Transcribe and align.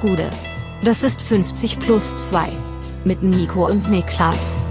Gude. 0.00 0.30
Das 0.82 1.02
ist 1.02 1.20
50 1.20 1.78
plus 1.78 2.16
2. 2.16 2.48
Mit 3.04 3.22
Nico 3.22 3.66
und 3.66 3.90
Niklas. 3.90 4.62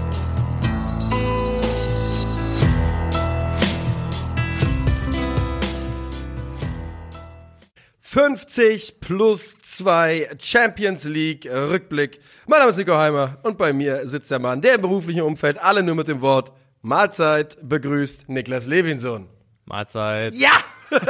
»50 8.04 8.94
plus 9.00 9.56
2 9.58 10.30
Champions 10.40 11.04
League 11.04 11.46
Rückblick«. 11.46 12.20
Mein 12.48 12.58
Name 12.58 12.72
ist 12.72 12.78
Nico 12.78 12.94
Heimer 12.94 13.38
und 13.44 13.56
bei 13.56 13.72
mir 13.72 14.08
sitzt 14.08 14.32
der 14.32 14.40
Mann, 14.40 14.60
der 14.60 14.74
im 14.74 14.80
beruflichen 14.82 15.22
Umfeld 15.22 15.62
alle 15.62 15.84
nur 15.84 15.94
mit 15.94 16.08
dem 16.08 16.20
Wort 16.20 16.50
Mahlzeit 16.82 17.56
begrüßt, 17.62 18.28
Niklas 18.28 18.66
Levinson. 18.66 19.28
Mahlzeit. 19.64 20.34
Ja! 20.34 20.50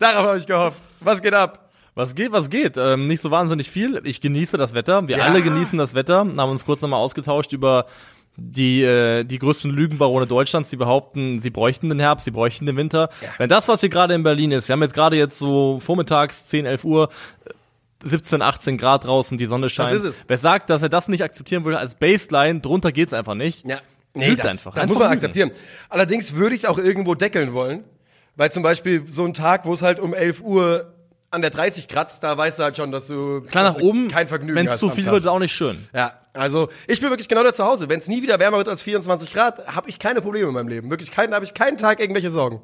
Darauf 0.00 0.26
habe 0.26 0.38
ich 0.38 0.46
gehofft. 0.46 0.82
Was 0.98 1.22
geht 1.22 1.34
ab? 1.34 1.67
Was 1.98 2.14
geht, 2.14 2.30
was 2.30 2.48
geht? 2.48 2.76
Ähm, 2.76 3.08
nicht 3.08 3.20
so 3.20 3.32
wahnsinnig 3.32 3.68
viel. 3.70 4.00
Ich 4.04 4.20
genieße 4.20 4.56
das 4.56 4.72
Wetter. 4.72 5.08
Wir 5.08 5.16
Ja. 5.18 5.24
alle 5.24 5.42
genießen 5.42 5.76
das 5.78 5.94
Wetter. 5.94 6.18
Haben 6.18 6.38
uns 6.38 6.64
kurz 6.64 6.80
nochmal 6.80 7.00
ausgetauscht 7.00 7.52
über 7.52 7.86
die, 8.36 8.84
äh, 8.84 9.24
die 9.24 9.40
größten 9.40 9.68
Lügenbarone 9.72 10.28
Deutschlands, 10.28 10.70
die 10.70 10.76
behaupten, 10.76 11.40
sie 11.40 11.50
bräuchten 11.50 11.88
den 11.88 11.98
Herbst, 11.98 12.24
sie 12.24 12.30
bräuchten 12.30 12.66
den 12.66 12.76
Winter. 12.76 13.10
Wenn 13.38 13.48
das, 13.48 13.66
was 13.66 13.80
hier 13.80 13.88
gerade 13.88 14.14
in 14.14 14.22
Berlin 14.22 14.52
ist, 14.52 14.68
wir 14.68 14.74
haben 14.74 14.82
jetzt 14.82 14.94
gerade 14.94 15.16
jetzt 15.16 15.40
so 15.40 15.80
vormittags 15.80 16.46
10, 16.46 16.66
11 16.66 16.84
Uhr, 16.84 17.08
äh, 17.46 17.50
17, 18.08 18.42
18 18.42 18.78
Grad 18.78 19.04
draußen, 19.04 19.36
die 19.36 19.46
Sonne 19.46 19.68
scheint. 19.68 19.90
ist 19.96 20.04
es. 20.04 20.24
Wer 20.28 20.38
sagt, 20.38 20.70
dass 20.70 20.82
er 20.82 20.88
das 20.88 21.08
nicht 21.08 21.24
akzeptieren 21.24 21.64
würde 21.64 21.78
als 21.80 21.96
Baseline, 21.96 22.60
drunter 22.60 22.92
geht's 22.92 23.12
einfach 23.12 23.34
nicht. 23.34 23.66
Ja. 23.66 23.78
Lügt 24.14 24.38
das, 24.44 24.52
einfach. 24.52 24.72
das 24.74 24.82
Einfach 24.84 24.88
muss 24.94 24.98
man 25.00 25.08
lügen. 25.10 25.12
akzeptieren. 25.14 25.50
Allerdings 25.88 26.36
würde 26.36 26.54
ich 26.54 26.60
es 26.60 26.66
auch 26.66 26.78
irgendwo 26.78 27.16
deckeln 27.16 27.54
wollen. 27.54 27.82
Weil 28.36 28.52
zum 28.52 28.62
Beispiel 28.62 29.02
so 29.08 29.24
ein 29.24 29.34
Tag, 29.34 29.64
wo 29.66 29.72
es 29.72 29.82
halt 29.82 29.98
um 29.98 30.14
11 30.14 30.42
Uhr 30.42 30.94
an 31.30 31.42
der 31.42 31.50
30 31.50 31.88
kratzt, 31.88 32.22
da 32.22 32.36
weißt 32.38 32.58
du 32.58 32.62
halt 32.62 32.76
schon, 32.76 32.90
dass 32.90 33.06
du, 33.06 33.42
Klar 33.42 33.64
dass 33.64 33.74
nach 33.74 33.80
du 33.82 33.88
oben, 33.88 34.08
kein 34.08 34.28
Vergnügen 34.28 34.56
wenn 34.56 34.66
es 34.66 34.72
hast 34.72 34.80
zu 34.80 34.88
viel 34.90 35.04
Tag. 35.04 35.12
wird, 35.12 35.26
auch 35.26 35.38
nicht 35.38 35.52
schön. 35.54 35.86
Ja, 35.94 36.14
also 36.32 36.68
ich 36.86 37.00
bin 37.00 37.10
wirklich 37.10 37.28
genau 37.28 37.42
da 37.42 37.52
zu 37.52 37.64
Hause. 37.64 37.88
Wenn 37.88 37.98
es 37.98 38.08
nie 38.08 38.22
wieder 38.22 38.38
wärmer 38.38 38.56
wird 38.58 38.68
als 38.68 38.82
24 38.82 39.32
Grad, 39.32 39.66
habe 39.74 39.88
ich 39.90 39.98
keine 39.98 40.20
Probleme 40.22 40.48
in 40.48 40.54
meinem 40.54 40.68
Leben. 40.68 40.88
Wirklich 40.90 41.10
keinen, 41.10 41.34
habe 41.34 41.44
ich 41.44 41.52
keinen 41.54 41.76
Tag 41.76 42.00
irgendwelche 42.00 42.30
Sorgen. 42.30 42.62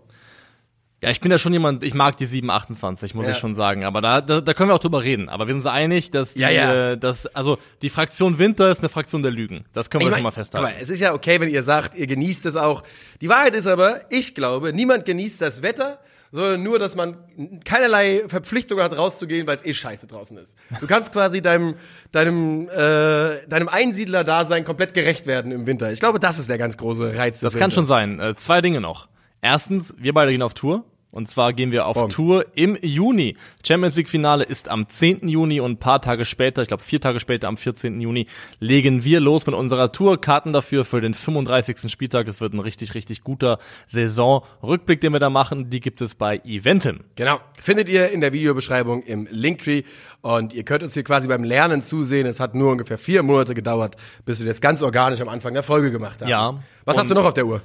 Ja, 1.03 1.11
ich 1.11 1.21
bin 1.21 1.31
ja 1.31 1.39
schon 1.39 1.53
jemand, 1.53 1.85
ich 1.85 1.93
mag 1.93 2.17
die 2.17 2.25
728, 2.25 3.15
muss 3.15 3.27
Ja. 3.27 3.33
ich 3.33 3.37
schon 3.39 3.55
sagen. 3.55 3.85
Aber 3.85 4.01
da, 4.01 4.23
da, 4.23 4.41
da 4.41 4.55
können 4.55 4.71
wir 4.71 4.75
auch 4.75 4.79
drüber 4.79 5.03
reden. 5.03 5.29
Aber 5.29 5.47
wir 5.47 5.53
sind 5.53 5.59
uns 5.59 5.67
einig, 5.67 6.11
dass 6.13 6.33
die, 6.33 6.41
Ja, 6.41 6.49
ja. 6.49 6.93
Äh, 6.93 6.97
dass, 6.99 7.27
also 7.27 7.59
die 7.83 7.91
Fraktion 7.91 8.39
Winter 8.39 8.71
ist 8.71 8.79
eine 8.79 8.89
Fraktion 8.89 9.23
der 9.23 9.33
Lügen. 9.33 9.67
Das 9.75 9.91
können 9.91 10.01
wir 10.01 10.07
Ich 10.07 10.09
schon 10.09 10.17
mein, 10.17 10.23
mal 10.23 10.31
festhalten. 10.31 10.67
Aber 10.67 10.77
es 10.81 10.89
ist 10.89 11.01
ja 11.01 11.13
okay, 11.13 11.39
wenn 11.41 11.51
ihr 11.51 11.63
sagt, 11.63 11.95
ihr 11.99 12.07
genießt 12.07 12.47
es 12.47 12.57
auch. 12.57 12.85
Die 13.21 13.29
Wahrheit 13.29 13.55
ist 13.55 13.67
aber, 13.67 14.01
ich 14.11 14.35
glaube, 14.35 14.73
niemand 14.73 15.05
genießt 15.05 15.43
das 15.43 15.61
Wetter, 15.61 15.99
sondern 16.35 16.65
nur, 16.65 16.81
dass 16.81 16.97
man 16.97 17.17
keinerlei 17.65 18.25
Verpflichtung 18.27 18.81
hat, 18.81 18.97
rauszugehen, 18.99 19.47
weil 19.47 19.55
es 19.55 19.65
eh 19.65 19.73
scheiße 19.73 20.09
draußen 20.09 20.37
ist. 20.37 20.57
Du 20.81 20.89
kannst 20.89 21.13
quasi 21.13 21.41
deinem, 21.41 21.77
deinem, 22.11 22.69
äh, 22.71 23.47
deinem 23.47 23.69
Einsiedler-Dasein 23.69 24.65
komplett 24.65 24.95
gerecht 24.95 25.27
werden 25.27 25.53
im 25.53 25.65
Winter. 25.67 25.93
Ich 25.93 26.01
glaube, 26.01 26.19
das 26.19 26.41
ist 26.41 26.49
der 26.51 26.59
ganz 26.59 26.77
große 26.77 27.17
Reiz. 27.17 27.39
das 27.39 27.55
kann 27.55 27.71
schon 27.71 27.85
sein. 27.85 28.19
Äh, 28.19 28.35
zwei 28.35 28.61
Dinge 28.61 28.81
noch. 28.81 29.09
Erstens, 29.43 29.95
wir 29.97 30.13
beide 30.13 30.33
gehen 30.33 30.43
auf 30.43 30.55
Tour. 30.55 30.85
Und 31.15 31.29
zwar 31.29 31.53
gehen 31.53 31.71
wir 31.71 31.87
auf 31.87 31.95
Bom. 31.95 32.11
Tour 32.11 32.47
im 32.57 32.77
Juni. 32.83 33.37
Champions 33.65 33.95
League 33.95 34.09
Finale 34.09 34.43
ist 34.43 34.69
am 34.69 34.89
10. 34.89 35.29
Juni 35.29 35.61
und 35.61 35.71
ein 35.71 35.77
paar 35.77 36.03
Tage 36.03 36.25
später, 36.25 36.61
ich 36.61 36.67
glaube 36.67 36.83
vier 36.83 37.01
Tage 37.01 37.21
später, 37.21 37.47
am 37.47 37.57
14. 37.57 38.01
Juni, 38.01 38.27
legen 38.59 39.05
wir 39.05 39.21
los 39.21 39.47
mit 39.47 39.55
unserer 39.55 39.93
Tour. 39.93 40.21
Karten 40.21 40.53
dafür 40.53 40.85
für 40.85 41.01
den 41.01 41.15
35. 41.15 41.89
Spieltag. 41.89 42.27
Es 42.27 42.41
wird 42.41 42.53
ein 42.53 42.59
richtig, 42.59 42.95
richtig 42.95 43.23
guter 43.23 43.61
Saisonrückblick, 43.87 45.01
den 45.01 45.13
wir 45.13 45.21
da 45.21 45.31
machen. 45.31 45.71
Die 45.71 45.79
gibt 45.79 46.01
es 46.01 46.17
bei 46.17 46.39
Eventim. 46.45 47.05
Genau. 47.15 47.39
Findet 47.63 47.89
ihr 47.89 48.11
in 48.11 48.21
der 48.21 48.33
Videobeschreibung 48.33 49.05
im 49.05 49.29
Linktree. 49.31 49.85
Und 50.21 50.53
ihr 50.53 50.65
könnt 50.65 50.83
uns 50.83 50.95
hier 50.95 51.05
quasi 51.05 51.29
beim 51.29 51.45
Lernen 51.45 51.81
zusehen. 51.83 52.27
Es 52.27 52.41
hat 52.41 52.57
nur 52.57 52.73
ungefähr 52.73 52.99
vier 52.99 53.23
Monate 53.23 53.55
gedauert, 53.55 53.95
bis 54.25 54.41
wir 54.41 54.47
das 54.47 54.61
ganz 54.61 54.83
organisch 54.83 55.21
am 55.21 55.29
Anfang 55.29 55.55
der 55.55 55.63
Folge 55.63 55.93
gemacht 55.93 56.23
haben. 56.23 56.29
Ja. 56.29 56.59
Was 56.85 56.99
hast 56.99 57.09
du 57.09 57.15
noch 57.15 57.25
auf 57.25 57.35
der 57.35 57.47
Uhr? 57.47 57.63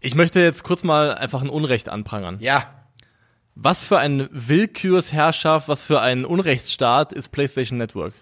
Ich 0.00 0.14
möchte 0.14 0.40
jetzt 0.40 0.62
kurz 0.62 0.84
mal 0.84 1.14
einfach 1.14 1.42
ein 1.42 1.48
Unrecht 1.48 1.88
anprangern. 1.88 2.36
Ja. 2.40 2.70
Was 3.54 3.82
für 3.82 3.98
eine 3.98 4.28
Willkürsherrschaft, 4.32 5.68
was 5.68 5.82
für 5.82 6.00
ein 6.00 6.24
Unrechtsstaat 6.24 7.12
ist 7.12 7.30
PlayStation 7.30 7.78
Network? 7.78 8.12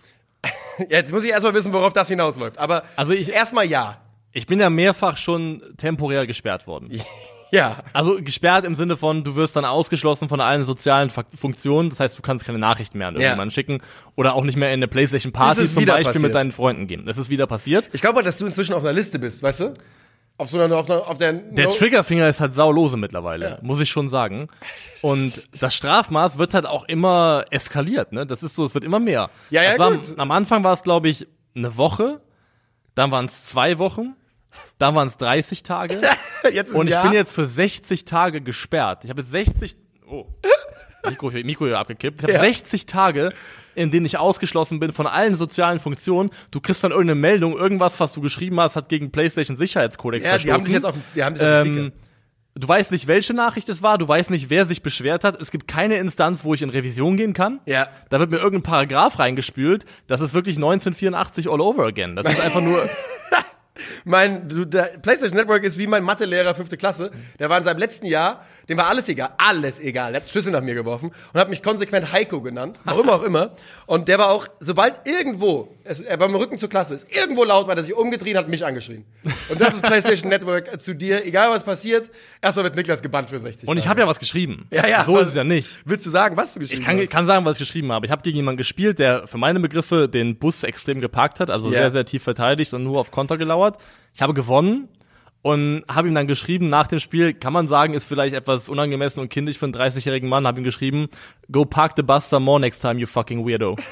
Jetzt 0.88 1.10
muss 1.12 1.24
ich 1.24 1.30
erstmal 1.30 1.54
wissen, 1.54 1.72
worauf 1.72 1.92
das 1.92 2.08
hinausläuft. 2.08 2.58
Aber 2.58 2.84
Also 2.96 3.12
ich- 3.12 3.32
erstmal 3.32 3.64
ja. 3.66 3.98
Ich 4.32 4.46
bin 4.46 4.60
ja 4.60 4.68
mehrfach 4.70 5.16
schon 5.16 5.62
temporär 5.76 6.26
gesperrt 6.26 6.66
worden. 6.66 6.90
Ja. 7.50 7.84
Also 7.92 8.20
gesperrt 8.20 8.64
im 8.64 8.74
Sinne 8.74 8.96
von, 8.96 9.22
du 9.22 9.36
wirst 9.36 9.54
dann 9.54 9.64
ausgeschlossen 9.64 10.28
von 10.28 10.40
allen 10.40 10.64
sozialen 10.64 11.08
Funktionen. 11.10 11.88
Das 11.88 12.00
heißt, 12.00 12.18
du 12.18 12.22
kannst 12.22 12.44
keine 12.44 12.58
Nachrichten 12.58 12.98
mehr 12.98 13.06
an 13.06 13.14
Ja. 13.14 13.20
irgendjemanden 13.20 13.52
schicken 13.52 13.80
oder 14.16 14.34
auch 14.34 14.42
nicht 14.42 14.56
mehr 14.56 14.70
in 14.70 14.74
eine 14.80 14.88
PlayStation 14.88 15.32
Party 15.32 15.64
zum 15.66 15.84
Beispiel 15.84 16.04
passiert. 16.04 16.22
mit 16.22 16.34
deinen 16.34 16.50
Freunden 16.50 16.88
gehen. 16.88 17.06
Das 17.06 17.16
ist 17.16 17.30
wieder 17.30 17.46
passiert. 17.46 17.90
Ich 17.92 18.00
glaube, 18.00 18.24
dass 18.24 18.38
du 18.38 18.46
inzwischen 18.46 18.74
auf 18.74 18.82
einer 18.82 18.92
Liste 18.92 19.20
bist, 19.20 19.40
weißt 19.44 19.60
du? 19.60 19.74
Auf 20.36 20.50
so 20.50 20.60
einer, 20.60 20.76
auf, 20.76 20.90
einer, 20.90 21.06
auf 21.06 21.16
der. 21.18 21.32
Der 21.32 21.66
no 21.66 21.70
Triggerfinger 21.70 22.28
ist 22.28 22.40
halt 22.40 22.54
saulose 22.54 22.96
mittlerweile, 22.96 23.50
Ja. 23.50 23.58
muss 23.62 23.78
ich 23.78 23.88
schon 23.88 24.08
sagen. 24.08 24.48
Und 25.00 25.40
das 25.60 25.74
Strafmaß 25.76 26.38
wird 26.38 26.54
halt 26.54 26.66
auch 26.66 26.84
immer 26.86 27.44
eskaliert, 27.50 28.12
ne? 28.12 28.26
Das 28.26 28.42
ist 28.42 28.54
so, 28.56 28.64
es 28.64 28.74
wird 28.74 28.82
immer 28.84 28.98
mehr. 28.98 29.30
Ja, 29.50 29.62
ja, 29.62 29.78
war, 29.78 29.92
gut. 29.92 30.18
am 30.18 30.30
Anfang 30.32 30.64
war 30.64 30.72
es, 30.72 30.82
glaube 30.82 31.08
ich, 31.08 31.28
eine 31.54 31.76
Woche, 31.76 32.20
dann 32.96 33.12
waren 33.12 33.26
es 33.26 33.46
zwei 33.46 33.78
Wochen, 33.78 34.16
dann 34.78 34.96
waren 34.96 35.06
es 35.06 35.16
30 35.18 35.62
Tage 35.62 36.00
und 36.74 36.88
ich 36.88 36.96
bin 37.00 37.12
jetzt 37.12 37.32
für 37.32 37.46
60 37.46 38.04
Tage 38.04 38.40
gesperrt. 38.40 39.04
Ich 39.04 39.10
habe 39.10 39.20
jetzt 39.20 39.30
60, 39.30 39.76
oh, 40.08 40.26
Mikro, 41.08 41.30
Mikro 41.30 41.66
hier 41.66 41.78
abgekippt. 41.78 42.18
Ich 42.20 42.22
habe 42.24 42.32
Ja. 42.32 42.40
60 42.40 42.86
Tage, 42.86 43.32
in 43.74 43.90
denen 43.90 44.06
ich 44.06 44.18
ausgeschlossen 44.18 44.80
bin 44.80 44.92
von 44.92 45.06
allen 45.06 45.36
sozialen 45.36 45.80
Funktionen. 45.80 46.30
Du 46.50 46.60
kriegst 46.60 46.82
dann 46.84 46.90
irgendeine 46.90 47.20
Meldung, 47.20 47.56
irgendwas, 47.56 47.98
was 48.00 48.12
du 48.12 48.20
geschrieben 48.20 48.60
hast, 48.60 48.76
hat 48.76 48.88
gegen 48.88 49.10
PlayStation 49.10 49.56
Sicherheitskodex 49.56 50.24
Ja, 50.24 50.38
die 50.38 50.52
haben 50.52 50.64
verstoßen. 50.64 50.64
dich 50.64 50.72
jetzt 50.74 50.84
auf, 50.84 50.94
die 51.14 51.24
haben 51.24 51.34
dich 51.34 51.42
auf 51.42 51.66
Ähm, 51.66 51.92
du 52.54 52.68
weißt 52.68 52.92
nicht, 52.92 53.06
welche 53.06 53.34
Nachricht 53.34 53.68
es 53.68 53.82
war, 53.82 53.98
du 53.98 54.06
weißt 54.06 54.30
nicht, 54.30 54.50
wer 54.50 54.64
sich 54.66 54.82
beschwert 54.82 55.24
hat. 55.24 55.40
Es 55.40 55.50
gibt 55.50 55.66
keine 55.68 55.96
Instanz, 55.96 56.44
wo 56.44 56.54
ich 56.54 56.62
in 56.62 56.70
Revision 56.70 57.16
gehen 57.16 57.32
kann. 57.32 57.60
Ja. 57.66 57.88
Da 58.10 58.20
wird 58.20 58.30
mir 58.30 58.36
irgendein 58.38 58.62
Paragraph 58.62 59.18
reingespült. 59.18 59.84
Das 60.06 60.20
ist 60.20 60.34
wirklich 60.34 60.56
1984 60.56 61.50
all 61.50 61.60
over 61.60 61.84
again. 61.86 62.16
Das 62.16 62.26
ist 62.28 62.40
einfach 62.40 62.60
nur. 62.62 62.88
Mein, 64.04 64.48
du, 64.48 64.64
der 64.64 64.98
PlayStation 65.02 65.36
Network 65.38 65.64
ist 65.64 65.78
wie 65.78 65.86
mein 65.88 66.04
Mathelehrer 66.04 66.54
fünfte 66.54 66.76
Klasse. 66.76 67.10
Der 67.38 67.50
war 67.50 67.58
in 67.58 67.64
seinem 67.64 67.78
letzten 67.78 68.06
Jahr, 68.06 68.44
dem 68.68 68.78
war 68.78 68.86
alles 68.88 69.08
egal, 69.08 69.30
alles 69.38 69.80
egal. 69.80 70.12
Der 70.12 70.22
hat 70.22 70.30
Schlüssel 70.30 70.52
nach 70.52 70.62
mir 70.62 70.74
geworfen 70.74 71.10
und 71.32 71.40
hat 71.40 71.50
mich 71.50 71.62
konsequent 71.62 72.12
Heiko 72.12 72.40
genannt, 72.40 72.80
warum 72.84 73.08
auch 73.08 73.22
immer. 73.22 73.52
Und 73.86 74.08
der 74.08 74.18
war 74.18 74.30
auch, 74.30 74.46
sobald 74.60 75.00
irgendwo, 75.06 75.68
es, 75.84 76.00
er 76.00 76.18
war 76.20 76.28
im 76.28 76.34
Rücken 76.34 76.58
zur 76.58 76.68
Klasse, 76.68 76.94
ist 76.94 77.06
irgendwo 77.14 77.44
laut, 77.44 77.66
war 77.66 77.74
der 77.74 77.84
sich 77.84 77.94
umgedreht, 77.94 78.36
hat 78.36 78.48
mich 78.48 78.64
angeschrien. 78.64 79.04
Und 79.48 79.60
das 79.60 79.74
ist 79.74 79.82
PlayStation 79.82 80.28
Network 80.30 80.80
zu 80.80 80.94
dir, 80.94 81.24
egal 81.26 81.50
was 81.50 81.62
passiert. 81.64 82.10
Erstmal 82.40 82.64
wird 82.64 82.76
Niklas 82.76 83.02
gebannt 83.02 83.28
für 83.30 83.38
60. 83.38 83.68
Und 83.68 83.76
ich 83.76 83.88
habe 83.88 84.00
ja 84.00 84.06
was 84.06 84.18
geschrieben. 84.18 84.66
Ja, 84.70 84.86
ja, 84.86 85.04
So 85.04 85.18
ist 85.18 85.28
es 85.28 85.34
ja 85.34 85.44
nicht. 85.44 85.80
Willst 85.84 86.06
du 86.06 86.10
sagen, 86.10 86.36
was 86.36 86.54
du 86.54 86.60
geschrieben 86.60 86.80
Ich 86.80 86.86
kann, 86.86 86.98
hast? 86.98 87.10
kann 87.10 87.26
sagen, 87.26 87.44
was 87.44 87.54
ich 87.58 87.66
geschrieben 87.66 87.92
habe. 87.92 88.06
Ich 88.06 88.12
habe 88.12 88.22
gegen 88.22 88.36
jemanden 88.36 88.58
gespielt, 88.58 88.98
der 88.98 89.26
für 89.26 89.38
meine 89.38 89.60
Begriffe 89.60 90.08
den 90.08 90.36
Bus 90.38 90.62
extrem 90.64 91.00
geparkt 91.00 91.40
hat, 91.40 91.50
also 91.50 91.66
Ja. 91.70 91.80
sehr, 91.80 91.90
sehr 91.90 92.04
tief 92.04 92.22
verteidigt 92.22 92.72
und 92.74 92.84
nur 92.84 93.00
auf 93.00 93.10
Konter 93.10 93.36
gelauert. 93.36 93.76
Ich 94.14 94.22
habe 94.22 94.34
gewonnen 94.34 94.88
und 95.44 95.84
habe 95.92 96.08
ihm 96.08 96.14
dann 96.14 96.26
geschrieben, 96.26 96.70
nach 96.70 96.86
dem 96.86 97.00
Spiel, 97.00 97.34
kann 97.34 97.52
man 97.52 97.68
sagen, 97.68 97.92
ist 97.92 98.08
vielleicht 98.08 98.34
etwas 98.34 98.70
unangemessen 98.70 99.20
und 99.20 99.28
kindisch 99.28 99.58
für 99.58 99.66
einen 99.66 99.74
30-jährigen 99.74 100.26
Mann, 100.26 100.46
habe 100.46 100.58
ihm 100.58 100.64
geschrieben, 100.64 101.08
go 101.52 101.66
park 101.66 101.92
the 101.96 102.02
bus 102.02 102.30
some 102.30 102.46
more 102.46 102.58
next 102.58 102.80
time, 102.80 102.98
you 102.98 103.06
fucking 103.06 103.46
weirdo. 103.46 103.76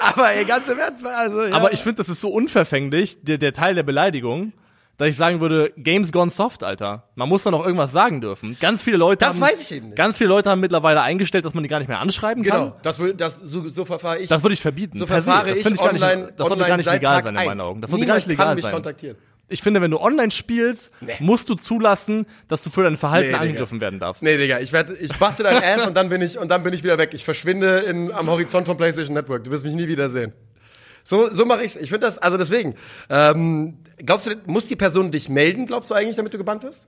Aber 0.00 0.32
ey, 0.32 0.44
ganz 0.44 0.66
im 0.66 0.80
Ernst, 0.80 1.06
also, 1.06 1.44
ja. 1.44 1.54
Aber 1.54 1.72
ich 1.72 1.80
finde, 1.80 1.98
das 1.98 2.08
ist 2.08 2.20
so 2.20 2.30
unverfänglich, 2.30 3.22
der, 3.22 3.38
der 3.38 3.52
Teil 3.52 3.76
der 3.76 3.84
Beleidigung, 3.84 4.52
dass 5.00 5.08
ich 5.08 5.16
sagen 5.16 5.40
würde, 5.40 5.72
Games 5.78 6.12
gone 6.12 6.30
soft, 6.30 6.62
Alter. 6.62 7.04
Man 7.14 7.26
muss 7.26 7.42
da 7.42 7.50
noch 7.50 7.64
irgendwas 7.64 7.90
sagen 7.90 8.20
dürfen. 8.20 8.58
Ganz 8.60 8.82
viele 8.82 8.98
Leute 8.98 9.24
Das 9.24 9.36
haben, 9.36 9.40
weiß 9.40 9.62
ich 9.70 9.76
eben 9.78 9.86
nicht. 9.86 9.96
Ganz 9.96 10.18
viele 10.18 10.28
Leute 10.28 10.50
haben 10.50 10.60
mittlerweile 10.60 11.00
eingestellt, 11.00 11.46
dass 11.46 11.54
man 11.54 11.62
die 11.62 11.70
gar 11.70 11.78
nicht 11.78 11.88
mehr 11.88 12.00
anschreiben 12.00 12.42
Genau, 12.42 12.72
kann. 12.72 12.80
das, 12.82 13.00
wür- 13.00 13.14
das, 13.14 13.40
so, 13.40 13.70
so 13.70 13.86
verfahre 13.86 14.18
ich. 14.18 14.28
Das 14.28 14.42
würde 14.42 14.52
ich 14.52 14.60
verbieten. 14.60 14.98
so 14.98 15.06
verfahre 15.06 15.48
das 15.48 15.56
ich 15.56 15.62
finde 15.62 15.78
gar 15.78 15.88
online, 15.94 16.16
nicht, 16.26 16.28
das 16.32 16.36
sollte 16.36 16.52
online 16.52 16.68
gar 16.68 16.76
nicht 16.76 16.84
seit 16.84 16.94
legal 17.00 17.14
Tag 17.16 17.24
sein 17.24 17.34
in 17.34 17.40
meinen 17.40 17.50
eins. 17.52 17.60
Augen. 17.62 17.80
Das 17.80 17.90
sollte 17.90 18.00
Niemand 18.04 18.08
gar 18.08 18.16
nicht 18.18 18.28
legal 18.28 18.46
kann 18.46 18.54
mich 18.56 18.64
sein. 18.64 18.72
kontaktieren. 18.74 19.16
Ich 19.48 19.62
finde, 19.62 19.80
wenn 19.80 19.90
du 19.90 19.98
online 19.98 20.30
spielst, 20.30 20.92
Nee. 21.00 21.14
musst 21.18 21.48
du 21.48 21.54
zulassen, 21.54 22.26
dass 22.46 22.60
du 22.62 22.68
für 22.70 22.82
dein 22.84 22.96
Verhalten 22.98 23.28
Nee, 23.28 23.32
Digga. 23.32 23.42
angegriffen 23.42 23.80
werden 23.80 23.98
darfst. 23.98 24.22
Nee, 24.22 24.36
Digga, 24.36 24.60
ich 24.60 24.72
werde, 24.72 24.94
ich 24.96 25.12
bastel 25.18 25.44
dein 25.44 25.62
Ass 25.64 25.86
und 25.86 25.96
dann 25.96 26.08
bin 26.10 26.20
ich, 26.20 26.38
und 26.38 26.48
dann 26.50 26.62
bin 26.62 26.72
ich 26.74 26.84
wieder 26.84 26.98
weg. 26.98 27.10
Ich 27.14 27.24
verschwinde 27.24 27.78
in, 27.78 28.12
am 28.12 28.28
Horizont 28.28 28.66
von 28.66 28.76
PlayStation 28.76 29.14
Network. 29.14 29.44
Du 29.44 29.50
wirst 29.50 29.64
mich 29.64 29.74
nie 29.74 29.88
wieder 29.88 30.08
sehen. 30.10 30.32
So, 31.10 31.28
so 31.34 31.44
mache 31.44 31.64
ich's. 31.64 31.74
Ich 31.74 31.88
finde 31.90 32.06
das, 32.06 32.18
also 32.18 32.36
deswegen. 32.38 32.76
Ähm, 33.08 33.78
glaubst 33.98 34.28
du, 34.28 34.36
muss 34.46 34.68
die 34.68 34.76
Person 34.76 35.10
dich 35.10 35.28
melden, 35.28 35.66
glaubst 35.66 35.90
du 35.90 35.94
eigentlich, 35.94 36.14
damit 36.14 36.32
du 36.32 36.38
gebannt 36.38 36.62
wirst? 36.62 36.86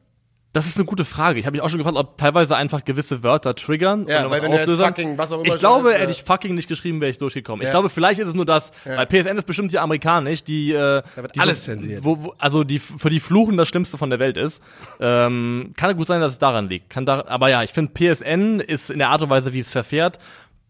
Das 0.53 0.67
ist 0.67 0.77
eine 0.77 0.85
gute 0.85 1.05
Frage. 1.05 1.41
Ich 1.41 1.47
habe 1.47 1.55
mich 1.57 1.63
auch 1.63 1.71
schon 1.71 1.79
gefragt, 1.79 1.97
ob 1.97 2.19
teilweise 2.19 2.55
einfach 2.57 2.85
gewisse 2.85 3.23
Wörter 3.25 3.55
triggern 3.57 4.07
Ja, 4.07 4.25
und 4.27 4.31
weil 4.31 4.39
was 4.39 4.43
wenn 4.43 4.51
du 4.51 4.57
jetzt 4.59 4.63
auslösern. 4.65 4.87
fucking 4.89 5.19
was 5.19 5.33
auch 5.33 5.41
immer 5.41 5.47
Ich 5.49 5.59
glaube, 5.59 5.89
schreibst, 5.89 6.01
hätte 6.03 6.13
ja. 6.13 6.19
ich 6.19 6.23
fucking 6.23 6.55
nicht 6.55 6.69
geschrieben, 6.69 7.01
wäre 7.01 7.11
ich 7.11 7.19
durchgekommen. 7.19 7.63
Ich 7.63 7.69
Ja. 7.69 7.73
glaube, 7.73 7.89
vielleicht 7.89 8.21
ist 8.21 8.29
es 8.29 8.35
nur 8.35 8.45
das, 8.45 8.71
weil 8.85 9.07
PSN 9.07 9.39
ist 9.39 9.47
bestimmt 9.47 9.71
hier 9.73 9.83
amerikanisch, 9.83 10.45
die, 10.45 10.73
äh, 10.73 11.03
wird 11.17 11.35
die 11.35 11.41
alles 11.41 11.65
zensiert. 11.65 12.05
Wo, 12.05 12.23
wo, 12.23 12.35
also 12.39 12.63
die 12.65 12.79
für 12.79 13.09
die 13.11 13.19
Fluchen 13.21 13.57
das 13.57 13.67
Schlimmste 13.69 13.97
von 13.99 14.11
der 14.11 14.19
Welt 14.19 14.37
ist. 14.37 14.63
Ähm, 15.01 15.73
kann 15.77 15.97
gut 15.97 16.07
sein, 16.07 16.21
dass 16.21 16.35
es 16.35 16.39
daran 16.39 16.69
liegt. 16.69 16.91
Kann 16.91 17.07
da, 17.07 17.25
aber 17.27 17.49
ja, 17.49 17.63
ich 17.63 17.71
finde 17.71 17.91
PSN 17.93 18.61
ist 18.61 18.91
in 18.91 18.99
der 18.99 19.09
Art 19.09 19.23
und 19.23 19.31
Weise, 19.31 19.53
wie 19.55 19.59
es 19.61 19.71
verfährt, 19.71 20.19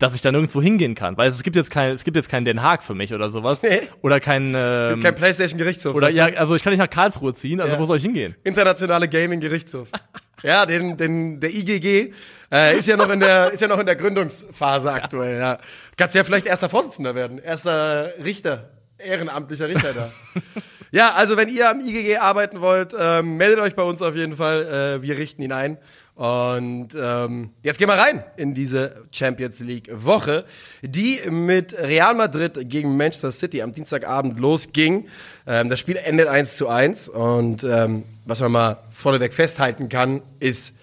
dass 0.02 0.16
ich 0.16 0.20
da 0.22 0.32
nirgendwo 0.32 0.60
hingehen 0.60 0.96
kann, 0.96 1.16
weil 1.16 1.28
es 1.28 1.42
gibt 1.44 1.54
jetzt 1.54 1.70
kein, 1.70 1.92
es 1.92 2.02
gibt 2.02 2.16
jetzt 2.16 2.28
keinen 2.28 2.44
Den 2.44 2.60
Haag 2.62 2.82
für 2.82 2.94
mich 2.94 3.14
oder 3.14 3.30
sowas 3.30 3.62
Nee. 3.62 3.82
oder 4.02 4.18
kein, 4.18 4.52
ähm, 4.56 5.00
Kein 5.00 5.14
PlayStation-Gerichtshof. 5.14 5.94
oder 5.94 6.08
ja, 6.08 6.24
also 6.36 6.56
ich 6.56 6.62
kann 6.64 6.72
nicht 6.72 6.80
nach 6.80 6.90
Karlsruhe 6.90 7.32
ziehen, 7.34 7.60
also 7.60 7.74
Ja. 7.74 7.78
wo 7.78 7.84
soll 7.84 7.98
ich 7.98 8.02
hingehen? 8.02 8.34
Internationale 8.42 9.08
Gaming-Gerichtshof. 9.08 9.86
ja, 10.42 10.66
den, 10.66 10.96
den, 10.96 11.38
der 11.38 11.50
IGG 11.50 12.12
äh, 12.50 12.76
ist 12.76 12.88
ja 12.88 12.96
noch 12.96 13.10
in 13.10 13.20
der, 13.20 13.52
ist 13.52 13.60
ja 13.62 13.68
noch 13.68 13.78
in 13.78 13.86
der 13.86 13.94
Gründungsphase 13.94 14.92
aktuell. 14.92 15.38
Ja. 15.38 15.58
Kannst 15.96 16.16
ja 16.16 16.24
vielleicht 16.24 16.46
erster 16.46 16.68
Vorsitzender 16.68 17.14
werden, 17.14 17.38
erster 17.38 18.12
Richter, 18.24 18.70
ehrenamtlicher 18.98 19.68
Richter 19.68 19.92
da. 19.94 20.12
ja, 20.90 21.12
also 21.12 21.36
wenn 21.36 21.48
ihr 21.48 21.70
am 21.70 21.78
IGG 21.80 22.16
arbeiten 22.18 22.60
wollt, 22.60 22.92
ähm, 22.98 23.36
meldet 23.36 23.60
euch 23.60 23.76
bei 23.76 23.84
uns 23.84 24.02
auf 24.02 24.16
jeden 24.16 24.34
Fall. 24.36 24.96
Äh, 24.98 25.02
wir 25.02 25.16
richten 25.16 25.42
ihn 25.42 25.52
ein. 25.52 25.78
Und 26.14 26.90
ähm, 26.94 27.50
jetzt 27.62 27.78
gehen 27.78 27.88
wir 27.88 27.94
rein 27.94 28.22
in 28.36 28.52
diese 28.52 29.06
Champions 29.12 29.60
League 29.60 29.88
Woche, 29.92 30.44
die 30.82 31.20
mit 31.30 31.76
Real 31.78 32.14
Madrid 32.14 32.68
gegen 32.68 32.96
Manchester 32.96 33.32
City 33.32 33.62
am 33.62 33.72
Dienstagabend 33.72 34.38
losging. 34.38 35.08
Ähm, 35.46 35.70
das 35.70 35.80
Spiel 35.80 35.96
endet 35.96 36.28
1 36.28 36.56
zu 36.56 36.68
1 36.68 37.08
und 37.08 37.64
ähm, 37.64 38.04
was 38.26 38.40
man 38.40 38.52
mal 38.52 38.82
vorneweg 38.90 39.32
festhalten 39.32 39.88
kann, 39.88 40.20
ist 40.38 40.74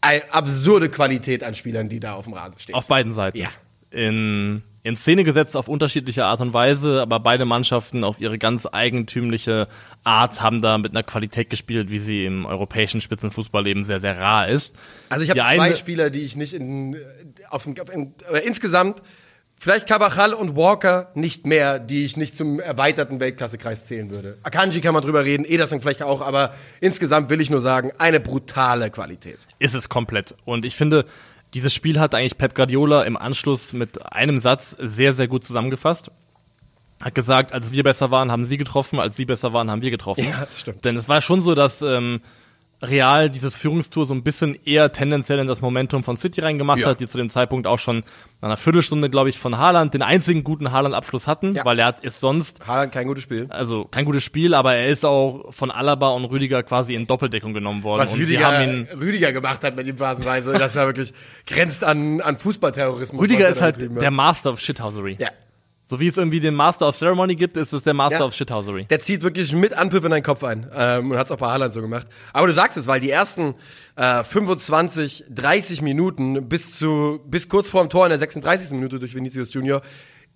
eine 0.00 0.32
absurde 0.32 0.90
Qualität 0.90 1.42
an 1.44 1.54
Spielern, 1.54 1.88
die 1.88 2.00
da 2.00 2.14
auf 2.14 2.24
dem 2.24 2.34
Rasen 2.34 2.58
stehen. 2.58 2.74
Auf 2.74 2.88
beiden 2.88 3.14
Seiten. 3.14 3.38
Ja. 3.38 3.50
In, 3.90 4.62
in 4.84 4.96
Szene 4.96 5.24
gesetzt 5.24 5.56
auf 5.56 5.66
unterschiedliche 5.66 6.26
Art 6.26 6.42
und 6.42 6.52
Weise, 6.52 7.00
aber 7.00 7.18
beide 7.18 7.46
Mannschaften 7.46 8.04
auf 8.04 8.20
ihre 8.20 8.38
ganz 8.38 8.68
eigentümliche 8.70 9.66
Art 10.04 10.42
haben 10.42 10.60
da 10.60 10.76
mit 10.76 10.92
einer 10.92 11.02
Qualität 11.02 11.48
gespielt, 11.48 11.90
wie 11.90 11.98
sie 11.98 12.26
im 12.26 12.44
europäischen 12.44 13.00
Spitzenfußball 13.00 13.66
eben 13.66 13.82
sehr, 13.84 13.98
sehr 13.98 14.18
rar 14.20 14.46
ist. 14.48 14.76
Also 15.08 15.24
ich 15.24 15.30
habe 15.30 15.40
zwei 15.40 15.58
eine- 15.58 15.74
Spieler, 15.74 16.10
die 16.10 16.20
ich 16.20 16.36
nicht 16.36 16.52
in, 16.52 16.96
auf, 17.48 17.66
auf 17.66 17.90
in, 17.92 18.14
insgesamt 18.46 19.00
vielleicht 19.58 19.86
Carvajal 19.86 20.34
und 20.34 20.54
Walker 20.54 21.10
nicht 21.14 21.46
mehr, 21.46 21.78
die 21.78 22.04
ich 22.04 22.18
nicht 22.18 22.36
zum 22.36 22.60
erweiterten 22.60 23.20
Weltklassekreis 23.20 23.86
zählen 23.86 24.10
würde. 24.10 24.36
Akanji 24.42 24.82
kann 24.82 24.92
man 24.92 25.02
drüber 25.02 25.24
reden, 25.24 25.46
Ederson 25.46 25.80
vielleicht 25.80 26.02
auch, 26.02 26.20
aber 26.20 26.52
insgesamt 26.82 27.30
will 27.30 27.40
ich 27.40 27.48
nur 27.48 27.62
sagen, 27.62 27.90
eine 27.96 28.20
brutale 28.20 28.90
Qualität. 28.90 29.38
ist 29.58 29.72
es 29.72 29.88
komplett. 29.88 30.34
Und 30.44 30.66
ich 30.66 30.76
finde, 30.76 31.06
dieses 31.54 31.72
Spiel 31.72 32.00
hat 32.00 32.14
eigentlich 32.14 32.36
Pep 32.36 32.54
Guardiola 32.54 33.02
im 33.02 33.16
Anschluss 33.16 33.72
mit 33.72 34.12
einem 34.12 34.38
Satz 34.38 34.76
sehr, 34.78 35.12
sehr 35.12 35.28
gut 35.28 35.44
zusammengefasst. 35.44 36.10
Hat 37.02 37.14
gesagt, 37.14 37.52
als 37.52 37.72
wir 37.72 37.82
besser 37.82 38.10
waren, 38.10 38.30
haben 38.32 38.44
sie 38.44 38.56
getroffen, 38.56 38.98
als 38.98 39.16
sie 39.16 39.24
besser 39.24 39.52
waren, 39.52 39.70
haben 39.70 39.82
wir 39.82 39.90
getroffen. 39.90 40.24
Ja, 40.24 40.40
das 40.40 40.60
stimmt. 40.60 40.84
Denn 40.84 40.96
es 40.96 41.08
war 41.08 41.20
schon 41.20 41.42
so, 41.42 41.54
dass 41.54 41.82
ähm, 41.82 42.20
Real 42.88 43.30
dieses 43.30 43.54
Führungstour 43.54 44.06
so 44.06 44.14
ein 44.14 44.22
bisschen 44.22 44.56
eher 44.64 44.92
tendenziell 44.92 45.38
in 45.38 45.46
das 45.46 45.60
Momentum 45.60 46.04
von 46.04 46.16
City 46.16 46.40
reingemacht 46.40 46.80
Ja. 46.80 46.88
hat, 46.88 47.00
die 47.00 47.06
zu 47.06 47.18
dem 47.18 47.28
Zeitpunkt 47.30 47.66
auch 47.66 47.78
schon 47.78 47.98
nach 48.40 48.48
einer 48.48 48.56
Viertelstunde, 48.56 49.10
glaube 49.10 49.30
ich, 49.30 49.38
von 49.38 49.58
Haaland 49.58 49.94
den 49.94 50.02
einzigen 50.02 50.44
guten 50.44 50.70
Haaland-Abschluss 50.72 51.26
hatten, 51.26 51.54
Ja. 51.54 51.64
weil 51.64 51.78
er 51.78 51.86
hat, 51.86 52.04
ist 52.04 52.20
sonst 52.20 52.66
Haaland 52.66 52.92
kein 52.92 53.06
gutes 53.06 53.22
Spiel. 53.24 53.46
also 53.50 53.84
kein 53.86 54.04
gutes 54.04 54.22
Spiel, 54.22 54.54
aber 54.54 54.74
er 54.74 54.88
ist 54.88 55.04
auch 55.04 55.52
von 55.52 55.70
Alaba 55.70 56.10
und 56.10 56.24
Rüdiger 56.26 56.62
quasi 56.62 56.94
in 56.94 57.06
Doppeldeckung 57.06 57.54
genommen 57.54 57.82
worden. 57.82 58.00
Was 58.02 58.14
und 58.14 58.20
Rüdiger, 58.20 58.62
ihn 58.62 58.86
Rüdiger 59.00 59.32
gemacht 59.32 59.62
hat 59.64 59.76
mit 59.76 59.86
ihm 59.86 59.96
phasenweise, 59.96 60.52
das 60.52 60.76
war 60.76 60.86
wirklich 60.86 61.12
grenzt 61.46 61.84
an, 61.84 62.20
an 62.20 62.38
Fußballterrorismus. 62.38 63.20
Rüdiger 63.22 63.44
er 63.44 63.50
ist 63.50 63.60
halt 63.62 63.80
der. 63.80 64.10
Master 64.10 64.52
of 64.52 64.60
Shithousery. 64.60 65.16
Ja. 65.18 65.28
So 65.86 66.00
wie 66.00 66.06
es 66.06 66.16
irgendwie 66.16 66.40
den 66.40 66.54
Master 66.54 66.88
of 66.88 66.96
Ceremony 66.96 67.34
gibt, 67.34 67.58
ist 67.58 67.72
es 67.74 67.82
der 67.84 67.92
Master 67.92 68.20
Ja. 68.20 68.24
of 68.24 68.34
Shithousery. 68.34 68.86
Der 68.86 69.00
zieht 69.00 69.22
wirklich 69.22 69.52
mit 69.52 69.74
Anpfiff 69.74 70.02
in 70.04 70.10
deinen 70.10 70.22
Kopf 70.22 70.42
ein. 70.42 70.66
Ähm, 70.74 71.10
und 71.10 71.18
hat 71.18 71.26
es 71.26 71.30
auch 71.32 71.36
bei 71.36 71.48
Haaland 71.48 71.74
so 71.74 71.82
gemacht. 71.82 72.06
Aber 72.32 72.46
du 72.46 72.52
sagst 72.54 72.78
es, 72.78 72.86
weil 72.86 73.00
die 73.00 73.10
ersten 73.10 73.54
äh, 73.96 74.24
25, 74.24 75.24
30 75.28 75.82
Minuten 75.82 76.48
bis 76.48 76.76
zu 76.78 77.20
bis 77.26 77.48
kurz 77.50 77.68
vor 77.68 77.82
dem 77.84 77.90
Tor 77.90 78.06
in 78.06 78.10
der 78.10 78.18
36. 78.18 78.70
Minute 78.70 78.98
durch 78.98 79.14
Vinicius 79.14 79.52
Junior 79.52 79.82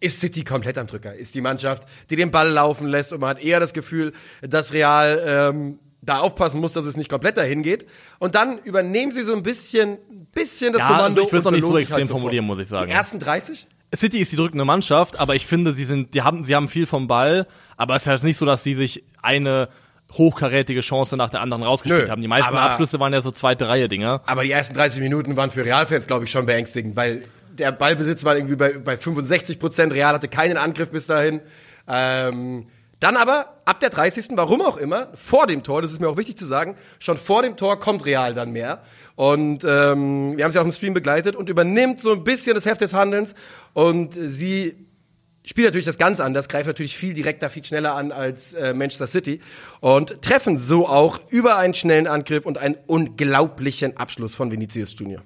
ist 0.00 0.20
City 0.20 0.44
komplett 0.44 0.76
am 0.78 0.86
Drücker. 0.86 1.14
Ist 1.14 1.34
die 1.34 1.40
Mannschaft, 1.40 1.84
die 2.10 2.16
den 2.16 2.30
Ball 2.30 2.48
laufen 2.50 2.86
lässt 2.86 3.12
und 3.14 3.20
man 3.20 3.30
hat 3.30 3.42
eher 3.42 3.58
das 3.58 3.72
Gefühl, 3.72 4.12
dass 4.42 4.72
Real 4.74 5.20
ähm, 5.26 5.78
da 6.02 6.18
aufpassen 6.18 6.60
muss, 6.60 6.72
dass 6.74 6.84
es 6.84 6.96
nicht 6.96 7.10
komplett 7.10 7.36
dahin 7.36 7.62
geht. 7.62 7.86
Und 8.18 8.34
dann 8.34 8.58
übernehmen 8.58 9.12
sie 9.12 9.22
so 9.22 9.32
ein 9.34 9.42
bisschen, 9.42 9.98
bisschen 10.32 10.72
das 10.72 10.82
Ja, 10.82 10.88
Kommando. 10.88 11.06
also 11.06 11.22
ich 11.22 11.32
will's 11.32 11.46
und 11.46 11.52
auch 11.52 11.56
nicht 11.56 11.62
so 11.64 11.76
extrem 11.78 12.04
sofort. 12.06 12.20
formulieren, 12.20 12.44
muss 12.44 12.58
ich 12.60 12.68
sagen. 12.68 12.86
Die 12.86 12.92
ersten 12.92 13.18
30? 13.18 13.66
City 13.94 14.18
ist 14.18 14.32
die 14.32 14.36
drückende 14.36 14.64
Mannschaft, 14.64 15.18
aber 15.18 15.34
ich 15.34 15.46
finde, 15.46 15.72
sie 15.72 15.84
sind, 15.84 16.14
die 16.14 16.22
haben, 16.22 16.44
sie 16.44 16.54
haben 16.54 16.68
viel 16.68 16.86
vom 16.86 17.06
Ball, 17.08 17.46
aber 17.76 17.96
es 17.96 18.02
ist 18.02 18.08
halt 18.08 18.22
nicht 18.22 18.36
so, 18.36 18.44
dass 18.46 18.62
sie 18.62 18.74
sich 18.74 19.02
eine 19.22 19.68
hochkarätige 20.12 20.80
Chance 20.80 21.16
nach 21.16 21.30
der 21.30 21.40
anderen 21.40 21.62
rausgespielt 21.62 22.06
Nö, 22.06 22.10
haben. 22.10 22.22
Die 22.22 22.28
meisten 22.28 22.48
aber- 22.54 22.62
Abschlüsse 22.62 22.98
waren 23.00 23.12
ja 23.12 23.20
so 23.20 23.30
zweite 23.30 23.68
Reihe 23.68 23.88
Dinger. 23.88 24.22
Aber 24.26 24.42
die 24.42 24.50
ersten 24.50 24.74
30 24.74 25.00
Minuten 25.00 25.36
waren 25.36 25.50
für 25.50 25.64
Real-Fans, 25.64 26.06
glaube 26.06 26.24
ich, 26.24 26.30
schon 26.30 26.46
beängstigend, 26.46 26.96
weil 26.96 27.22
der 27.50 27.72
Ballbesitz 27.72 28.24
war 28.24 28.36
irgendwie 28.36 28.56
bei, 28.56 28.78
bei 28.78 28.96
65 28.96 29.58
Prozent. 29.58 29.92
Real 29.92 30.14
hatte 30.14 30.28
keinen 30.28 30.56
Angriff 30.56 30.90
bis 30.90 31.06
dahin. 31.06 31.40
Ähm, 31.86 32.66
dann 33.00 33.16
aber 33.16 33.60
ab 33.64 33.80
der 33.80 33.90
30. 33.90 34.30
warum 34.32 34.60
auch 34.60 34.76
immer, 34.76 35.08
vor 35.14 35.46
dem 35.46 35.62
Tor, 35.62 35.82
das 35.82 35.92
ist 35.92 36.00
mir 36.00 36.08
auch 36.08 36.16
wichtig 36.16 36.36
zu 36.36 36.46
sagen, 36.46 36.76
schon 36.98 37.16
vor 37.16 37.42
dem 37.42 37.56
Tor 37.56 37.78
kommt 37.78 38.04
Real 38.04 38.34
dann 38.34 38.50
mehr. 38.50 38.82
Und 39.14 39.64
ähm, 39.64 40.36
wir 40.36 40.44
haben 40.44 40.50
sie 40.50 40.58
auch 40.58 40.64
im 40.64 40.72
Stream 40.72 40.94
begleitet 40.94 41.36
und 41.36 41.48
übernimmt 41.48 42.00
so 42.00 42.12
ein 42.12 42.24
bisschen 42.24 42.54
das 42.54 42.66
Heft 42.66 42.80
des 42.80 42.94
Handelns. 42.94 43.34
Und 43.72 44.14
sie 44.14 44.88
spielt 45.44 45.66
natürlich 45.66 45.86
das 45.86 45.98
ganz 45.98 46.20
anders, 46.20 46.48
greift 46.48 46.66
natürlich 46.66 46.96
viel 46.96 47.14
direkter, 47.14 47.50
viel 47.50 47.64
schneller 47.64 47.94
an 47.94 48.12
als 48.12 48.52
äh, 48.54 48.74
Manchester 48.74 49.06
City 49.06 49.40
und 49.80 50.20
treffen 50.20 50.58
so 50.58 50.88
auch 50.88 51.20
über 51.30 51.56
einen 51.56 51.74
schnellen 51.74 52.06
Angriff 52.06 52.44
und 52.44 52.58
einen 52.58 52.76
unglaublichen 52.86 53.96
Abschluss 53.96 54.34
von 54.34 54.50
Vinicius 54.50 54.98
Junior. 54.98 55.22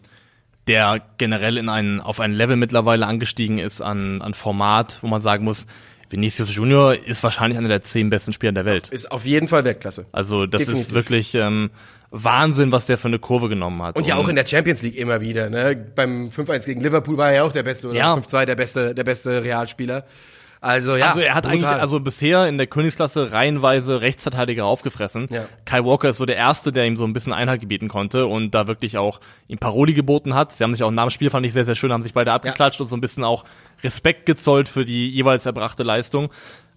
der 0.69 1.03
generell 1.19 1.57
in 1.57 1.69
einen, 1.69 2.01
auf 2.01 2.21
ein 2.21 2.33
Level 2.33 2.57
mittlerweile 2.57 3.07
angestiegen 3.07 3.59
ist 3.59 3.81
an, 3.81 4.23
an 4.23 4.33
Format, 4.33 4.99
wo 5.01 5.09
man 5.09 5.21
sagen 5.21 5.45
muss, 5.45 5.67
Vinicius 6.13 6.55
Junior 6.55 6.95
ist 6.95 7.23
wahrscheinlich 7.23 7.59
einer 7.59 7.69
der 7.69 7.83
zehn 7.83 8.11
besten 8.11 8.33
Spieler 8.33 8.53
der 8.53 8.65
Welt. 8.65 8.89
Ist 8.89 9.11
auf 9.11 9.25
jeden 9.25 9.49
Fall 9.49 9.65
Weltklasse. 9.65 10.07
Also 10.13 10.47
das 10.47 10.61
Definitiv. 10.61 10.89
ist 10.89 10.95
wirklich 10.95 11.35
ähm, 11.35 11.71
Wahnsinn, 12.11 12.71
was 12.73 12.87
der 12.87 12.99
für 12.99 13.09
eine 13.09 13.19
Kurve 13.19 13.49
genommen 13.49 13.83
hat. 13.83 13.97
Und 13.97 14.07
ja 14.07 14.17
auch 14.17 14.29
in 14.29 14.37
der 14.37 14.47
Champions 14.47 14.83
League 14.83 14.97
immer 14.97 15.21
wieder. 15.23 15.49
Ne? 15.49 15.75
Beim 15.95 16.29
5-1 16.29 16.67
gegen 16.67 16.81
Liverpool 16.83 17.17
war 17.17 17.29
er 17.31 17.37
ja 17.37 17.43
auch 17.45 17.53
der 17.53 17.63
beste 17.63 17.89
oder 17.89 17.99
Ja. 17.99 18.15
5-2 18.15 18.45
der 18.45 18.55
beste, 18.57 18.95
der 18.95 19.05
beste 19.05 19.43
Realspieler. 19.43 20.05
Also 20.63 20.97
ja, 20.97 21.09
Also 21.09 21.21
er 21.21 21.35
hat 21.35 21.43
brutal. 21.43 21.57
eigentlich 21.59 21.81
also 21.81 21.99
bisher 21.99 22.47
in 22.47 22.57
der 22.57 22.69
Königsklasse 22.69 23.33
reihenweise 23.33 24.01
Rechtsverteidiger 24.01 24.65
aufgefressen. 24.65 25.27
Ja. 25.29 25.47
Kai 25.65 25.85
Walker 25.85 26.09
ist 26.11 26.19
so 26.19 26.25
der 26.25 26.37
erste, 26.37 26.73
der 26.73 26.87
ihm 26.87 26.97
so 26.97 27.05
ein 27.05 27.13
bisschen 27.13 27.33
Einhalt 27.33 27.61
gebieten 27.61 27.89
konnte 27.89 28.27
und 28.27 28.53
da 28.53 28.69
wirklich 28.69 28.97
auch 28.97 29.19
ihm 29.49 29.59
Paroli 29.59 29.93
geboten 29.93 30.35
hat. 30.35 30.53
Sie 30.53 30.63
haben 30.63 30.73
sich 30.73 30.85
auch 30.85 30.93
nach 30.93 31.07
dem 31.07 31.11
Spiel 31.11 31.31
fand 31.31 31.45
ich 31.45 31.53
sehr 31.53 31.65
sehr 31.65 31.75
schön, 31.75 31.93
haben 31.93 32.03
sich 32.03 32.15
beide 32.15 32.33
abgeklatscht 32.33 32.81
und 32.81 32.87
so 32.87 32.97
ein 32.97 33.01
bisschen 33.01 33.25
auch 33.25 33.45
Respekt 33.83 34.25
gezollt 34.25 34.69
für 34.69 34.85
die 34.85 35.11
jeweils 35.11 35.47
erbrachte 35.47 35.83
Leistung. 35.83 36.31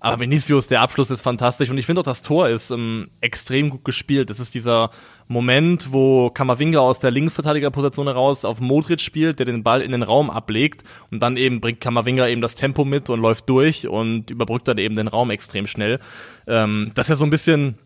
Aber 0.06 0.20
Vinicius, 0.20 0.68
der 0.68 0.82
Abschluss 0.82 1.10
ist 1.10 1.22
fantastisch 1.22 1.70
und 1.72 1.80
ich 1.80 1.86
finde 1.88 2.02
auch 2.02 2.06
das 2.06 2.22
Tor 2.22 2.48
ist 2.48 2.70
ähm, 2.70 3.10
extrem 3.22 3.72
gut 3.72 3.84
gespielt. 3.84 4.30
Es 4.30 4.40
ist 4.40 4.54
dieser 4.54 4.92
Moment, 5.28 5.92
wo 5.92 6.30
Kamavinga 6.30 6.78
aus 6.78 7.00
der 7.00 7.10
Linksverteidigerposition 7.10 8.06
heraus 8.06 8.46
auf 8.46 8.62
Modric 8.62 9.02
spielt, 9.02 9.40
der 9.40 9.48
den 9.48 9.64
Ball 9.64 9.82
in 9.82 9.92
den 9.92 10.04
Raum 10.04 10.30
ablegt 10.30 10.84
und 11.10 11.22
dann 11.22 11.38
eben 11.38 11.60
bringt 11.60 11.82
Kamavinga 11.82 12.28
eben 12.28 12.42
das 12.42 12.54
Tempo 12.54 12.86
mit 12.86 13.10
und 13.10 13.20
läuft 13.20 13.50
durch 13.50 13.88
und 13.88 14.30
überbrückt 14.30 14.68
dann 14.68 14.78
eben 14.78 14.96
den 14.96 15.08
Raum 15.08 15.32
extrem 15.32 15.66
schnell. 15.66 16.00
Ähm, 16.46 16.92
das 16.94 17.08
ist 17.08 17.10
ja 17.10 17.16
so 17.16 17.24
ein 17.24 17.32
bisschen, 17.32 17.80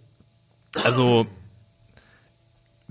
also 0.84 1.26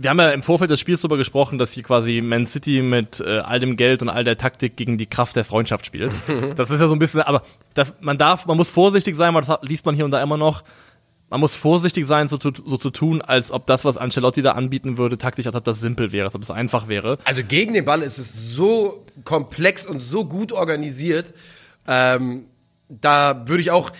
wir 0.00 0.10
haben 0.10 0.20
ja 0.20 0.30
im 0.30 0.44
Vorfeld 0.44 0.70
des 0.70 0.78
Spiels 0.78 1.00
darüber 1.00 1.16
gesprochen, 1.16 1.58
dass 1.58 1.72
hier 1.72 1.82
quasi 1.82 2.20
Man 2.20 2.46
City 2.46 2.82
mit 2.82 3.18
äh, 3.18 3.40
all 3.40 3.58
dem 3.58 3.76
Geld 3.76 4.00
und 4.00 4.08
all 4.08 4.22
der 4.22 4.38
Taktik 4.38 4.76
gegen 4.76 4.96
die 4.96 5.06
Kraft 5.06 5.34
der 5.34 5.44
Freundschaft 5.44 5.84
spielt. 5.86 6.12
das 6.56 6.70
ist 6.70 6.80
ja 6.80 6.86
so 6.86 6.92
ein 6.92 7.00
bisschen, 7.00 7.20
aber 7.22 7.42
das, 7.74 7.94
man 8.00 8.16
darf, 8.16 8.46
man 8.46 8.56
muss 8.56 8.70
vorsichtig 8.70 9.16
sein, 9.16 9.34
weil 9.34 9.42
das 9.42 9.58
liest 9.62 9.84
man 9.84 9.96
hier 9.96 10.04
und 10.04 10.12
da 10.12 10.22
immer 10.22 10.36
noch. 10.36 10.62
Man 11.30 11.40
muss 11.40 11.56
vorsichtig 11.56 12.06
sein, 12.06 12.28
so 12.28 12.38
zu, 12.38 12.52
so 12.54 12.78
zu 12.78 12.90
tun, 12.90 13.20
als 13.20 13.50
ob 13.50 13.66
das, 13.66 13.84
was 13.84 13.98
Ancelotti 13.98 14.40
da 14.40 14.52
anbieten 14.52 14.98
würde, 14.98 15.18
taktisch, 15.18 15.46
als 15.46 15.56
ob 15.56 15.64
das 15.64 15.80
simpel 15.80 16.12
wäre, 16.12 16.26
als 16.26 16.34
ob 16.36 16.42
es 16.42 16.50
einfach 16.50 16.86
wäre. 16.86 17.18
Also 17.24 17.42
gegen 17.42 17.74
den 17.74 17.84
Ball 17.84 18.02
ist 18.02 18.18
es 18.18 18.54
so 18.54 19.04
komplex 19.24 19.84
und 19.84 19.98
so 20.00 20.24
gut 20.24 20.52
organisiert. 20.52 21.34
Ähm, 21.88 22.46
da 22.88 23.48
würde 23.48 23.60
ich 23.60 23.72
auch. 23.72 23.90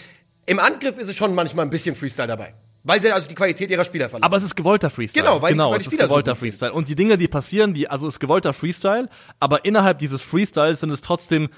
Im 0.47 0.61
Angriff 0.61 0.97
ist 0.97 1.11
es 1.11 1.17
schon 1.17 1.35
manchmal 1.35 1.67
ein 1.67 1.71
bisschen 1.71 1.97
Freestyle 1.97 2.29
dabei. 2.29 2.55
Weil 2.89 3.03
sie 3.03 3.13
also 3.13 3.29
die 3.29 3.35
Qualität 3.35 3.71
ihrer 3.71 3.85
Spieler 3.85 4.09
verlassen. 4.09 4.25
Aber 4.25 4.37
es 4.39 4.43
ist 4.43 4.57
gewollter 4.57 4.89
Freestyle. 4.89 5.23
Genau, 5.25 5.43
weil 5.43 5.51
die- 5.51 5.55
genau 5.59 5.71
weil 5.71 5.79
die 5.79 5.83
es 5.83 5.87
ist 5.89 5.93
Spieler 5.93 6.05
so 6.05 6.09
gewollter 6.15 6.35
sind. 6.35 6.41
Freestyle. 6.41 6.73
Und 6.73 6.89
die 6.89 6.95
Dinge, 6.95 7.19
die 7.19 7.29
passieren, 7.29 7.75
die, 7.75 7.89
also 7.89 8.09
es 8.09 8.15
ist 8.15 8.19
gewollter 8.21 8.53
Freestyle, 8.55 9.09
aber 9.41 9.65
innerhalb 9.67 9.99
dieses 9.99 10.23
Freestyles 10.23 10.81
sind 10.81 10.91
es 10.91 11.03
trotzdem 11.03 11.51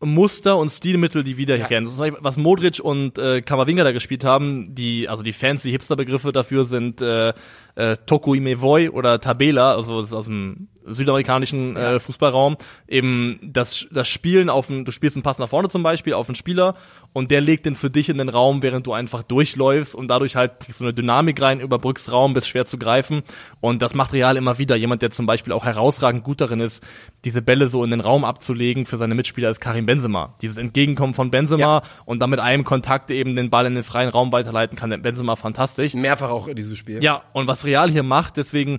Muster 0.00 0.56
und 0.56 0.70
Stilmittel, 0.70 1.22
die 1.22 1.36
wir 1.36 1.58
kennen. 1.64 1.90
Was 2.20 2.36
Modric 2.38 2.80
und 2.80 3.18
äh, 3.18 3.42
Kamavinga 3.42 3.84
da 3.84 3.92
gespielt 3.92 4.24
haben, 4.24 4.74
die, 4.74 5.08
also 5.08 5.22
die 5.22 5.32
fancy 5.32 5.70
Hipster-Begriffe 5.70 6.32
dafür 6.32 6.64
sind 6.64 7.02
äh, 7.02 7.34
äh, 7.74 7.96
Toku 8.06 8.34
Imevoi 8.34 8.88
oder 8.90 9.20
Tabela, 9.20 9.74
also 9.74 10.00
das 10.00 10.10
ist 10.10 10.14
aus 10.14 10.24
dem 10.24 10.68
südamerikanischen 10.84 11.76
äh, 11.76 12.00
Fußballraum, 12.00 12.56
eben 12.88 13.38
das, 13.42 13.86
das 13.92 14.08
Spielen 14.08 14.48
auf 14.48 14.70
ein, 14.70 14.84
du 14.84 14.90
spielst 14.90 15.16
einen 15.16 15.22
Pass 15.22 15.38
nach 15.38 15.48
vorne 15.48 15.68
zum 15.68 15.82
Beispiel 15.82 16.14
auf 16.14 16.28
einen 16.28 16.36
Spieler 16.36 16.74
und 17.12 17.30
der 17.30 17.40
legt 17.40 17.66
den 17.66 17.74
für 17.74 17.90
dich 17.90 18.08
in 18.08 18.18
den 18.18 18.28
Raum, 18.28 18.62
während 18.62 18.86
du 18.86 18.92
einfach 18.92 19.22
durchläufst 19.22 19.94
und 19.94 20.08
dadurch 20.08 20.36
halt 20.36 20.60
kriegst 20.60 20.80
du 20.80 20.84
eine 20.84 20.94
Dynamik 20.94 21.40
rein, 21.40 21.60
überbrückst 21.60 22.10
Raum, 22.10 22.32
bist 22.32 22.48
schwer 22.48 22.66
zu 22.66 22.78
greifen 22.78 23.22
und 23.60 23.82
das 23.82 23.94
macht 23.94 24.12
Real 24.12 24.36
immer 24.36 24.58
wieder. 24.58 24.76
Jemand, 24.76 25.02
der 25.02 25.10
zum 25.10 25.26
Beispiel 25.26 25.52
auch 25.52 25.64
herausragend 25.64 26.24
gut 26.24 26.40
darin 26.40 26.60
ist, 26.60 26.82
diese 27.24 27.42
Bälle 27.42 27.68
so 27.68 27.84
in 27.84 27.90
den 27.90 28.00
Raum 28.00 28.24
abzulegen 28.24 28.86
für 28.86 28.96
seine 28.96 29.14
Mitspieler 29.14 29.50
ist 29.50 29.60
Karim 29.60 29.86
Benzema. 29.90 30.36
Dieses 30.40 30.56
Entgegenkommen 30.56 31.14
von 31.14 31.32
Benzema 31.32 31.60
Ja. 31.78 31.82
und 32.04 32.20
dann 32.20 32.30
mit 32.30 32.38
einem 32.38 32.62
Kontakt 32.62 33.10
eben 33.10 33.34
den 33.34 33.50
Ball 33.50 33.66
in 33.66 33.74
den 33.74 33.82
freien 33.82 34.08
Raum 34.08 34.30
weiterleiten 34.30 34.78
kann, 34.78 34.90
Benzema 35.02 35.34
fantastisch. 35.34 35.94
Mehrfach 35.94 36.30
auch 36.30 36.46
in 36.46 36.54
diesem 36.54 36.76
Spiel. 36.76 37.02
Ja, 37.02 37.22
und 37.32 37.48
was 37.48 37.64
Real 37.64 37.90
hier 37.90 38.04
macht, 38.04 38.36
deswegen, 38.36 38.78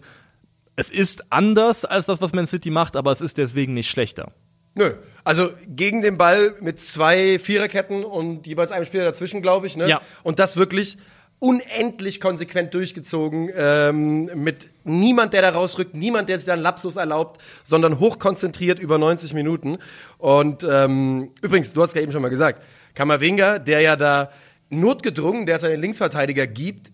es 0.77 0.89
ist 0.89 1.25
anders 1.29 1.83
als 1.83 2.05
das, 2.05 2.21
was 2.21 2.31
Man 2.31 2.47
City 2.47 2.69
macht, 2.69 2.95
aber 2.95 3.11
es 3.11 3.19
ist 3.19 3.37
deswegen 3.37 3.73
nicht 3.73 3.89
schlechter. 3.89 4.31
Nö. 4.73 4.93
Also 5.25 5.49
gegen 5.67 6.01
den 6.01 6.17
Ball 6.17 6.55
mit 6.61 6.79
zwei 6.79 7.39
Viererketten 7.39 8.05
und 8.05 8.47
jeweils 8.47 8.71
einem 8.71 8.85
Spieler 8.85 9.03
dazwischen, 9.03 9.41
glaube 9.41 9.67
ich. 9.67 9.75
Ne? 9.75 9.89
Ja. 9.89 9.99
Und 10.23 10.39
das 10.39 10.55
wirklich 10.55 10.97
unendlich 11.41 12.21
konsequent 12.21 12.71
durchgezogen, 12.75 13.49
ähm, 13.55 14.25
mit 14.35 14.69
niemand, 14.83 15.33
der 15.33 15.41
da 15.41 15.49
rausrückt, 15.49 15.95
niemand, 15.95 16.29
der 16.29 16.37
sich 16.37 16.45
da 16.45 16.53
einen 16.53 16.61
Lapsus 16.61 16.97
erlaubt, 16.97 17.41
sondern 17.63 17.97
hochkonzentriert 17.99 18.77
über 18.77 18.99
90 18.99 19.33
Minuten. 19.33 19.79
Und 20.19 20.63
ähm, 20.63 21.31
übrigens, 21.41 21.73
du 21.73 21.81
hast 21.81 21.95
ja 21.95 22.01
eben 22.01 22.11
schon 22.11 22.21
mal 22.21 22.29
gesagt, 22.29 22.61
Kamavinga, 22.93 23.57
der 23.57 23.81
ja 23.81 23.95
da 23.95 24.29
notgedrungen, 24.69 25.47
der 25.47 25.55
es 25.55 25.63
den 25.63 25.81
Linksverteidiger 25.81 26.45
gibt, 26.45 26.91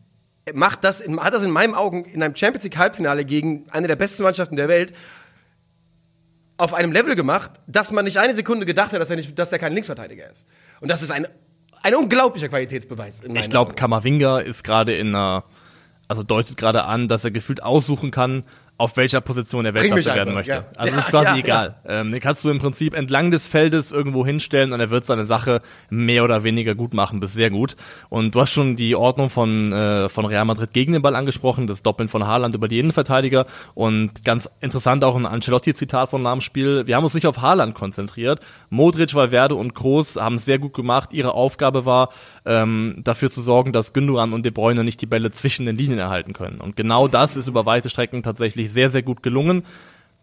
macht 0.53 0.85
das, 0.85 1.01
in, 1.01 1.19
hat 1.21 1.33
das 1.33 1.43
in 1.43 1.51
meinen 1.51 1.75
Augen 1.75 2.05
in 2.05 2.23
einem 2.23 2.33
Champions 2.33 2.63
League 2.63 2.77
Halbfinale 2.77 3.25
gegen 3.25 3.65
eine 3.71 3.87
der 3.87 3.97
besten 3.97 4.23
Mannschaften 4.23 4.55
der 4.55 4.69
Welt 4.69 4.93
auf 6.55 6.73
einem 6.73 6.93
Level 6.93 7.15
gemacht, 7.15 7.51
dass 7.67 7.91
man 7.91 8.05
nicht 8.05 8.17
eine 8.17 8.33
Sekunde 8.33 8.65
gedacht 8.65 8.93
hat, 8.93 9.01
dass 9.01 9.09
er 9.09 9.17
nicht, 9.17 9.37
dass 9.37 9.51
er 9.51 9.59
kein 9.59 9.73
Linksverteidiger 9.73 10.31
ist. 10.31 10.45
Und 10.79 10.89
das 10.89 11.01
ist 11.03 11.11
ein, 11.11 11.27
ein 11.83 11.95
unglaublicher 11.95 12.49
Qualitätsbeweis. 12.49 13.21
Ich 13.33 13.49
glaube. 13.49 13.73
Kamavinga 13.73 14.39
ist 14.39 14.63
gerade 14.63 14.95
in 14.95 15.09
einer, 15.09 15.43
also 16.07 16.23
deutet 16.23 16.57
gerade 16.57 16.85
an, 16.85 17.07
dass 17.07 17.23
er 17.23 17.31
gefühlt 17.31 17.63
aussuchen 17.63 18.11
kann, 18.11 18.43
auf 18.77 18.95
welcher 18.97 19.21
Position 19.21 19.65
er 19.65 19.71
mich 19.71 19.83
Weltmeister 19.83 20.15
werden 20.15 20.33
möchte. 20.33 20.51
ja. 20.51 20.65
Also 20.75 20.93
Ja, 20.93 20.99
ist 20.99 21.07
quasi 21.09 21.31
ja, 21.31 21.37
egal. 21.37 21.75
Ähm, 21.85 22.11
den 22.11 22.21
kannst 22.21 22.45
du 22.45 22.49
im 22.49 22.59
Prinzip 22.59 22.93
entlang 22.93 23.31
des 23.31 23.47
Feldes 23.47 23.91
irgendwo 23.91 24.25
hinstellen 24.25 24.71
und 24.71 24.79
er 24.79 24.91
wird 24.91 25.03
seine 25.03 25.25
Sache 25.25 25.61
mehr 25.89 26.23
oder 26.23 26.43
weniger 26.43 26.75
gut 26.75 26.93
machen, 26.93 27.19
bis 27.19 27.33
sehr 27.33 27.49
gut. 27.49 27.75
Und 28.09 28.35
du 28.35 28.41
hast 28.41 28.51
schon 28.51 28.75
die 28.75 28.95
Ordnung 28.95 29.29
von, 29.29 29.73
äh, 29.73 30.09
von 30.09 30.25
Real 30.25 30.45
Madrid 30.45 30.73
gegen 30.73 30.93
den 30.93 31.01
Ball 31.01 31.15
angesprochen, 31.15 31.65
das 31.65 31.81
Doppeln 31.81 32.07
von 32.07 32.27
Haaland 32.27 32.53
über 32.53 32.67
die 32.67 32.79
Innenverteidiger 32.79 33.45
und 33.73 34.23
ganz 34.23 34.49
interessant 34.61 35.03
auch 35.03 35.15
ein 35.15 35.25
Ancelotti-Zitat 35.25 36.09
von 36.09 36.21
nach 36.21 36.37
Spiel. 36.41 36.85
Wir 36.85 36.95
haben 36.95 37.03
uns 37.03 37.15
nicht 37.15 37.25
auf 37.25 37.41
Haaland 37.41 37.73
konzentriert. 37.73 38.41
Modric, 38.69 39.15
Valverde 39.15 39.55
und 39.55 39.73
Kroos 39.73 40.17
haben 40.17 40.35
es 40.35 40.45
sehr 40.45 40.59
gut 40.59 40.73
gemacht. 40.73 41.13
Ihre 41.13 41.33
Aufgabe 41.33 41.85
war, 41.85 42.09
ähm, 42.45 42.95
dafür 43.03 43.31
zu 43.31 43.41
sorgen, 43.41 43.73
dass 43.73 43.93
Gündogan 43.93 44.33
und 44.33 44.45
De 44.45 44.51
Bruyne 44.51 44.83
nicht 44.83 45.01
die 45.01 45.05
Bälle 45.05 45.31
zwischen 45.31 45.65
den 45.65 45.75
Linien 45.75 45.99
erhalten 45.99 46.33
können. 46.33 46.61
Und 46.61 46.75
genau 46.75 47.07
das 47.07 47.37
ist 47.37 47.47
über 47.47 47.65
weite 47.65 47.89
Strecken 47.89 48.21
tatsächlich 48.23 48.66
sehr, 48.71 48.89
sehr 48.89 49.01
gut 49.03 49.23
gelungen. 49.23 49.63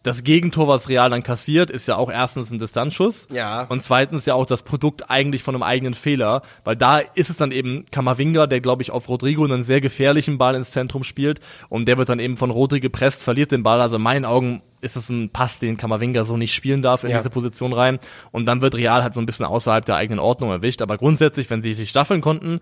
Das 0.02 0.22
Gegentor, 0.22 0.68
was 0.68 0.90
Real 0.90 1.08
dann 1.08 1.22
kassiert, 1.22 1.70
ist 1.70 1.88
ja 1.88 1.96
auch 1.96 2.10
erstens 2.10 2.50
ein 2.50 2.58
Distanzschuss. 2.58 3.26
Ja. 3.32 3.62
Und 3.70 3.82
zweitens 3.82 4.26
ja 4.26 4.34
auch 4.34 4.44
das 4.44 4.62
Produkt 4.62 5.08
eigentlich 5.10 5.42
von 5.42 5.54
einem 5.54 5.62
eigenen 5.62 5.94
Fehler, 5.94 6.42
weil 6.62 6.76
da 6.76 6.98
ist 6.98 7.30
es 7.30 7.38
dann 7.38 7.52
eben 7.52 7.86
Kamavinga, 7.90 8.46
der 8.46 8.60
glaube 8.60 8.82
ich 8.82 8.90
auf 8.90 9.08
Rodrigo 9.08 9.44
einen 9.44 9.62
sehr 9.62 9.80
gefährlichen 9.80 10.36
Ball 10.36 10.56
ins 10.56 10.72
Zentrum 10.72 11.04
spielt 11.04 11.40
und 11.70 11.88
der 11.88 11.96
wird 11.96 12.10
dann 12.10 12.18
eben 12.18 12.36
von 12.36 12.50
Rodri 12.50 12.80
gepresst, 12.80 13.24
verliert 13.24 13.50
den 13.50 13.62
Ball. 13.62 13.80
Also 13.80 13.96
in 13.96 14.02
meinen 14.02 14.26
Augen 14.26 14.60
ist 14.82 14.96
es 14.96 15.08
ein 15.08 15.30
Pass, 15.30 15.58
den 15.58 15.78
Kamavinga 15.78 16.24
so 16.24 16.36
nicht 16.36 16.52
spielen 16.52 16.82
darf 16.82 17.02
in 17.04 17.08
Ja. 17.10 17.16
diese 17.16 17.30
Position 17.30 17.72
rein. 17.72 17.98
Und 18.30 18.44
dann 18.44 18.60
wird 18.60 18.74
Real 18.74 19.02
halt 19.02 19.14
so 19.14 19.20
ein 19.22 19.26
bisschen 19.26 19.46
außerhalb 19.46 19.86
der 19.86 19.96
eigenen 19.96 20.18
Ordnung 20.18 20.50
erwischt. 20.50 20.82
Aber 20.82 20.98
grundsätzlich, 20.98 21.48
wenn 21.48 21.62
sie 21.62 21.72
sich 21.72 21.88
staffeln 21.88 22.20
konnten, 22.20 22.60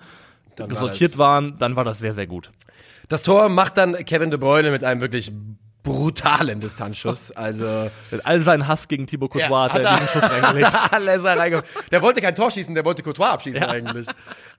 Dann 0.55 0.71
war 0.71 0.79
sortiert 0.79 1.11
das- 1.15 1.19
waren, 1.19 1.57
dann 1.59 1.75
war 1.75 1.83
das 1.83 1.99
sehr, 1.99 2.15
sehr 2.15 2.29
gut. 2.29 2.53
Das 3.09 3.25
Tor 3.25 3.49
macht 3.49 3.77
dann 3.79 3.97
Kevin 4.05 4.31
De 4.31 4.39
Bruyne 4.39 4.71
mit 4.71 4.85
einem 4.85 5.01
wirklich 5.01 5.33
brutalen 5.83 6.61
Distanzschuss. 6.61 7.33
Also 7.43 7.91
Mit 8.11 8.25
all 8.25 8.41
seinen 8.41 8.69
Hass 8.69 8.87
gegen 8.87 9.07
Thibaut 9.07 9.31
Courtois 9.31 9.73
hat 9.73 9.81
er 9.81 9.95
in 9.95 10.01
diesen 10.01 10.21
Schuss 10.21 10.31
reingelegt. 10.31 10.73
Alles. 10.93 11.23
Der 11.91 12.03
wollte 12.03 12.21
kein 12.21 12.35
Tor 12.35 12.51
schießen, 12.51 12.75
der 12.75 12.85
wollte 12.85 13.03
Courtois 13.03 13.31
abschießen 13.31 13.65
eigentlich. 13.65 14.07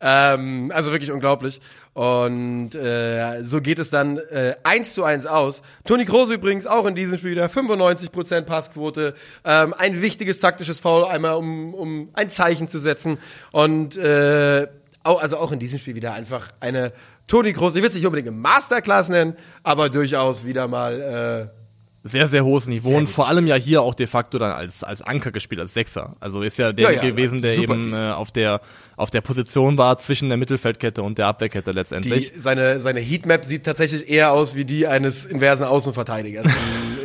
Ähm, 0.01 0.71
also 0.73 0.91
wirklich 0.91 1.11
unglaublich. 1.11 1.61
Und 1.93 2.75
äh, 2.75 3.41
so 3.43 3.61
geht 3.61 3.79
es 3.79 3.89
dann 3.89 4.17
äh, 4.17 4.55
1 4.63 4.95
zu 4.95 5.03
1 5.03 5.25
aus. 5.27 5.61
Toni 5.85 6.05
Kroos 6.05 6.29
übrigens 6.29 6.67
auch 6.67 6.85
in 6.85 6.95
diesem 6.95 7.17
Spiel 7.17 7.31
wieder 7.31 7.45
95% 7.45 8.41
Passquote. 8.41 9.15
Ähm, 9.45 9.73
ein 9.77 10.01
wichtiges 10.01 10.39
taktisches 10.39 10.79
Foul, 10.79 11.05
einmal 11.05 11.35
um, 11.35 11.73
um 11.73 12.09
ein 12.13 12.29
Zeichen 12.29 12.67
zu 12.67 12.79
setzen. 12.79 13.17
Und 13.51 13.95
äh, 13.95 14.67
auch, 15.03 15.21
also 15.21 15.37
auch 15.37 15.51
in 15.51 15.59
diesem 15.59 15.79
Spiel 15.79 15.95
wieder 15.95 16.13
einfach 16.13 16.51
eine 16.59 16.91
Toni 17.27 17.53
Kroos, 17.53 17.75
ich 17.75 17.81
will 17.81 17.89
es 17.89 17.95
nicht 17.95 18.05
unbedingt 18.05 18.27
eine 18.27 18.37
Masterclass 18.37 19.09
nennen, 19.09 19.35
aber 19.63 19.89
durchaus 19.89 20.45
wieder 20.45 20.67
mal 20.67 21.51
äh, 21.53 21.63
sehr, 22.05 22.27
sehr 22.27 22.43
hohes 22.43 22.67
Niveau 22.67 22.97
und 22.97 23.07
vor 23.07 23.29
allem 23.29 23.47
ja 23.47 23.55
hier 23.55 23.81
auch 23.81 23.95
de 23.95 24.07
facto 24.07 24.37
dann 24.37 24.51
als, 24.51 24.83
als 24.83 25.01
Anker 25.01 25.31
gespielt, 25.31 25.61
als 25.61 25.73
Sechser. 25.73 26.17
Also 26.19 26.41
ist 26.41 26.57
ja 26.57 26.73
der 26.73 26.91
Ja, 26.91 27.01
ja, 27.01 27.01
gewesen, 27.01 27.41
der 27.41 27.57
eben 27.57 27.93
äh, 27.93 28.11
auf 28.11 28.31
der 28.31 28.59
auf 28.97 29.09
der 29.09 29.21
Position 29.21 29.77
war 29.77 29.97
zwischen 29.99 30.27
der 30.27 30.37
Mittelfeldkette 30.37 31.01
und 31.01 31.17
der 31.17 31.27
Abwehrkette 31.27 31.71
Die, 31.71 31.75
letztendlich. 31.75 32.33
seine, 32.35 32.81
seine 32.81 32.99
Heatmap 32.99 33.45
sieht 33.45 33.65
tatsächlich 33.65 34.09
eher 34.09 34.33
aus 34.33 34.53
wie 34.55 34.65
die 34.65 34.85
eines 34.85 35.25
inversen 35.25 35.65
Außenverteidigers 35.65 36.45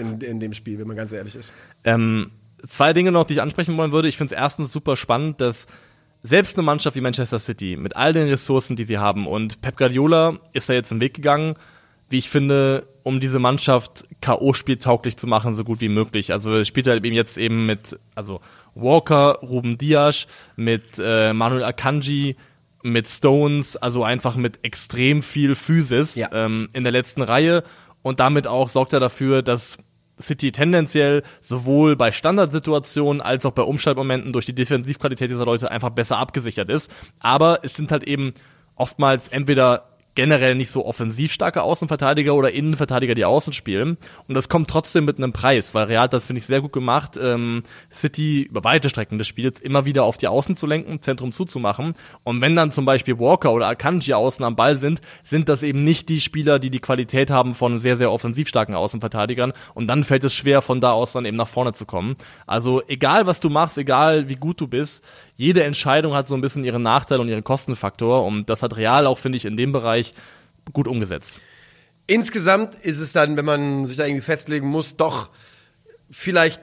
in, 0.01 0.15
in, 0.15 0.21
in 0.21 0.41
dem 0.41 0.53
Spiel, 0.53 0.81
wenn 0.81 0.89
man 0.89 0.97
ganz 0.97 1.13
ehrlich 1.13 1.37
ist. 1.37 1.53
Ähm, 1.85 2.33
zwei 2.67 2.93
Dinge 2.93 3.13
noch, 3.13 3.25
die 3.25 3.35
ich 3.35 3.43
ansprechen 3.43 3.77
wollen 3.77 3.93
würde. 3.93 4.09
Ich 4.09 4.17
finde 4.17 4.35
es 4.35 4.41
erstens 4.41 4.73
super 4.73 4.97
spannend, 4.97 5.41
dass 5.41 5.67
selbst 6.23 6.57
eine 6.57 6.65
Mannschaft 6.65 6.97
wie 6.97 7.01
Manchester 7.01 7.39
City 7.39 7.77
mit 7.77 7.97
all 7.97 8.13
den 8.13 8.29
Ressourcen, 8.29 8.77
die 8.77 8.85
sie 8.85 8.99
haben, 8.99 9.27
und 9.27 9.61
Pep 9.61 9.77
Guardiola 9.77 10.39
ist 10.53 10.69
da 10.69 10.75
jetzt 10.75 10.91
einen 10.91 11.01
Weg 11.01 11.15
gegangen, 11.15 11.55
wie 12.11 12.19
ich 12.19 12.29
finde, 12.31 12.87
um 13.03 13.21
diese 13.21 13.39
Mannschaft 13.39 14.07
K.O.-spieltauglich 14.21 15.17
zu 15.17 15.27
machen, 15.27 15.53
so 15.53 15.63
gut 15.65 15.81
wie 15.81 15.89
möglich. 15.91 16.33
Also 16.33 16.55
er 16.55 16.65
spielt 16.65 16.87
halt 16.87 17.05
eben 17.05 17.15
jetzt 17.15 17.37
eben 17.37 17.67
mit, 17.67 17.99
also 18.15 18.41
Walker, 18.75 19.39
Ruben 19.43 19.77
Dias, 19.79 20.27
mit 20.57 20.85
äh, 20.99 21.33
Manuel 21.33 21.65
Akanji, 21.65 22.37
mit 22.83 23.07
Stones, 23.09 23.77
also 23.77 24.05
einfach 24.05 24.37
mit 24.37 24.61
extrem 24.63 25.23
viel 25.23 25.55
Physis 25.55 26.15
Ja. 26.15 26.31
ähm, 26.33 26.69
in 26.73 26.85
der 26.85 26.93
letzten 26.93 27.23
Reihe 27.23 27.63
und 28.03 28.21
damit 28.21 28.47
auch 28.47 28.69
sorgt 28.69 28.93
er 28.93 29.01
dafür, 29.01 29.43
dass 29.43 29.77
City 30.21 30.53
tendenziell 30.53 31.23
sowohl 31.41 31.97
bei 31.97 32.13
Standardsituationen 32.13 33.21
als 33.21 33.47
auch 33.47 33.53
bei 33.53 33.63
Umschaltmomenten 33.63 34.33
durch 34.33 34.47
die 34.47 34.55
Defensivqualität 34.55 35.31
dieser 35.31 35.45
Leute 35.45 35.71
einfach 35.71 35.91
besser 35.91 36.19
abgesichert 36.19 36.71
ist. 36.71 36.91
Aber 37.21 37.61
es 37.63 37.75
sind 37.75 37.93
halt 37.93 38.05
eben 38.05 38.35
oftmals 38.77 39.29
entweder 39.29 39.98
generell 40.19 40.57
nicht 40.57 40.73
so 40.73 40.85
offensiv 40.85 41.33
starke 41.33 41.63
Außenverteidiger 41.63 42.35
oder 42.35 42.51
Innenverteidiger, 42.51 43.15
die 43.15 43.25
außen 43.25 43.53
spielen. 43.53 43.99
Und 44.27 44.35
das 44.35 44.49
kommt 44.49 44.69
trotzdem 44.69 45.05
mit 45.05 45.19
einem 45.19 45.33
Preis, 45.33 45.75
weil 45.75 45.85
Real 45.85 46.03
hat 46.03 46.13
das 46.13 46.27
finde 46.27 46.39
ich 46.39 46.47
sehr 46.47 46.61
gut 46.61 46.73
gemacht, 46.73 47.17
ähm, 47.23 47.63
City 47.89 48.43
über 48.43 48.65
weite 48.65 48.89
Strecken 48.89 49.19
des 49.19 49.29
Spiels 49.29 49.61
immer 49.61 49.85
wieder 49.85 50.03
auf 50.03 50.17
die 50.17 50.27
Außen 50.27 50.57
zu 50.57 50.67
lenken, 50.67 51.01
Zentrum 51.03 51.31
zuzumachen. 51.31 51.95
Und 52.25 52.41
wenn 52.41 52.57
dann 52.57 52.73
zum 52.73 52.85
Beispiel 52.85 53.21
Walker 53.21 53.53
oder 53.53 53.69
Akanji 53.69 54.13
außen 54.13 54.45
am 54.45 54.57
Ball 54.57 54.77
sind, 54.77 55.01
sind 55.23 55.49
das 55.49 55.63
eben 55.63 55.85
nicht 55.85 56.09
die 56.09 56.21
Spieler, 56.21 56.59
die 56.59 56.71
die 56.71 56.81
Qualität 56.81 57.31
haben 57.31 57.55
von 57.55 57.79
sehr, 57.79 57.97
sehr 57.97 58.11
offensiv 58.11 58.49
starken 58.49 58.75
Außenverteidigern. 58.75 59.53
Und 59.75 59.87
dann 59.87 60.03
fällt 60.03 60.25
es 60.25 60.35
schwer, 60.35 60.63
von 60.63 60.81
da 60.81 60.91
aus 60.91 61.13
dann 61.13 61.27
eben 61.27 61.37
nach 61.37 61.47
vorne 61.47 61.75
zu 61.75 61.87
kommen. 61.87 62.17
Also 62.45 62.83
egal, 62.89 63.29
was 63.29 63.39
du 63.39 63.51
machst, 63.51 63.79
egal 63.79 64.29
wie 64.29 64.35
gut 64.35 64.61
du 64.61 64.67
bist, 64.67 65.05
jede 65.39 65.63
Entscheidung 65.63 66.15
hat 66.15 66.27
so 66.27 66.35
ein 66.35 66.41
bisschen 66.41 66.65
ihren 66.65 66.83
Nachteil 66.83 67.21
und 67.21 67.29
ihren 67.29 67.45
Kostenfaktor. 67.45 68.27
Und 68.27 68.51
das 68.51 68.63
hat 68.63 68.77
Real 68.77 69.07
auch, 69.07 69.19
finde 69.19 69.37
ich, 69.37 69.45
in 69.45 69.57
dem 69.57 69.71
Bereich 69.73 70.13
gut 70.73 70.89
umgesetzt. 70.89 71.39
Insgesamt 72.09 72.75
ist 72.75 72.99
es 72.99 73.13
dann, 73.13 73.37
wenn 73.37 73.45
man 73.45 73.87
sich 73.87 73.97
da 73.97 74.05
irgendwie 74.05 74.25
festlegen 74.25 74.67
muss, 74.67 74.97
doch 74.97 75.31
vielleicht, 76.11 76.61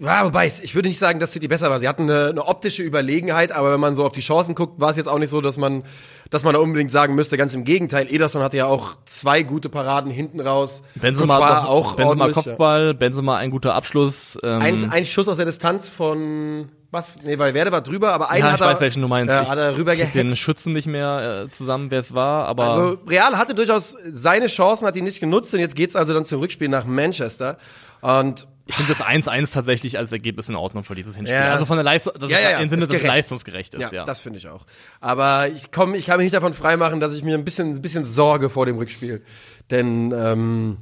ja, 0.00 0.24
wobei, 0.24 0.46
ich 0.46 0.74
würde 0.74 0.88
nicht 0.88 0.98
sagen, 0.98 1.20
dass 1.20 1.32
City 1.32 1.46
besser 1.46 1.70
war. 1.70 1.78
Sie 1.78 1.86
hatten 1.86 2.10
eine, 2.10 2.30
eine 2.30 2.46
optische 2.46 2.82
Überlegenheit, 2.82 3.52
aber 3.52 3.72
wenn 3.72 3.80
man 3.80 3.94
so 3.94 4.04
auf 4.04 4.12
die 4.12 4.22
Chancen 4.22 4.56
guckt, 4.56 4.80
war 4.80 4.90
es 4.90 4.96
jetzt 4.96 5.08
auch 5.08 5.18
nicht 5.18 5.30
so, 5.30 5.40
dass 5.40 5.56
man, 5.56 5.84
dass 6.30 6.42
man 6.42 6.54
da 6.54 6.60
unbedingt 6.60 6.90
sagen 6.90 7.14
müsste, 7.14 7.36
ganz 7.36 7.54
im 7.54 7.62
Gegenteil. 7.62 8.12
Ederson 8.12 8.42
hatte 8.42 8.56
ja 8.56 8.66
auch 8.66 8.96
zwei 9.04 9.44
gute 9.44 9.68
Paraden 9.68 10.10
hinten 10.10 10.40
raus. 10.40 10.82
Benzema, 10.96 11.38
noch, 11.38 11.68
auch 11.68 11.94
Benzema 11.94 12.24
ordentlich, 12.24 12.36
ja. 12.36 12.42
Kopfball, 12.42 12.94
Benzema 12.94 13.36
ein 13.36 13.50
guter 13.50 13.74
Abschluss. 13.74 14.36
Ähm, 14.42 14.60
Ein, 14.60 14.90
ein 14.90 15.06
Schuss 15.06 15.28
aus 15.28 15.36
der 15.36 15.46
Distanz 15.46 15.88
von, 15.88 16.70
was? 16.90 17.14
Nee, 17.22 17.38
weil 17.38 17.54
Werde 17.54 17.70
war 17.72 17.82
drüber, 17.82 18.12
aber 18.12 18.30
einen 18.30 18.44
ja, 18.44 18.52
hat 18.52 18.60
ich 18.60 18.66
er, 18.66 18.72
weiß, 18.72 18.80
welchen 18.80 19.02
du 19.02 19.08
meinst. 19.08 19.32
Ja, 19.32 19.48
hat 19.48 19.58
er 19.58 19.76
rüber 19.76 19.94
den. 19.94 20.34
Schützen 20.36 20.72
nicht 20.72 20.86
mehr 20.86 21.44
äh, 21.46 21.50
zusammen, 21.50 21.90
wer 21.90 22.00
es 22.00 22.14
war, 22.14 22.46
aber 22.46 22.64
Also 22.64 22.98
Real 23.06 23.38
hatte 23.38 23.54
durchaus 23.54 23.96
seine 24.10 24.46
Chancen, 24.46 24.86
hat 24.86 24.96
die 24.96 25.02
nicht 25.02 25.20
genutzt 25.20 25.54
und 25.54 25.60
jetzt 25.60 25.76
geht's 25.76 25.94
also 25.96 26.14
dann 26.14 26.24
zum 26.24 26.40
Rückspiel 26.40 26.68
nach 26.68 26.86
Manchester. 26.86 27.58
Und 28.00 28.48
Ich 28.66 28.76
finde 28.76 28.92
das 28.92 29.02
1-1 29.02 29.52
tatsächlich 29.52 29.98
als 29.98 30.10
Ergebnis 30.10 30.48
in 30.48 30.56
Ordnung 30.56 30.84
für 30.84 30.94
dieses 30.94 31.16
Hinspiel. 31.16 31.38
Ja. 31.38 31.52
Also 31.52 31.66
von 31.66 31.76
der 31.76 31.84
Leistung, 31.84 32.14
das 32.18 32.30
Ja, 32.30 32.40
ja, 32.40 32.58
im 32.58 32.68
Sinne, 32.70 32.80
dass 32.80 32.88
es 32.88 32.88
gerecht. 32.88 33.06
leistungsgerecht 33.06 33.74
ist, 33.74 33.92
ja, 33.92 34.00
ja. 34.00 34.04
das 34.04 34.20
finde 34.20 34.38
ich 34.38 34.48
auch. 34.48 34.64
Aber 35.00 35.48
ich 35.48 35.70
komm, 35.70 35.94
ich 35.94 36.06
kann 36.06 36.16
mich 36.16 36.24
nicht 36.24 36.34
davon 36.34 36.54
freimachen, 36.54 36.98
dass 36.98 37.14
ich 37.14 37.22
mir 37.22 37.36
ein 37.36 37.44
bisschen, 37.44 37.72
ein 37.74 37.82
bisschen 37.82 38.04
Sorge 38.04 38.48
vor 38.50 38.66
dem 38.66 38.78
Rückspiel. 38.78 39.22
Denn 39.70 40.12
ähm, 40.16 40.78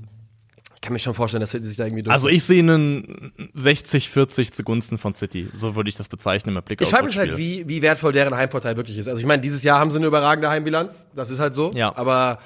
ich 0.78 0.82
kann 0.82 0.92
mir 0.92 1.00
schon 1.00 1.14
vorstellen, 1.14 1.40
dass 1.40 1.50
City 1.50 1.66
sich 1.66 1.76
da 1.76 1.87
irgendwie 1.87 2.04
durch. 2.04 2.14
Also 2.14 2.28
ich 2.28 2.44
sehe 2.44 2.61
einen 2.61 3.32
60-40 3.56 4.52
zugunsten 4.52 4.97
von 4.97 5.12
City. 5.12 5.49
So 5.52 5.75
würde 5.75 5.90
ich 5.90 5.97
das 5.97 6.06
bezeichnen 6.06 6.54
mit 6.54 6.66
Blick 6.66 6.80
ich 6.80 6.87
auf 6.87 6.92
frage 6.92 7.06
mich 7.06 7.18
halt, 7.18 7.37
wie, 7.37 7.68
wie 7.68 7.82
wertvoll 7.82 8.12
deren 8.12 8.37
Heimvorteil 8.37 8.76
wirklich 8.76 8.97
ist. 8.97 9.08
Also 9.08 9.18
ich 9.18 9.26
meine, 9.26 9.42
dieses 9.42 9.64
Jahr 9.64 9.80
haben 9.80 9.90
sie 9.90 9.99
eine 9.99 10.06
überragende 10.06 10.49
Heimbilanz. 10.49 11.08
Das 11.16 11.30
ist 11.32 11.40
halt 11.40 11.56
so. 11.56 11.73
Ja. 11.75 11.97
Aber 11.97 12.38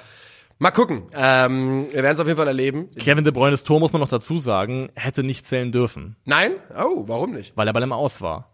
mal 0.57 0.71
gucken. 0.71 1.03
Ähm, 1.13 1.85
wir 1.91 2.01
werden 2.01 2.15
es 2.15 2.19
auf 2.19 2.25
jeden 2.25 2.37
Fall 2.37 2.47
erleben. 2.47 2.89
Kevin 2.97 3.23
De 3.23 3.31
Bruynes 3.31 3.63
Tor, 3.63 3.79
muss 3.79 3.93
man 3.93 3.99
noch 4.01 4.07
dazu 4.07 4.39
sagen, 4.39 4.89
hätte 4.95 5.21
nicht 5.21 5.45
zählen 5.45 5.71
dürfen, 5.71 6.15
Nein? 6.25 6.53
Oh, 6.75 7.03
warum 7.05 7.33
nicht? 7.33 7.51
weil 7.55 7.67
er 7.67 7.73
bei 7.73 7.81
dem 7.81 7.91
Aus 7.91 8.19
war. 8.19 8.49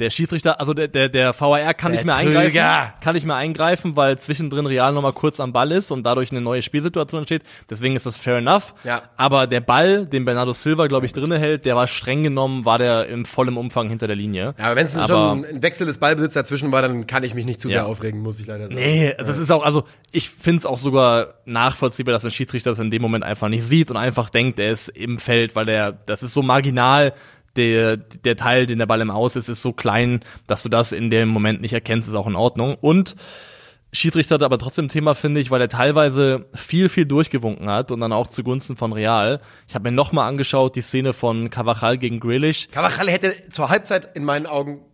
Der 0.00 0.10
Schiedsrichter, 0.10 0.60
also 0.60 0.74
der, 0.74 0.88
der, 0.88 1.08
der 1.08 1.38
VAR 1.38 1.74
kann 1.74 1.92
Der 1.92 2.00
nicht 2.00 2.04
mehr 2.04 2.16
Trüger. 2.16 2.38
eingreifen. 2.40 2.92
Kann 3.00 3.14
nicht 3.14 3.26
mehr 3.26 3.36
eingreifen, 3.36 3.96
weil 3.96 4.18
zwischendrin 4.18 4.66
Real 4.66 4.92
nochmal 4.92 5.12
kurz 5.12 5.40
am 5.40 5.52
Ball 5.52 5.72
ist 5.72 5.90
und 5.90 6.04
dadurch 6.04 6.30
eine 6.30 6.40
neue 6.40 6.62
Spielsituation 6.62 7.20
entsteht. 7.20 7.42
Deswegen 7.68 7.96
ist 7.96 8.06
das 8.06 8.16
fair 8.16 8.36
enough. 8.38 8.74
Ja. 8.84 9.02
Aber 9.16 9.46
der 9.46 9.60
Ball, 9.60 10.06
den 10.06 10.24
Bernardo 10.24 10.52
Silva, 10.52 10.86
glaube 10.86 11.06
ich, 11.06 11.12
drinne 11.12 11.38
hält, 11.38 11.64
der 11.64 11.74
war 11.74 11.86
streng 11.88 12.22
genommen, 12.22 12.64
war 12.64 12.78
der 12.78 13.06
im 13.08 13.24
vollen 13.24 13.56
Umfang 13.56 13.88
hinter 13.88 14.06
der 14.06 14.16
Linie. 14.16 14.54
Ja, 14.58 14.66
aber 14.66 14.76
wenn 14.76 14.86
es 14.86 14.94
schon 14.94 15.44
ein 15.44 15.62
Wechsel 15.62 15.86
des 15.86 15.98
Ballbesitz 15.98 16.34
dazwischen 16.34 16.70
war, 16.70 16.82
dann 16.82 17.06
kann 17.06 17.24
ich 17.24 17.34
mich 17.34 17.44
nicht 17.44 17.60
zu 17.60 17.68
sehr 17.68 17.78
Ja. 17.78 17.84
aufregen, 17.86 18.20
muss 18.20 18.38
ich 18.40 18.46
leider 18.46 18.68
sagen. 18.68 18.80
Nee, 18.80 19.14
das 19.18 19.36
ist 19.38 19.50
auch, 19.50 19.64
also 19.64 19.84
ich 20.12 20.30
finde 20.30 20.60
es 20.60 20.66
auch 20.66 20.78
sogar 20.78 21.34
nachvollziehbar, 21.44 22.12
dass 22.12 22.24
ein 22.24 22.30
Schiedsrichter 22.30 22.70
das 22.70 22.78
in 22.78 22.90
dem 22.90 23.02
Moment 23.02 23.24
einfach 23.24 23.48
nicht 23.48 23.64
sieht 23.64 23.90
und 23.90 23.96
einfach 23.96 24.30
denkt, 24.30 24.58
er 24.58 24.70
ist 24.70 24.88
im 24.88 25.18
Feld, 25.18 25.56
weil 25.56 25.66
der, 25.66 25.92
das 25.92 26.22
ist 26.22 26.32
so 26.32 26.42
marginal, 26.42 27.12
der, 27.58 27.96
der 27.96 28.36
Teil, 28.36 28.66
den 28.66 28.78
der 28.78 28.86
Ball 28.86 29.00
im 29.00 29.10
Aus 29.10 29.36
ist, 29.36 29.48
ist 29.48 29.62
so 29.62 29.72
klein, 29.72 30.20
dass 30.46 30.62
du 30.62 30.68
das 30.68 30.92
in 30.92 31.10
dem 31.10 31.28
Moment 31.28 31.60
nicht 31.60 31.74
erkennst, 31.74 32.08
ist 32.08 32.14
auch 32.14 32.26
in 32.26 32.36
Ordnung. 32.36 32.76
Und 32.80 33.16
Schiedsrichter 33.92 34.36
hat 34.36 34.42
aber 34.42 34.58
trotzdem 34.58 34.86
ein 34.86 34.90
Thema, 34.90 35.14
finde 35.14 35.40
ich, 35.40 35.50
weil 35.50 35.60
er 35.60 35.68
teilweise 35.68 36.46
viel, 36.54 36.88
viel 36.88 37.06
durchgewunken 37.06 37.68
hat 37.68 37.90
und 37.90 38.00
dann 38.00 38.12
auch 38.12 38.26
zugunsten 38.26 38.76
von 38.76 38.92
Real. 38.92 39.40
Ich 39.66 39.74
habe 39.74 39.90
mir 39.90 39.96
nochmal 39.96 40.28
angeschaut, 40.28 40.76
die 40.76 40.82
Szene 40.82 41.12
von 41.12 41.50
Cavachal 41.50 41.98
gegen 41.98 42.20
Grealish. 42.20 42.68
Cavachal 42.70 43.08
hätte 43.08 43.34
zur 43.50 43.70
Halbzeit 43.70 44.16
in 44.16 44.24
meinen 44.24 44.46
Augen 44.46 44.84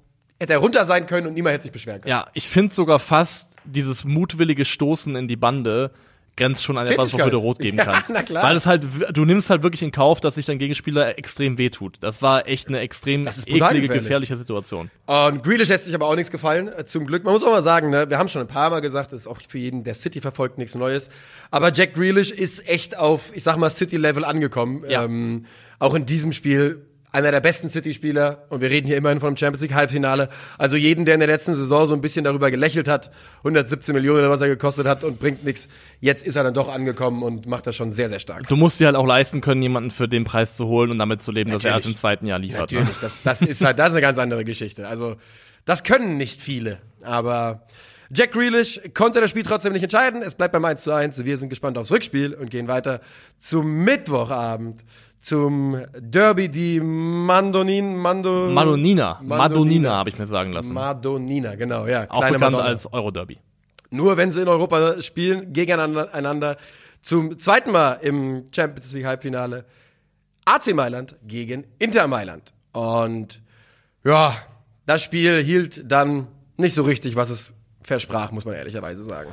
hätte 0.41 0.53
er 0.53 0.59
runter 0.59 0.85
sein 0.85 1.07
können 1.07 1.27
und 1.27 1.35
niemand 1.35 1.55
hätte 1.55 1.65
sich 1.65 1.73
beschweren 1.73 2.01
können. 2.01 2.11
Ja, 2.11 2.27
ich 2.35 2.49
finde 2.49 2.75
sogar 2.75 2.99
fast 2.99 3.57
dieses 3.65 4.05
mutwillige 4.05 4.65
Stoßen 4.65 5.17
in 5.17 5.29
die 5.29 5.37
Bande 5.37 5.91
grenzt 6.37 6.65
schon 6.65 6.77
an 6.79 6.87
etwas, 6.87 7.13
wofür 7.13 7.31
du 7.31 7.37
rot 7.39 7.59
geben 7.59 7.77
Ja, 7.79 7.85
kannst. 7.85 8.11
na 8.11 8.23
klar. 8.23 8.43
Weil 8.43 8.57
es 8.57 8.67
halt, 8.67 8.85
du 9.13 9.25
nimmst 9.25 9.51
halt 9.51 9.63
wirklich 9.63 9.83
in 9.83 9.93
Kauf, 9.93 10.21
dass 10.21 10.35
sich 10.35 10.47
dein 10.47 10.59
Gegenspieler 10.59 11.19
extrem 11.19 11.59
wehtut. 11.59 11.97
Das 12.01 12.23
war 12.23 12.49
echt 12.49 12.69
eine 12.69 12.81
extrem 12.81 13.25
Das 13.25 13.39
ist 13.39 13.47
brutal 13.49 13.71
eklige, 13.71 13.87
gefährlich. 13.89 14.03
gefährliche 14.05 14.37
Situation. 14.37 14.91
Und 15.07 15.45
Grealish 15.45 15.69
lässt 15.69 15.85
sich 15.87 15.95
aber 15.95 16.07
auch 16.07 16.17
nichts 16.17 16.31
gefallen, 16.31 16.69
äh, 16.69 16.85
zum 16.87 17.07
Glück. 17.07 17.25
Man 17.25 17.33
muss 17.33 17.43
auch 17.45 17.51
mal 17.53 17.63
sagen, 17.63 17.91
ne, 17.91 18.11
wir 18.11 18.19
haben 18.19 18.29
schon 18.29 18.41
ein 18.41 18.49
paar 18.49 18.71
Mal 18.71 18.81
gesagt, 18.81 19.13
das 19.13 19.23
ist 19.23 19.27
auch 19.27 19.39
für 19.49 19.59
jeden, 19.59 19.85
der 19.85 19.95
City 19.95 20.21
verfolgt, 20.21 20.59
nichts 20.59 20.75
Neues. 20.75 21.11
Aber 21.51 21.73
Jack 21.73 21.95
Grealish 21.95 22.31
ist 22.31 22.69
echt 22.69 22.97
auf, 22.99 23.31
ich 23.35 23.43
sag 23.43 23.57
mal, 23.57 23.71
City-Level 23.71 24.25
angekommen. 24.25 24.85
Ja. 24.89 25.05
Ähm, 25.05 25.47
auch 25.79 25.95
in 25.95 26.07
diesem 26.07 26.33
Spiel 26.33 26.87
einer 27.15 27.31
der 27.31 27.41
besten 27.41 27.71
City-Spieler. 27.71 28.45
Und 28.49 28.61
wir 28.61 28.71
reden 28.71 28.87
hier 28.89 28.97
immerhin 28.97 29.21
vom 29.21 29.37
Champions 29.37 29.63
League-Halbfinale. 29.63 30.29
Also 30.59 30.77
jeden, 30.77 31.05
der 31.05 31.15
in 31.15 31.21
der 31.21 31.29
letzten 31.29 31.55
Saison 31.55 31.87
so 31.87 31.95
ein 31.95 32.01
bisschen 32.01 32.25
darüber 32.25 32.51
gelächelt 32.51 32.89
hat, 32.89 33.11
117 33.39 33.95
Millionen 33.95 34.19
oder 34.19 34.31
was 34.31 34.41
er 34.41 34.49
gekostet 34.49 34.87
hat 34.87 35.05
und 35.05 35.21
bringt 35.21 35.45
nichts. 35.45 35.69
Jetzt 36.01 36.27
ist 36.27 36.35
er 36.35 36.43
dann 36.43 36.55
doch 36.55 36.69
angekommen 36.69 37.23
und 37.23 37.47
macht 37.47 37.67
das 37.67 37.77
schon 37.77 37.93
sehr, 37.93 38.09
sehr 38.09 38.19
stark. 38.19 38.49
Du 38.49 38.57
musst 38.57 38.81
dir 38.81 38.87
halt 38.87 38.97
auch 38.97 39.07
leisten 39.07 39.41
können, 39.41 39.63
jemanden 39.63 39.93
für 39.93 40.09
den 40.09 40.25
Preis 40.25 40.57
zu 40.57 40.67
holen 40.67 40.91
und 40.91 40.99
damit 40.99 41.23
zu 41.23 41.31
leben, 41.31 41.53
dass 41.53 41.65
er 41.65 41.71
erst 41.71 41.85
Natürlich. 41.85 41.97
im 41.97 42.01
zweiten 42.01 42.27
Jahr 42.27 42.39
liefert. 42.41 42.73
Ne? 42.73 42.81
Natürlich, 42.81 42.99
das, 42.99 43.23
das 43.23 43.43
ist 43.43 43.65
halt, 43.65 43.79
das 43.79 43.89
ist 43.89 43.95
eine 43.95 44.03
ganz 44.03 44.19
andere 44.19 44.45
Geschichte. 44.45 44.89
Also, 44.89 45.17
das 45.65 45.85
können 45.85 46.17
nicht 46.17 46.43
viele. 46.43 46.79
Aber 47.03 47.63
Jack 48.11 48.33
Grealish 48.33 48.81
konnte 48.93 49.21
das 49.21 49.31
Spiel 49.31 49.45
trotzdem 49.45 49.73
nicht 49.73 49.83
entscheiden. 49.83 50.23
Es 50.23 50.35
bleibt 50.35 50.53
beim 50.53 50.65
1 50.65 50.83
zu 50.83 50.93
1. 50.93 51.25
Wir 51.25 51.37
sind 51.37 51.49
gespannt 51.49 51.79
aufs 51.79 51.91
Rückspiel 51.91 52.35
und 52.35 52.51
gehen 52.51 52.69
weiter 52.69 53.01
zum 53.39 53.85
Mittwochabend. 53.85 54.85
Zum 55.25 55.87
Derby 55.99 56.51
di 56.51 56.79
Mandonin, 56.81 57.97
Mando, 57.97 58.51
Madonina. 58.51 59.21
Madonina, 59.23 59.23
Madonina. 59.23 59.91
habe 59.93 60.11
ich 60.11 60.19
mir 60.19 60.27
sagen 60.27 60.53
lassen. 60.53 60.75
Madonina, 60.75 61.55
genau, 61.55 61.87
ja. 61.87 62.05
auch 62.11 62.21
bekannt 62.21 62.41
Madonna. 62.41 62.65
als 62.65 62.93
Euroderby. 62.93 63.39
Nur 63.89 64.19
wenn 64.19 64.31
sie 64.33 64.43
in 64.43 64.49
Europa 64.49 65.01
spielen, 65.01 65.55
gegeneinander. 65.55 66.59
Zum 67.01 67.39
zweiten 67.39 67.73
Mal 67.73 67.95
im 68.03 68.49
Champions 68.55 68.93
League 68.93 69.07
Halbfinale. 69.07 69.65
AC 70.45 70.75
Mailand 70.75 71.17
gegen 71.27 71.65
Inter 71.79 72.07
Mailand. 72.07 72.53
Und 72.73 73.41
ja, 74.05 74.37
das 74.85 75.03
Spiel 75.03 75.43
hielt 75.43 75.91
dann 75.91 76.27
nicht 76.59 76.75
so 76.75 76.83
richtig, 76.83 77.17
was 77.17 77.31
es 77.31 77.55
versprach, 77.81 78.31
muss 78.31 78.45
man 78.45 78.57
ehrlicherweise 78.57 79.03
sagen. 79.03 79.31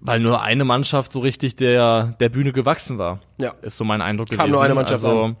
Weil 0.00 0.20
nur 0.20 0.42
eine 0.42 0.64
Mannschaft 0.64 1.12
so 1.12 1.20
richtig 1.20 1.56
der, 1.56 2.14
der 2.20 2.28
Bühne 2.28 2.52
gewachsen 2.52 2.98
war. 2.98 3.20
Ja. 3.40 3.54
Ist 3.62 3.76
so 3.76 3.84
mein 3.84 4.02
Eindruck 4.02 4.28
Kam 4.28 4.38
gewesen. 4.38 4.52
nur 4.52 4.62
eine 4.62 4.74
Mannschaft 4.74 5.04
also, 5.04 5.22
an. 5.24 5.36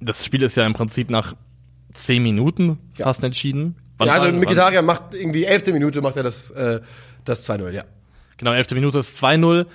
Das 0.00 0.24
Spiel 0.24 0.42
ist 0.42 0.56
ja 0.56 0.64
im 0.64 0.74
Prinzip 0.74 1.10
nach 1.10 1.34
zehn 1.92 2.22
Minuten 2.22 2.78
Ja. 2.96 3.04
fast 3.06 3.22
entschieden. 3.24 3.76
Wann 3.98 4.08
Ja, 4.08 4.14
also 4.14 4.32
Mkhitaryan 4.32 4.84
macht 4.84 5.14
irgendwie 5.14 5.44
elfte 5.44 5.72
Minute 5.72 6.00
macht 6.00 6.16
er 6.16 6.22
das, 6.22 6.50
äh, 6.50 6.80
das 7.24 7.48
2-0, 7.48 7.70
ja. 7.70 7.84
Genau, 8.36 8.52
elfte 8.52 8.74
Minute 8.74 8.98
ist 9.00 9.22
2-0. 9.22 9.66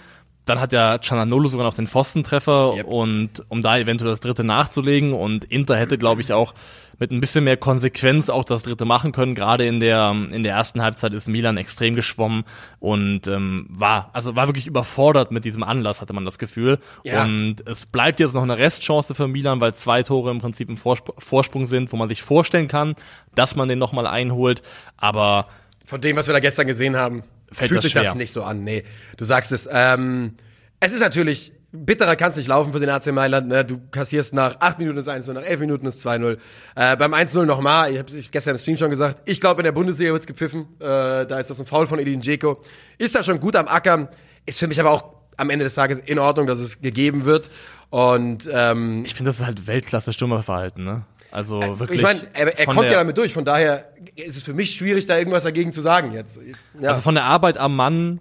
Dann 0.46 0.60
hat 0.60 0.74
ja 0.74 0.98
Cananolo 0.98 1.48
sogar 1.48 1.66
noch 1.66 1.74
den 1.74 1.88
Pfostentreffer 1.88 2.74
Yep. 2.76 2.86
und 2.86 3.30
um 3.50 3.62
da 3.62 3.78
eventuell 3.78 4.12
das 4.12 4.20
dritte 4.20 4.44
nachzulegen 4.44 5.14
und 5.14 5.46
Inter 5.46 5.78
hätte, 5.78 5.98
glaube 5.98 6.22
ich, 6.22 6.34
auch 6.34 6.54
mit 7.00 7.12
ein 7.12 7.20
bisschen 7.20 7.44
mehr 7.44 7.58
Konsequenz 7.58 8.30
auch 8.30 8.44
das 8.44 8.64
dritte 8.64 8.86
machen 8.86 9.12
können. 9.14 9.36
Gerade 9.36 9.66
in 9.66 9.80
der 9.80 10.12
in 10.32 10.44
der 10.44 10.54
ersten 10.54 10.82
Halbzeit 10.82 11.14
ist 11.14 11.28
Milan 11.28 11.58
extrem 11.58 11.96
geschwommen 11.96 12.44
und 12.80 13.28
ähm, 13.28 13.66
war 13.70 14.10
also 14.14 14.36
war 14.36 14.48
wirklich 14.48 14.68
überfordert 14.68 15.32
mit 15.32 15.44
diesem 15.44 15.64
Anlass, 15.64 16.02
hatte 16.02 16.14
man 16.14 16.26
das 16.26 16.38
Gefühl. 16.38 16.80
Ja. 17.04 17.24
Und 17.24 17.68
es 17.68 17.86
bleibt 17.86 18.20
jetzt 18.20 18.34
noch 18.34 18.44
eine 18.44 18.58
Restchance 18.58 19.16
für 19.16 19.28
Milan, 19.28 19.60
weil 19.60 19.74
zwei 19.74 20.04
Tore 20.04 20.30
im 20.30 20.40
Prinzip 20.40 20.70
im 20.70 20.78
Vorspr 20.78 21.14
Vorsprung 21.18 21.66
sind, 21.68 21.92
wo 21.92 21.98
man 21.98 22.10
sich 22.10 22.22
vorstellen 22.22 22.68
kann, 22.68 22.96
dass 23.34 23.56
man 23.56 23.70
den 23.70 23.80
noch 23.80 23.92
mal 23.92 24.06
einholt. 24.08 24.62
Aber 24.98 25.48
Von 25.86 26.00
dem, 26.02 26.16
was 26.16 26.28
wir 26.28 26.34
da 26.34 26.40
gestern 26.40 26.68
gesehen 26.68 26.96
haben, 26.96 27.24
Fällt 27.54 27.70
fühlt 27.70 27.78
das 27.78 27.84
sich 27.84 27.92
schwer. 27.94 28.04
das 28.04 28.16
nicht 28.16 28.32
so 28.32 28.44
an. 28.44 28.64
Nee, 28.64 28.84
du 29.18 29.24
sagst 29.26 29.52
es. 29.52 29.68
Ähm, 29.72 30.36
es 30.80 30.94
ist 30.94 31.00
natürlich, 31.00 31.54
bitterer 31.72 32.16
kann 32.16 32.30
es 32.30 32.38
nicht 32.38 32.48
laufen 32.48 32.72
für 32.72 32.80
den 32.80 32.90
AC 32.90 33.08
Mailand. 33.08 33.48
Ne? 33.48 33.66
Du 33.66 33.80
kassierst 33.92 34.34
nach 34.34 34.58
8 34.60 34.80
Minuten 34.80 34.98
das 34.98 35.08
1-0, 35.08 35.34
nach 35.34 35.44
11 35.44 35.60
Minuten 35.62 35.86
das 35.86 36.06
2-0. 36.06 36.38
Äh, 36.76 36.96
beim 36.98 37.14
1-0 37.14 37.46
nochmal, 37.46 37.92
ich 37.92 38.00
habe 38.00 38.12
es 38.12 38.32
gestern 38.32 38.56
im 38.56 38.62
Stream 38.62 38.78
schon 38.78 38.90
gesagt, 38.90 39.22
ich 39.26 39.42
glaube, 39.42 39.62
in 39.62 39.66
der 39.66 39.72
Bundesliga 39.72 40.12
wird's 40.12 40.28
gepfiffen. 40.28 40.68
Äh, 40.80 41.26
da 41.26 41.40
ist 41.40 41.50
das 41.50 41.60
ein 41.60 41.66
Foul 41.66 41.88
von 41.88 42.00
Edin 42.00 42.22
Dzeko. 42.22 42.62
Ist 42.98 43.16
da 43.16 43.24
schon 43.24 43.40
gut 43.40 43.56
am 43.56 43.68
Ackern. 43.68 44.08
Ist 44.46 44.60
für 44.60 44.68
mich 44.68 44.80
aber 44.80 44.92
auch 44.92 45.14
am 45.38 45.50
Ende 45.50 45.66
des 45.66 45.74
Tages 45.74 46.00
in 46.00 46.20
Ordnung, 46.20 46.48
dass 46.48 46.60
es 46.60 46.82
gegeben 46.82 47.26
wird. 47.26 47.50
Und 47.90 48.50
ähm, 48.52 49.04
ich 49.06 49.16
finde, 49.16 49.30
das 49.30 49.40
ist 49.40 49.46
halt 49.46 49.68
Weltklasse-Stürmerverhalten, 49.68 50.84
ne? 50.84 51.04
Also 51.34 51.60
wirklich. 51.80 51.98
ich 52.00 52.04
meine, 52.04 52.22
er, 52.34 52.60
er 52.60 52.66
kommt 52.66 52.82
ja 52.84 52.90
der- 52.90 52.98
damit 53.00 53.18
durch. 53.18 53.34
Von 53.34 53.44
daher 53.44 53.86
ist 54.16 54.38
es 54.38 54.44
für 54.44 54.54
mich 54.54 54.76
schwierig, 54.76 55.08
da 55.08 55.18
irgendwas 55.18 55.44
dagegen 55.44 55.74
zu 55.74 55.82
sagen 55.82 56.14
jetzt. 56.14 56.40
Ja. 56.80 56.90
Also 56.92 57.02
von 57.02 57.16
der 57.16 57.24
Arbeit 57.26 57.58
am 57.58 57.76
Mann 57.76 58.20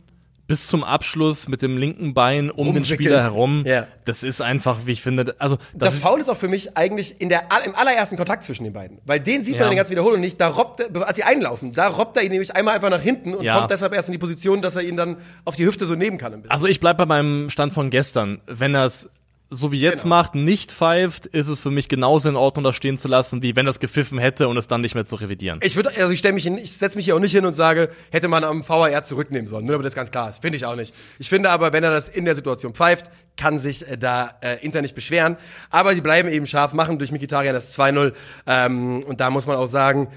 bis 0.48 0.66
zum 0.66 0.82
Abschluss 0.82 1.46
mit 1.48 1.62
dem 1.62 1.76
linken 1.78 2.14
Bein 2.14 2.50
um 2.50 2.74
den. 2.74 2.84
Spieler 2.84 3.22
herum. 3.22 3.64
Ja. 3.66 3.86
Das 4.04 4.22
ist 4.22 4.40
einfach, 4.42 4.80
wie 4.86 4.92
ich 4.92 5.00
finde, 5.02 5.34
also 5.38 5.56
Das, 5.56 5.64
das, 5.74 5.94
ist, 5.94 6.02
Foul 6.02 6.20
ist 6.20 6.28
auch 6.28 6.36
für 6.36 6.48
mich 6.48 6.76
eigentlich 6.76 7.20
in 7.20 7.28
der, 7.28 7.42
im 7.64 7.74
allerersten 7.74 8.16
Kontakt 8.16 8.44
zwischen 8.44 8.64
den 8.64 8.72
beiden. 8.72 8.98
Weil 9.06 9.20
den 9.20 9.44
sieht 9.44 9.54
man 9.54 9.60
Ja. 9.60 9.66
in 9.66 9.70
der 9.70 9.76
ganzen 9.76 9.92
Wiederholung 9.92 10.20
nicht. 10.20 10.40
Da 10.40 10.48
robbt 10.48 10.80
er, 10.80 11.06
als 11.06 11.16
sie 11.16 11.22
einlaufen, 11.22 11.72
da 11.72 11.88
robbt 11.88 12.16
er 12.16 12.22
ihn 12.24 12.30
nämlich 12.32 12.54
einmal 12.56 12.74
einfach 12.74 12.90
nach 12.90 13.00
hinten 13.00 13.34
und 13.34 13.44
Ja. 13.44 13.58
kommt 13.58 13.70
deshalb 13.70 13.94
erst 13.94 14.08
in 14.08 14.12
die 14.12 14.18
Position, 14.18 14.60
dass 14.62 14.74
er 14.74 14.82
ihn 14.82 14.96
dann 14.96 15.18
auf 15.44 15.54
die 15.56 15.64
Hüfte 15.64 15.86
so 15.86 15.94
nehmen 15.94 16.18
kann. 16.18 16.32
Ein 16.34 16.42
bisschen. 16.42 16.52
also 16.52 16.66
ich 16.66 16.80
bleib 16.80 16.98
bei 16.98 17.06
meinem 17.06 17.48
Stand 17.48 17.72
von 17.72 17.88
gestern. 17.90 18.40
Wenn 18.46 18.74
er 18.74 18.86
es 18.86 19.08
so 19.52 19.70
wie 19.70 19.78
jetzt 19.80 20.02
Genau. 20.02 20.16
macht, 20.16 20.34
nicht 20.34 20.72
pfeift, 20.72 21.26
ist 21.26 21.48
es 21.48 21.60
für 21.60 21.70
mich 21.70 21.88
genauso 21.88 22.28
in 22.28 22.36
Ordnung, 22.36 22.64
das 22.64 22.74
stehen 22.74 22.96
zu 22.96 23.06
lassen, 23.06 23.42
wie 23.42 23.54
wenn 23.54 23.66
das 23.66 23.80
gepfiffen 23.80 24.18
hätte 24.18 24.48
und 24.48 24.56
es 24.56 24.66
dann 24.66 24.80
nicht 24.80 24.94
mehr 24.94 25.04
zu 25.04 25.16
revidieren. 25.16 25.60
Ich 25.62 25.76
würde, 25.76 25.90
also 25.96 26.10
ich 26.12 26.18
stelle 26.18 26.34
mich, 26.34 26.44
hin, 26.44 26.58
ich 26.58 26.76
setze 26.76 26.96
mich 26.96 27.04
hier 27.04 27.14
auch 27.14 27.20
nicht 27.20 27.32
hin 27.32 27.44
und 27.44 27.52
sage, 27.52 27.90
hätte 28.10 28.28
man 28.28 28.44
am 28.44 28.66
VAR 28.66 29.04
zurücknehmen 29.04 29.46
sollen, 29.46 29.66
nur 29.66 29.74
damit 29.74 29.86
das 29.86 29.94
ganz 29.94 30.10
klar 30.10 30.28
ist. 30.28 30.40
Finde 30.40 30.56
ich 30.56 30.64
auch 30.64 30.74
nicht. 30.76 30.94
Ich 31.18 31.28
finde 31.28 31.50
aber, 31.50 31.72
wenn 31.72 31.84
er 31.84 31.90
das 31.90 32.08
in 32.08 32.24
der 32.24 32.34
Situation 32.34 32.74
pfeift, 32.74 33.10
kann 33.36 33.58
sich 33.58 33.86
äh, 33.86 33.98
da 33.98 34.36
äh, 34.40 34.64
Inter 34.64 34.82
nicht 34.82 34.94
beschweren. 34.94 35.36
Aber 35.70 35.94
die 35.94 36.00
bleiben 36.00 36.28
eben 36.28 36.46
scharf, 36.46 36.72
machen 36.72 36.98
durch 36.98 37.12
Mkhitaryan 37.12 37.54
das 37.54 37.78
2-0. 37.78 38.12
Ähm, 38.46 39.00
und 39.04 39.20
da 39.20 39.30
muss 39.30 39.46
man 39.46 39.56
auch 39.56 39.66
sagen, 39.66 40.08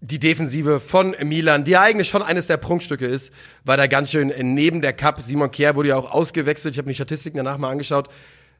die 0.00 0.18
Defensive 0.18 0.80
von 0.80 1.14
Milan, 1.22 1.62
die 1.62 1.72
ja 1.72 1.82
eigentlich 1.82 2.08
schon 2.08 2.22
eines 2.22 2.48
der 2.48 2.56
Prunkstücke 2.56 3.06
ist, 3.06 3.32
war 3.64 3.76
da 3.76 3.86
ganz 3.86 4.10
schön 4.10 4.32
neben 4.54 4.82
der 4.82 4.92
Cup. 4.92 5.20
Simon 5.20 5.52
Kjær 5.52 5.76
wurde 5.76 5.90
ja 5.90 5.96
auch 5.96 6.10
ausgewechselt. 6.10 6.74
Ich 6.74 6.78
habe 6.78 6.86
mir 6.86 6.90
die 6.92 6.96
Statistiken 6.96 7.36
danach 7.36 7.56
mal 7.58 7.70
angeschaut. 7.70 8.08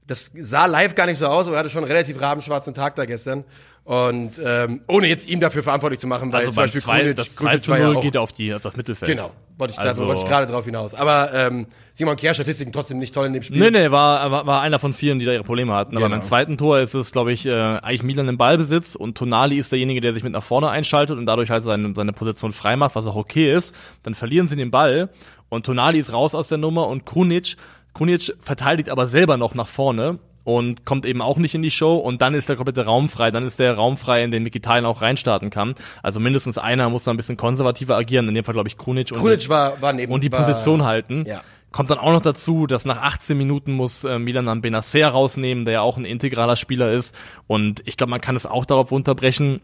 Das 0.06 0.30
sah 0.34 0.66
live 0.66 0.94
gar 0.94 1.06
nicht 1.06 1.18
so 1.18 1.26
aus, 1.26 1.46
aber 1.46 1.56
er 1.56 1.60
hatte 1.60 1.70
schon 1.70 1.84
einen 1.84 1.92
relativ 1.92 2.20
rabenschwarzen 2.20 2.74
Tag 2.74 2.96
da 2.96 3.04
gestern. 3.04 3.44
Und 3.84 4.40
ähm, 4.44 4.82
ohne 4.86 5.08
jetzt 5.08 5.28
ihm 5.28 5.40
dafür 5.40 5.64
verantwortlich 5.64 5.98
zu 5.98 6.06
machen, 6.06 6.32
weil 6.32 6.40
Also 6.42 6.52
zum 6.52 6.62
Beispiel 6.62 6.80
zwei, 6.80 7.00
Krunic- 7.02 7.14
das 7.16 7.34
Krunic 7.34 7.54
2 7.54 7.58
zu 7.58 7.70
war 7.72 7.78
ja 7.80 7.86
0 7.86 7.96
auch- 7.96 8.00
geht 8.00 8.16
auf, 8.16 8.32
die, 8.32 8.54
auf 8.54 8.62
das 8.62 8.76
Mittelfeld. 8.76 9.10
Genau, 9.10 9.32
wollte 9.58 9.72
ich, 9.72 9.78
Also- 9.80 10.02
da 10.02 10.06
wollte 10.06 10.22
ich 10.22 10.28
gerade 10.28 10.46
drauf 10.46 10.64
hinaus. 10.64 10.94
Aber 10.94 11.34
ähm, 11.34 11.66
Simon 11.92 12.14
Kehr 12.16 12.32
Statistiken 12.32 12.70
trotzdem 12.72 13.00
nicht 13.00 13.12
toll 13.12 13.26
in 13.26 13.32
dem 13.32 13.42
Spiel. 13.42 13.58
Nee, 13.58 13.72
nee, 13.72 13.90
war, 13.90 14.30
war, 14.30 14.46
war 14.46 14.60
einer 14.60 14.78
von 14.78 14.92
vielen, 14.92 15.18
die 15.18 15.24
da 15.24 15.32
ihre 15.32 15.42
Probleme 15.42 15.74
hatten. 15.74 15.96
Aber 15.96 16.06
Genau. 16.06 16.14
beim 16.16 16.22
zweiten 16.24 16.56
Tor 16.58 16.78
ist 16.78 16.94
es, 16.94 17.10
glaube 17.10 17.32
ich, 17.32 17.44
äh, 17.44 17.50
eigentlich 17.52 18.04
Milan 18.04 18.28
im 18.28 18.38
Ballbesitz 18.38 18.94
und 18.94 19.18
Tonali 19.18 19.58
ist 19.58 19.72
derjenige, 19.72 20.00
der 20.00 20.14
sich 20.14 20.22
mit 20.22 20.32
nach 20.32 20.44
vorne 20.44 20.70
einschaltet 20.70 21.18
und 21.18 21.26
dadurch 21.26 21.50
halt 21.50 21.64
seine, 21.64 21.92
seine 21.96 22.12
Position 22.12 22.52
frei 22.52 22.76
macht, 22.76 22.94
was 22.94 23.08
auch 23.08 23.16
okay 23.16 23.52
ist. 23.52 23.74
Dann 24.04 24.14
verlieren 24.14 24.46
sie 24.46 24.54
den 24.54 24.70
Ball 24.70 25.08
und 25.48 25.66
Tonali 25.66 25.98
ist 25.98 26.12
raus 26.12 26.36
aus 26.36 26.46
der 26.46 26.58
Nummer 26.58 26.86
und 26.86 27.04
Krunic, 27.04 27.56
Krunic 27.94 28.34
verteidigt 28.40 28.90
aber 28.90 29.06
selber 29.06 29.36
noch 29.36 29.54
nach 29.54 29.68
vorne 29.68 30.18
und 30.44 30.84
kommt 30.84 31.06
eben 31.06 31.22
auch 31.22 31.36
nicht 31.36 31.54
in 31.54 31.62
die 31.62 31.70
Show 31.70 31.96
und 31.96 32.22
dann 32.22 32.34
ist 32.34 32.48
der 32.48 32.56
komplette 32.56 32.84
Raum 32.84 33.08
frei, 33.08 33.30
dann 33.30 33.46
ist 33.46 33.58
der 33.58 33.74
Raum 33.74 33.96
frei, 33.96 34.24
in 34.24 34.30
den 34.30 34.42
Mkhitaryan 34.42 34.84
auch 34.86 35.02
reinstarten 35.02 35.50
kann. 35.50 35.74
Also 36.02 36.20
mindestens 36.20 36.58
einer 36.58 36.88
muss 36.90 37.04
da 37.04 37.10
ein 37.12 37.16
bisschen 37.16 37.36
konservativer 37.36 37.96
agieren, 37.96 38.28
in 38.28 38.34
dem 38.34 38.44
Fall 38.44 38.54
glaube 38.54 38.68
ich 38.68 38.76
Krunic 38.76 39.12
und 39.12 39.48
war, 39.48 39.80
war 39.80 39.92
neben 39.92 40.12
und 40.12 40.24
die 40.24 40.32
war, 40.32 40.44
Position 40.44 40.84
halten. 40.84 41.24
Ja. 41.26 41.42
Kommt 41.70 41.90
dann 41.90 41.98
auch 41.98 42.12
noch 42.12 42.20
dazu, 42.20 42.66
dass 42.66 42.84
nach 42.84 43.00
18 43.00 43.36
Minuten 43.36 43.72
muss 43.72 44.04
äh, 44.04 44.18
Milan 44.18 44.44
dann 44.44 44.60
Benacer 44.60 45.08
rausnehmen, 45.08 45.64
der 45.64 45.74
ja 45.74 45.80
auch 45.80 45.96
ein 45.96 46.04
integraler 46.04 46.56
Spieler 46.56 46.92
ist. 46.92 47.14
Und 47.46 47.80
ich 47.86 47.96
glaube, 47.96 48.10
man 48.10 48.20
kann 48.20 48.36
es 48.36 48.44
auch 48.44 48.66
darauf 48.66 48.90
runterbrechen, 48.90 49.62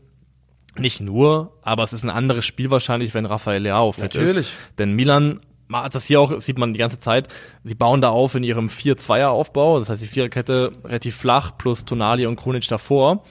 nicht 0.78 1.00
nur, 1.00 1.52
aber 1.62 1.82
es 1.82 1.92
ist 1.92 2.04
ein 2.04 2.10
anderes 2.10 2.46
Spiel 2.46 2.70
wahrscheinlich, 2.70 3.12
wenn 3.12 3.26
Rafael 3.26 3.62
Leao 3.62 3.92
fit 3.92 4.04
Natürlich. 4.04 4.36
ist. 4.48 4.52
Denn 4.78 4.92
Milan 4.94 5.40
das 5.68 6.04
hier 6.04 6.20
auch, 6.20 6.40
sieht 6.40 6.58
man 6.58 6.72
die 6.72 6.78
ganze 6.78 6.98
Zeit, 6.98 7.28
sie 7.62 7.74
bauen 7.74 8.00
da 8.00 8.10
auf 8.10 8.34
in 8.34 8.44
ihrem 8.44 8.68
4-2er-Aufbau, 8.68 9.78
das 9.78 9.90
heißt 9.90 10.02
die 10.02 10.06
Viererkette 10.06 10.72
relativ 10.84 11.16
flach, 11.16 11.56
plus 11.58 11.84
Tonali 11.84 12.26
und 12.26 12.36
Krunic 12.36 12.66
davor. 12.68 13.24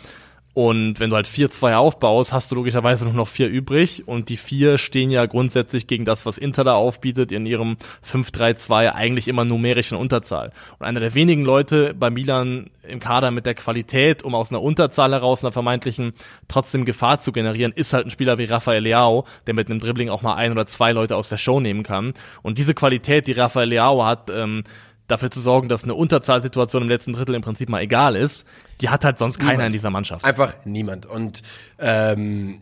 Und 0.58 1.00
wenn 1.00 1.12
du 1.12 1.15
halt 1.15 1.28
4-2 1.28 1.76
aufbaust, 1.76 2.34
hast 2.34 2.52
du 2.52 2.56
logischerweise 2.56 3.04
nur 3.04 3.13
noch 3.13 3.28
vier 3.28 3.48
übrig. 3.48 4.08
Und 4.08 4.30
die 4.30 4.38
vier 4.38 4.80
stehen 4.80 5.12
ja 5.12 5.28
grundsätzlich 5.28 5.86
gegen 5.86 6.04
das, 6.04 6.26
was 6.26 6.39
Inter 6.39 6.63
da 6.63 6.74
aufbietet, 6.74 7.32
in 7.32 7.46
ihrem 7.46 7.78
5-3-2 8.04 8.91
eigentlich 8.91 9.28
immer 9.28 9.46
numerisch 9.46 9.91
in 9.91 10.00
Unterzahl. 10.00 10.52
Und 10.80 10.88
einer 10.88 11.00
der 11.00 11.13
wenigen 11.13 11.46
Leute 11.46 11.93
bei 11.93 12.10
Milan 12.10 12.72
im 12.82 13.00
Kader 13.00 13.30
mit 13.30 13.46
der 13.46 13.54
Qualität, 13.54 14.24
um 14.24 14.34
aus 14.34 14.50
einer 14.50 14.63
Unterzahl 14.63 15.12
heraus, 15.12 15.43
einer 15.43 15.52
vermeintlichen, 15.52 16.13
trotzdem 16.48 16.86
Gefahr 16.86 17.22
zu 17.22 17.32
generieren, 17.32 17.72
ist 17.76 17.93
halt 17.93 18.08
ein 18.08 18.10
Spieler 18.10 18.39
wie 18.39 18.46
Rafael 18.46 18.82
Leao, 18.82 19.26
der 19.46 19.54
mit 19.54 19.70
einem 19.70 19.80
Dribbling 19.80 20.10
auch 20.10 20.24
mal 20.24 20.38
ein 20.38 20.52
oder 20.52 20.65
zwei 20.65 20.91
Leute 20.91 21.17
aus 21.17 21.30
der 21.30 21.38
Show 21.38 21.60
nehmen 21.60 21.84
kann. 21.84 22.15
Und 22.41 22.58
diese 22.58 22.74
Qualität, 22.74 23.28
die 23.28 23.34
Rafael 23.34 23.70
Leao 23.70 24.04
hat, 24.04 24.32
ähm, 24.32 24.63
dafür 25.08 25.32
zu 25.32 25.39
sorgen, 25.39 25.70
dass 25.70 25.84
eine 25.84 25.96
Unterzahlsituation 25.96 26.84
im 26.84 26.89
letzten 26.89 27.13
Drittel 27.13 27.36
im 27.36 27.41
Prinzip 27.41 27.70
mal 27.70 27.82
egal 27.82 28.15
ist, 28.15 28.46
die 28.82 28.89
hat 28.89 29.06
halt 29.06 29.17
sonst 29.17 29.39
keiner 29.39 29.52
Niemand. 29.52 29.67
in 29.67 29.72
dieser 29.74 29.89
Mannschaft. 29.89 30.26
Einfach 30.26 30.54
niemand. 30.65 31.06
Und 31.06 31.41
ähm, 31.80 32.62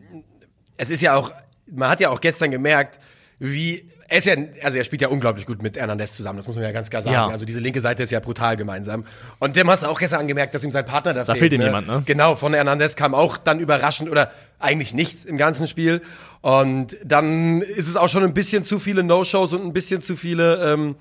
es 0.77 0.89
ist 0.89 1.01
ja 1.01 1.15
auch, 1.15 1.31
man 1.67 1.89
hat 1.89 1.99
ja 1.99 2.10
auch 2.10 2.21
gestern 2.21 2.51
gemerkt, 2.51 2.99
wie 3.39 3.86
er 4.08 4.19
ist 4.19 4.27
ja, 4.27 4.36
also 4.62 4.77
er 4.77 4.84
spielt 4.84 5.01
ja 5.01 5.08
unglaublich 5.08 5.47
gut 5.47 5.63
mit 5.63 5.77
Hernandez 5.77 6.13
zusammen, 6.13 6.38
das 6.38 6.45
muss 6.45 6.55
man 6.55 6.63
ja 6.63 6.71
ganz 6.71 6.91
klar 6.91 7.01
sagen. 7.01 7.13
Ja. 7.13 7.27
Also 7.27 7.43
diese 7.43 7.60
linke 7.60 7.81
Seite 7.81 8.03
ist 8.03 8.12
ja 8.12 8.19
brutal 8.19 8.55
gemeinsam. 8.55 9.03
Und 9.39 9.55
dem 9.55 9.69
hast 9.69 9.81
du 9.81 9.88
auch 9.88 9.97
gestern 9.99 10.19
angemerkt, 10.19 10.53
dass 10.53 10.63
ihm 10.63 10.71
sein 10.71 10.86
Partner 10.86 11.13
da, 11.13 11.23
Da 11.23 11.34
fehlt 11.34 11.53
ihm 11.53 11.62
jemand, 11.62 11.88
ne? 11.88 12.03
Genau, 12.05 12.36
von 12.36 12.53
Hernandez 12.53 12.95
kam 12.95 13.15
auch 13.15 13.38
dann 13.38 13.60
überraschend 13.60 14.12
oder 14.12 14.31
eigentlich 14.60 14.93
nichts 14.93 15.25
im 15.25 15.38
ganzen 15.38 15.67
Spiel. 15.67 16.03
Und 16.41 16.97
dann 17.03 17.62
ist 17.63 17.88
es 17.88 17.97
auch 17.97 18.10
schon 18.10 18.23
ein 18.23 18.36
bisschen 18.36 18.63
zu 18.63 18.79
viele 18.79 19.01
No-Shows 19.01 19.53
und 19.53 19.65
ein 19.65 19.73
bisschen 19.73 20.01
zu 20.01 20.15
viele 20.15 20.73
ähm, 20.73 20.95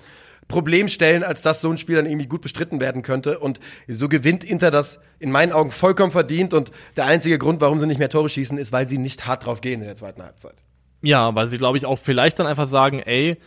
Problemstellen, 0.47 1.23
als 1.23 1.41
dass 1.41 1.61
so 1.61 1.69
ein 1.69 1.77
Spiel 1.77 1.95
dann 1.95 2.05
irgendwie 2.05 2.27
gut 2.27 2.41
bestritten 2.41 2.79
werden 2.79 3.01
könnte. 3.01 3.39
Und 3.39 3.59
so 3.87 4.07
gewinnt 4.07 4.43
Inter 4.43 4.71
das 4.71 4.99
in 5.19 5.31
meinen 5.31 5.51
Augen 5.51 5.71
vollkommen 5.71 6.11
verdient. 6.11 6.53
Und 6.53 6.71
der 6.95 7.05
einzige 7.05 7.37
Grund, 7.37 7.61
warum 7.61 7.79
sie 7.79 7.87
nicht 7.87 7.97
mehr 7.97 8.09
Tore 8.09 8.29
schießen, 8.29 8.57
ist, 8.57 8.71
weil 8.71 8.87
sie 8.87 8.97
nicht 8.97 9.25
hart 9.25 9.45
drauf 9.45 9.61
gehen 9.61 9.81
in 9.81 9.87
der 9.87 9.95
zweiten 9.95 10.21
Halbzeit. 10.23 10.55
Ja, 11.01 11.33
weil 11.35 11.47
sie, 11.47 11.57
glaube 11.57 11.77
ich, 11.77 11.85
auch 11.85 11.99
vielleicht 11.99 12.39
dann 12.39 12.47
einfach 12.47 12.67
sagen, 12.67 12.99
ey, 12.99 13.37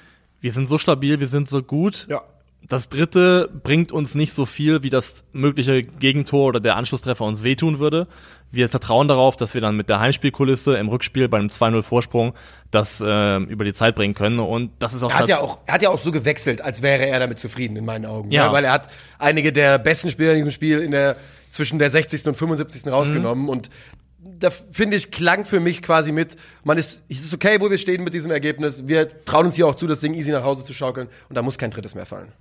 wir 0.40 0.52
sind 0.52 0.66
so 0.66 0.78
stabil, 0.78 1.20
wir 1.20 1.26
sind 1.26 1.48
so 1.48 1.62
gut. 1.62 2.06
Ja. 2.08 2.22
Das 2.66 2.88
dritte 2.88 3.48
bringt 3.62 3.92
uns 3.92 4.14
nicht 4.14 4.32
so 4.32 4.44
viel, 4.44 4.82
wie 4.82 4.90
das 4.90 5.24
mögliche 5.32 5.82
Gegentor 5.84 6.48
oder 6.48 6.60
der 6.60 6.76
Anschlusstreffer 6.76 7.24
uns 7.24 7.44
wehtun 7.44 7.78
würde. 7.78 8.08
Wir 8.50 8.68
vertrauen 8.68 9.08
darauf, 9.08 9.36
dass 9.36 9.52
wir 9.52 9.60
dann 9.60 9.76
mit 9.76 9.88
der 9.88 10.00
Heimspielkulisse 10.00 10.76
im 10.76 10.88
Rückspiel 10.88 11.28
bei 11.28 11.38
einem 11.38 11.48
2-0 11.48 11.82
Vorsprung 11.82 12.34
das 12.70 13.00
äh, 13.00 13.36
über 13.42 13.64
die 13.64 13.74
Zeit 13.74 13.94
bringen 13.94 14.14
können. 14.14 14.38
Und 14.38 14.70
das 14.78 14.94
ist 14.94 15.02
auch 15.02 15.10
Er 15.10 15.18
hat 15.18 15.28
ja 15.28 15.40
auch, 15.40 15.58
er 15.66 15.74
hat 15.74 15.82
ja 15.82 15.90
auch 15.90 15.98
so 15.98 16.10
gewechselt, 16.12 16.62
als 16.62 16.80
wäre 16.80 17.06
er 17.06 17.20
damit 17.20 17.38
zufrieden, 17.38 17.76
in 17.76 17.84
meinen 17.84 18.06
Augen. 18.06 18.30
Ja. 18.30 18.46
Ja. 18.46 18.52
Weil 18.52 18.64
er 18.64 18.72
hat 18.72 18.88
einige 19.18 19.52
der 19.52 19.78
besten 19.78 20.10
Spieler 20.10 20.30
in 20.30 20.36
diesem 20.36 20.50
Spiel 20.50 20.78
in 20.78 20.92
der, 20.92 21.16
zwischen 21.50 21.78
der 21.78 21.90
60. 21.90 22.26
und 22.26 22.36
75. 22.36 22.90
rausgenommen. 22.90 23.44
Mhm. 23.44 23.50
Und 23.50 23.70
da 24.18 24.50
finde 24.50 24.96
ich, 24.96 25.10
klang 25.10 25.44
für 25.44 25.60
mich 25.60 25.82
quasi 25.82 26.12
mit, 26.12 26.36
man 26.64 26.78
ist, 26.78 27.02
es 27.08 27.20
ist 27.20 27.34
okay, 27.34 27.60
wo 27.60 27.70
wir 27.70 27.78
stehen 27.78 28.02
mit 28.02 28.14
diesem 28.14 28.30
Ergebnis. 28.30 28.86
Wir 28.86 29.24
trauen 29.24 29.46
uns 29.46 29.56
hier 29.56 29.66
auch 29.66 29.74
zu, 29.74 29.86
das 29.86 30.00
Ding 30.00 30.14
easy 30.14 30.30
nach 30.32 30.44
Hause 30.44 30.64
zu 30.64 30.72
schaukeln. 30.72 31.08
Und 31.28 31.36
da 31.36 31.42
muss 31.42 31.58
kein 31.58 31.70
drittes 31.70 31.94
mehr 31.94 32.06
fallen. 32.06 32.32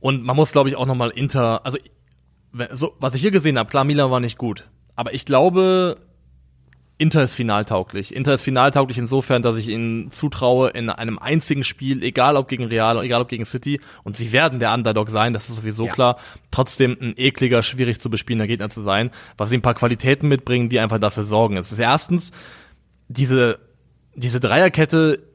Und 0.00 0.24
man 0.24 0.34
muss, 0.34 0.50
glaube 0.50 0.68
ich, 0.68 0.76
auch 0.76 0.86
nochmal 0.86 1.10
Inter, 1.10 1.64
also 1.64 1.78
so, 2.72 2.94
was 2.98 3.14
ich 3.14 3.22
hier 3.22 3.30
gesehen 3.30 3.58
habe, 3.58 3.70
klar, 3.70 3.84
Milan 3.84 4.10
war 4.10 4.20
nicht 4.20 4.36
gut. 4.36 4.68
Aber 4.94 5.14
ich 5.14 5.24
glaube, 5.24 5.98
Inter 6.98 7.24
ist 7.24 7.34
finaltauglich. 7.34 8.14
Inter 8.14 8.34
ist 8.34 8.42
finaltauglich 8.42 8.96
insofern, 8.96 9.42
dass 9.42 9.56
ich 9.56 9.68
ihnen 9.68 10.10
zutraue, 10.12 10.70
in 10.70 10.88
einem 10.88 11.18
einzigen 11.18 11.64
Spiel, 11.64 12.02
egal 12.02 12.36
ob 12.36 12.46
gegen 12.46 12.64
Real, 12.64 13.02
egal 13.02 13.22
ob 13.22 13.28
gegen 13.28 13.44
City, 13.44 13.80
und 14.04 14.14
sie 14.14 14.32
werden 14.32 14.60
der 14.60 14.72
Underdog 14.72 15.10
sein, 15.10 15.32
das 15.32 15.48
ist 15.48 15.56
sowieso 15.56 15.86
Ja. 15.86 15.92
klar, 15.92 16.16
trotzdem 16.52 16.96
ein 17.00 17.14
ekliger, 17.16 17.62
schwierig 17.62 18.00
zu 18.00 18.08
bespielender 18.08 18.46
Gegner 18.46 18.70
zu 18.70 18.82
sein, 18.82 19.10
was 19.36 19.50
sie 19.50 19.56
ein 19.56 19.62
paar 19.62 19.74
Qualitäten 19.74 20.28
mitbringen, 20.28 20.68
die 20.68 20.78
einfach 20.78 21.00
dafür 21.00 21.24
sorgen. 21.24 21.56
Es 21.56 21.72
ist 21.72 21.80
erstens, 21.80 22.30
diese, 23.08 23.58
diese 24.14 24.38
Dreierkette 24.38 25.31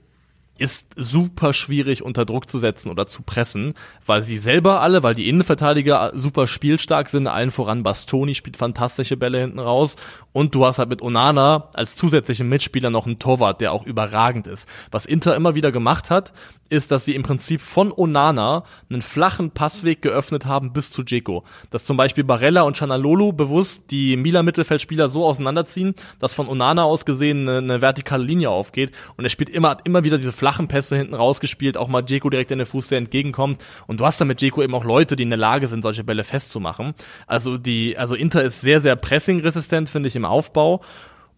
ist 0.57 0.87
super 0.95 1.53
schwierig 1.53 2.03
unter 2.03 2.25
Druck 2.25 2.49
zu 2.49 2.59
setzen 2.59 2.89
oder 2.89 3.07
zu 3.07 3.21
pressen, 3.21 3.73
weil 4.05 4.21
sie 4.21 4.37
selber 4.37 4.81
alle, 4.81 5.03
weil 5.03 5.13
die 5.13 5.29
Innenverteidiger 5.29 6.11
super 6.15 6.47
spielstark 6.47 7.09
sind, 7.09 7.27
allen 7.27 7.51
voran 7.51 7.83
Bastoni 7.83 8.35
spielt 8.35 8.57
fantastische 8.57 9.17
Bälle 9.17 9.39
hinten 9.39 9.59
raus 9.59 9.95
und 10.33 10.55
du 10.55 10.65
hast 10.65 10.79
halt 10.79 10.89
mit 10.89 11.01
Onana 11.01 11.69
als 11.73 11.95
zusätzlichen 11.95 12.49
Mitspieler 12.49 12.89
noch 12.89 13.05
einen 13.05 13.19
Torwart, 13.19 13.61
der 13.61 13.71
auch 13.71 13.85
überragend 13.85 14.47
ist. 14.47 14.67
Was 14.91 15.05
Inter 15.05 15.35
immer 15.35 15.55
wieder 15.55 15.71
gemacht 15.71 16.09
hat, 16.09 16.33
ist, 16.69 16.91
dass 16.91 17.05
sie 17.05 17.15
im 17.15 17.23
Prinzip 17.23 17.61
von 17.61 17.91
Onana 17.95 18.63
einen 18.89 19.01
flachen 19.01 19.51
Passweg 19.51 20.01
geöffnet 20.01 20.45
haben 20.45 20.73
bis 20.73 20.91
zu 20.91 21.03
Dzeko. 21.03 21.43
Dass 21.69 21.85
zum 21.85 21.97
Beispiel 21.97 22.23
Barella 22.23 22.61
und 22.61 22.77
Chanalolu 22.77 23.33
bewusst 23.33 23.91
die 23.91 24.17
Milan-Mittelfeldspieler 24.17 25.09
so 25.09 25.25
auseinanderziehen, 25.25 25.95
dass 26.19 26.33
von 26.33 26.47
Onana 26.47 26.83
aus 26.83 27.05
gesehen 27.05 27.47
eine, 27.47 27.57
eine 27.57 27.81
vertikale 27.81 28.23
Linie 28.23 28.49
aufgeht 28.49 28.91
und 29.15 29.23
er 29.23 29.29
spielt 29.29 29.49
immer, 29.49 29.69
hat 29.69 29.85
immer 29.85 30.03
wieder 30.03 30.17
diese 30.17 30.31
flachen 30.31 30.67
Pässe 30.67 30.97
hinten 30.97 31.15
rausgespielt, 31.15 31.77
auch 31.77 31.87
mal 31.87 32.03
Dzeko 32.03 32.29
direkt 32.29 32.51
in 32.51 32.59
den 32.59 32.67
Fuß, 32.67 32.87
der 32.87 32.97
entgegenkommt 32.97 33.63
und 33.87 33.99
du 33.99 34.05
hast 34.05 34.19
dann 34.19 34.27
mit 34.27 34.39
Dzeko 34.39 34.61
eben 34.61 34.75
auch 34.75 34.83
Leute, 34.83 35.15
die 35.15 35.23
in 35.23 35.29
der 35.29 35.39
Lage 35.39 35.67
sind, 35.67 35.81
solche 35.81 36.03
Bälle 36.03 36.23
festzumachen. 36.23 36.93
Also 37.25 37.57
die, 37.57 37.97
also 37.97 38.15
Inter 38.15 38.43
ist 38.43 38.61
sehr, 38.61 38.81
sehr 38.81 38.95
pressingresistent, 38.95 39.89
finde 39.89 40.07
ich, 40.07 40.15
im 40.15 40.25
Aufbau 40.25 40.81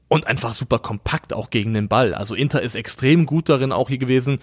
und 0.10 0.28
einfach 0.28 0.54
super 0.54 0.80
kompakt 0.80 1.34
auch 1.34 1.50
gegen 1.50 1.74
den 1.74 1.88
Ball. 1.88 2.14
Also 2.14 2.36
Inter 2.36 2.62
ist 2.62 2.76
extrem 2.76 3.26
gut 3.26 3.48
darin 3.48 3.72
auch 3.72 3.88
hier 3.88 4.00
gewesen, 4.00 4.40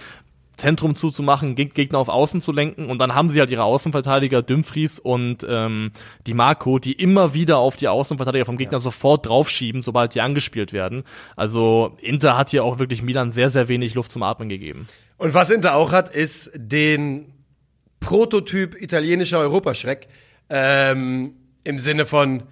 Zentrum 0.56 0.94
zuzumachen, 0.94 1.54
Geg- 1.54 1.74
Gegner 1.74 1.98
auf 1.98 2.08
Außen 2.08 2.40
zu 2.40 2.50
lenken 2.52 2.86
und 2.90 2.98
dann 2.98 3.14
haben 3.14 3.28
sie 3.30 3.40
halt 3.40 3.50
ihre 3.50 3.64
Außenverteidiger 3.64 4.42
Dumfries 4.42 4.98
und 4.98 5.46
ähm, 5.48 5.92
die 6.26 6.34
Marco, 6.34 6.78
die 6.78 6.92
immer 6.92 7.34
wieder 7.34 7.58
auf 7.58 7.76
die 7.76 7.88
Außenverteidiger 7.88 8.46
vom 8.46 8.56
Gegner 8.56 8.80
sofort 8.80 9.26
draufschieben, 9.26 9.82
sobald 9.82 10.14
die 10.14 10.20
angespielt 10.22 10.72
werden. 10.72 11.04
Also 11.36 11.96
Inter 12.00 12.38
hat 12.38 12.50
hier 12.50 12.64
auch 12.64 12.78
wirklich 12.78 13.02
Milan 13.02 13.32
sehr, 13.32 13.50
sehr 13.50 13.68
wenig 13.68 13.94
Luft 13.94 14.10
zum 14.12 14.22
Atmen 14.22 14.48
gegeben. 14.48 14.88
Und 15.18 15.34
was 15.34 15.50
Inter 15.50 15.74
auch 15.74 15.92
hat, 15.92 16.14
ist 16.14 16.50
den 16.54 17.32
Prototyp 18.00 18.80
italienischer 18.80 19.38
Europaschreck. 19.38 20.08
Ähm, 20.48 21.32
Im 21.64 21.78
Sinne 21.78 22.06
von, 22.06 22.44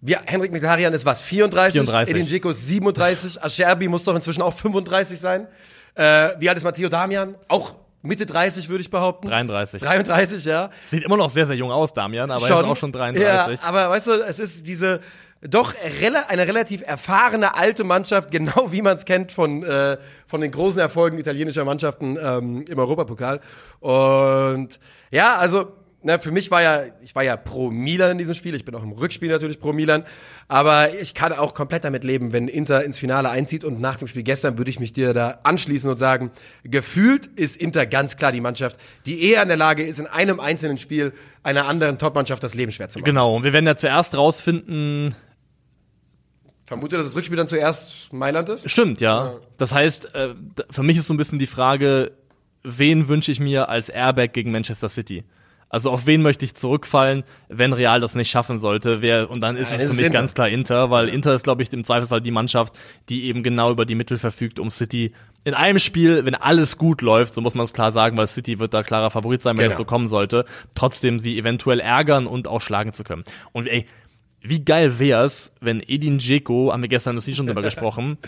wir, 0.00 0.20
Henrik 0.26 0.52
Mkhitaryan 0.52 0.94
ist 0.94 1.04
was, 1.04 1.22
34? 1.22 1.80
34. 1.80 2.14
Edin 2.14 2.26
Dzeko 2.26 2.50
ist 2.50 2.66
37. 2.66 3.42
Acerbi 3.42 3.88
muss 3.88 4.04
doch 4.04 4.14
inzwischen 4.14 4.42
auch 4.42 4.54
35 4.54 5.18
sein. 5.18 5.48
Äh, 5.96 6.30
wie 6.38 6.48
alt 6.48 6.56
ist 6.56 6.64
Matteo 6.64 6.88
Damian? 6.88 7.34
Auch 7.48 7.74
Mitte 8.02 8.26
30, 8.26 8.68
würde 8.68 8.82
ich 8.82 8.90
behaupten. 8.90 9.28
33. 9.28 9.82
33, 9.82 10.44
ja. 10.44 10.70
Sieht 10.84 11.02
immer 11.02 11.16
noch 11.16 11.30
sehr, 11.30 11.46
sehr 11.46 11.56
jung 11.56 11.72
aus, 11.72 11.92
Damian, 11.92 12.30
aber 12.30 12.42
er 12.42 12.60
ist 12.60 12.64
auch 12.64 12.76
schon 12.76 12.92
33. 12.92 13.26
Ja, 13.26 13.66
aber 13.66 13.90
weißt 13.90 14.06
du, 14.06 14.12
es 14.24 14.38
ist 14.38 14.66
diese 14.66 15.00
doch 15.42 15.74
eine 16.28 16.46
relativ 16.46 16.82
erfahrene 16.82 17.54
alte 17.56 17.84
Mannschaft, 17.84 18.30
genau 18.30 18.72
wie 18.72 18.82
man 18.82 18.96
es 18.96 19.04
kennt 19.04 19.32
von, 19.32 19.62
äh, 19.62 19.98
von 20.26 20.40
den 20.40 20.50
großen 20.50 20.80
Erfolgen 20.80 21.18
italienischer 21.18 21.64
Mannschaften 21.64 22.16
ähm, 22.20 22.64
im 22.68 22.78
Europapokal. 22.78 23.40
Und 23.80 24.78
ja, 25.10 25.36
also 25.36 25.72
na, 26.02 26.18
für 26.18 26.30
mich 26.30 26.50
war 26.50 26.62
ja, 26.62 26.84
ich 27.02 27.14
war 27.14 27.24
ja 27.24 27.36
pro 27.36 27.70
Milan 27.70 28.12
in 28.12 28.18
diesem 28.18 28.34
Spiel. 28.34 28.54
Ich 28.54 28.64
bin 28.64 28.74
auch 28.74 28.82
im 28.82 28.92
Rückspiel 28.92 29.28
natürlich 29.28 29.58
pro 29.58 29.72
Milan. 29.72 30.04
Aber 30.48 30.94
ich 31.00 31.14
kann 31.14 31.32
auch 31.32 31.54
komplett 31.54 31.82
damit 31.82 32.04
leben, 32.04 32.32
wenn 32.32 32.46
Inter 32.46 32.84
ins 32.84 32.98
Finale 32.98 33.30
einzieht. 33.30 33.64
Und 33.64 33.80
nach 33.80 33.96
dem 33.96 34.06
Spiel 34.06 34.22
gestern 34.22 34.58
würde 34.58 34.70
ich 34.70 34.78
mich 34.78 34.92
dir 34.92 35.12
da 35.12 35.40
anschließen 35.42 35.90
und 35.90 35.98
sagen, 35.98 36.30
gefühlt 36.62 37.26
ist 37.26 37.56
Inter 37.56 37.84
ganz 37.86 38.16
klar 38.16 38.30
die 38.30 38.40
Mannschaft, 38.40 38.78
die 39.06 39.22
eher 39.24 39.42
in 39.42 39.48
der 39.48 39.56
Lage 39.56 39.84
ist, 39.84 39.98
in 39.98 40.06
einem 40.06 40.38
einzelnen 40.38 40.78
Spiel 40.78 41.12
einer 41.42 41.66
anderen 41.66 41.98
Topmannschaft 41.98 42.42
das 42.42 42.54
Leben 42.54 42.70
schwer 42.70 42.88
zu 42.88 43.00
machen. 43.00 43.06
Genau, 43.06 43.36
und 43.36 43.44
wir 43.44 43.52
werden 43.52 43.66
ja 43.66 43.76
zuerst 43.76 44.16
rausfinden, 44.16 45.14
Vermute, 46.66 46.96
dass 46.96 47.06
das 47.06 47.14
Rückspiel 47.14 47.36
dann 47.36 47.46
zuerst 47.46 48.12
Mailand 48.12 48.48
ist? 48.48 48.68
Stimmt, 48.68 49.00
ja. 49.00 49.38
Das 49.56 49.72
heißt, 49.72 50.16
äh, 50.16 50.34
für 50.68 50.82
mich 50.82 50.98
ist 50.98 51.06
so 51.06 51.14
ein 51.14 51.16
bisschen 51.16 51.38
die 51.38 51.46
Frage, 51.46 52.10
wen 52.64 53.06
wünsche 53.06 53.30
ich 53.30 53.38
mir 53.38 53.68
als 53.68 53.88
Airbag 53.88 54.32
gegen 54.32 54.50
Manchester 54.50 54.88
City? 54.88 55.22
Also 55.68 55.90
auf 55.90 56.06
wen 56.06 56.22
möchte 56.22 56.44
ich 56.44 56.54
zurückfallen, 56.54 57.24
wenn 57.48 57.72
Real 57.72 58.00
das 58.00 58.14
nicht 58.14 58.30
schaffen 58.30 58.56
sollte? 58.58 59.02
Wer, 59.02 59.28
und 59.30 59.40
dann 59.40 59.56
ist 59.56 59.70
Ja, 59.72 59.76
es 59.78 59.82
für 59.90 59.96
mich 59.96 60.06
Inter. 60.06 60.10
ganz 60.18 60.32
klar 60.34 60.48
Inter, 60.48 60.90
weil 60.90 61.08
Inter 61.08 61.34
ist, 61.34 61.42
glaube 61.42 61.62
ich, 61.62 61.72
im 61.72 61.84
Zweifelsfall 61.84 62.20
die 62.20 62.30
Mannschaft, 62.30 62.74
die 63.08 63.24
eben 63.24 63.42
genau 63.42 63.70
über 63.72 63.84
die 63.84 63.96
Mittel 63.96 64.16
verfügt, 64.16 64.58
um 64.60 64.70
City 64.70 65.12
in 65.44 65.54
einem 65.54 65.78
Spiel, 65.78 66.24
wenn 66.24 66.34
alles 66.34 66.76
gut 66.78 67.02
läuft, 67.02 67.34
so 67.34 67.40
muss 67.40 67.54
man 67.54 67.64
es 67.64 67.72
klar 67.72 67.92
sagen, 67.92 68.16
weil 68.16 68.26
City 68.26 68.58
wird 68.58 68.74
da 68.74 68.82
klarer 68.82 69.10
Favorit 69.10 69.42
sein, 69.42 69.56
wenn 69.56 69.64
Genau. 69.64 69.72
es 69.72 69.76
so 69.76 69.84
kommen 69.84 70.08
sollte, 70.08 70.44
trotzdem 70.74 71.18
sie 71.18 71.38
eventuell 71.38 71.80
ärgern 71.80 72.26
und 72.26 72.48
auch 72.48 72.60
schlagen 72.60 72.92
zu 72.92 73.04
können. 73.04 73.24
Und 73.52 73.66
ey, 73.68 73.86
wie 74.42 74.64
geil 74.64 74.98
wär's, 75.00 75.52
wenn 75.60 75.82
Edin 75.86 76.18
Dzeko, 76.18 76.72
haben 76.72 76.82
wir 76.82 76.88
gestern 76.88 77.16
das 77.16 77.26
nicht 77.26 77.36
schon 77.36 77.46
drüber 77.46 77.62
gesprochen, 77.70 78.18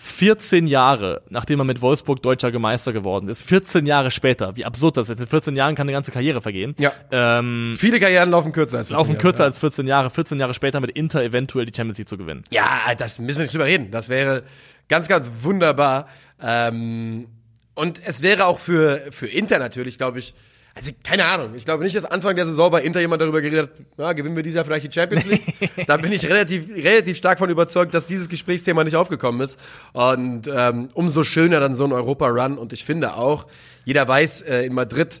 14 0.00 0.68
Jahre, 0.68 1.22
nachdem 1.28 1.58
er 1.60 1.64
mit 1.64 1.82
Wolfsburg 1.82 2.22
deutscher 2.22 2.52
Gemeister 2.52 2.92
geworden 2.92 3.28
ist, 3.28 3.42
14 3.42 3.84
Jahre 3.84 4.10
später, 4.12 4.56
wie 4.56 4.64
absurd 4.64 4.96
das 4.96 5.10
ist, 5.10 5.20
in 5.20 5.26
14 5.26 5.56
Jahren 5.56 5.74
kann 5.74 5.86
eine 5.86 5.92
ganze 5.92 6.12
Karriere 6.12 6.40
vergehen, 6.40 6.76
Ja. 6.78 6.92
ähm, 7.10 7.74
Viele 7.76 7.98
Karrieren 7.98 8.30
laufen 8.30 8.52
kürzer 8.52 8.78
als 8.78 8.88
14 8.88 8.96
laufen 8.96 9.10
Jahre, 9.12 9.20
kürzer 9.22 9.40
ja. 9.40 9.44
als 9.46 9.58
14 9.58 9.86
Jahre, 9.88 10.10
14 10.10 10.38
Jahre 10.40 10.54
später 10.54 10.80
mit 10.80 10.92
Inter 10.92 11.22
eventuell 11.22 11.66
die 11.66 11.72
Champions 11.76 11.98
League 11.98 12.08
zu 12.08 12.16
gewinnen. 12.16 12.44
Ja, 12.50 12.66
das 12.96 13.18
müssen 13.18 13.38
wir 13.38 13.42
nicht 13.44 13.52
drüber 13.54 13.64
reden. 13.66 13.90
Das 13.90 14.08
wäre 14.08 14.44
ganz, 14.88 15.08
ganz 15.08 15.30
wunderbar. 15.42 16.06
Ähm, 16.40 17.26
und 17.74 18.00
es 18.04 18.22
wäre 18.22 18.46
auch 18.46 18.60
für, 18.60 19.02
für 19.10 19.26
Inter 19.26 19.58
natürlich, 19.58 19.98
glaube 19.98 20.20
ich, 20.20 20.34
also 20.78 20.92
keine 21.02 21.24
Ahnung. 21.24 21.56
Ich 21.56 21.64
glaube 21.64 21.82
nicht, 21.82 21.96
dass 21.96 22.04
Anfang 22.04 22.36
der 22.36 22.46
Saison 22.46 22.70
bei 22.70 22.82
Inter 22.82 23.00
jemand 23.00 23.20
darüber 23.20 23.40
geredet 23.40 23.70
hat, 23.70 23.86
na, 23.96 24.12
gewinnen 24.12 24.36
wir 24.36 24.44
dieses 24.44 24.56
Jahr 24.56 24.64
vielleicht 24.64 24.86
die 24.86 24.92
Champions 24.92 25.26
League. 25.26 25.42
da 25.88 25.96
bin 25.96 26.12
ich 26.12 26.24
relativ, 26.24 26.68
relativ 26.70 27.16
stark 27.16 27.40
von 27.40 27.50
überzeugt, 27.50 27.92
dass 27.94 28.06
dieses 28.06 28.28
Gesprächsthema 28.28 28.84
nicht 28.84 28.94
aufgekommen 28.94 29.40
ist. 29.40 29.58
Und 29.92 30.42
ähm, 30.46 30.88
umso 30.94 31.24
schöner 31.24 31.58
dann 31.58 31.74
so 31.74 31.84
ein 31.84 31.92
Europa-Run. 31.92 32.58
Und 32.58 32.72
ich 32.72 32.84
finde 32.84 33.14
auch, 33.14 33.48
jeder 33.84 34.06
weiß, 34.06 34.42
äh, 34.42 34.66
in 34.66 34.72
Madrid 34.72 35.20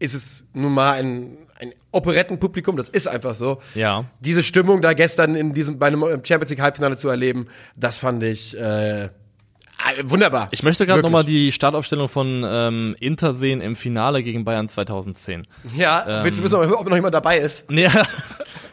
ist 0.00 0.14
es 0.14 0.44
nun 0.54 0.72
mal 0.72 0.94
ein, 0.94 1.38
ein 1.60 1.72
Operettenpublikum, 1.92 2.76
das 2.76 2.88
ist 2.88 3.06
einfach 3.06 3.36
so. 3.36 3.62
Ja. 3.76 4.06
Diese 4.18 4.42
Stimmung 4.42 4.82
da 4.82 4.92
gestern 4.92 5.36
in 5.36 5.54
diesem, 5.54 5.78
bei 5.78 5.86
einem 5.86 6.02
Champions 6.24 6.50
League 6.50 6.62
Halbfinale 6.62 6.96
zu 6.96 7.08
erleben, 7.08 7.46
das 7.76 7.98
fand 7.98 8.24
ich 8.24 8.58
äh, 8.58 9.10
wunderbar. 10.04 10.48
Ich 10.50 10.62
möchte 10.62 10.86
gerade 10.86 11.02
nochmal 11.02 11.24
die 11.24 11.52
Startaufstellung 11.52 12.08
von 12.08 12.44
ähm, 12.46 12.96
Inter 13.00 13.34
sehen 13.34 13.60
im 13.60 13.76
Finale 13.76 14.22
gegen 14.22 14.44
Bayern 14.44 14.68
2010. 14.68 15.46
Ja, 15.76 16.24
willst 16.24 16.40
du 16.40 16.44
wissen, 16.44 16.56
ob 16.56 16.88
noch 16.88 16.96
jemand 16.96 17.14
dabei 17.14 17.38
ist? 17.38 17.70
Nee, 17.80 17.88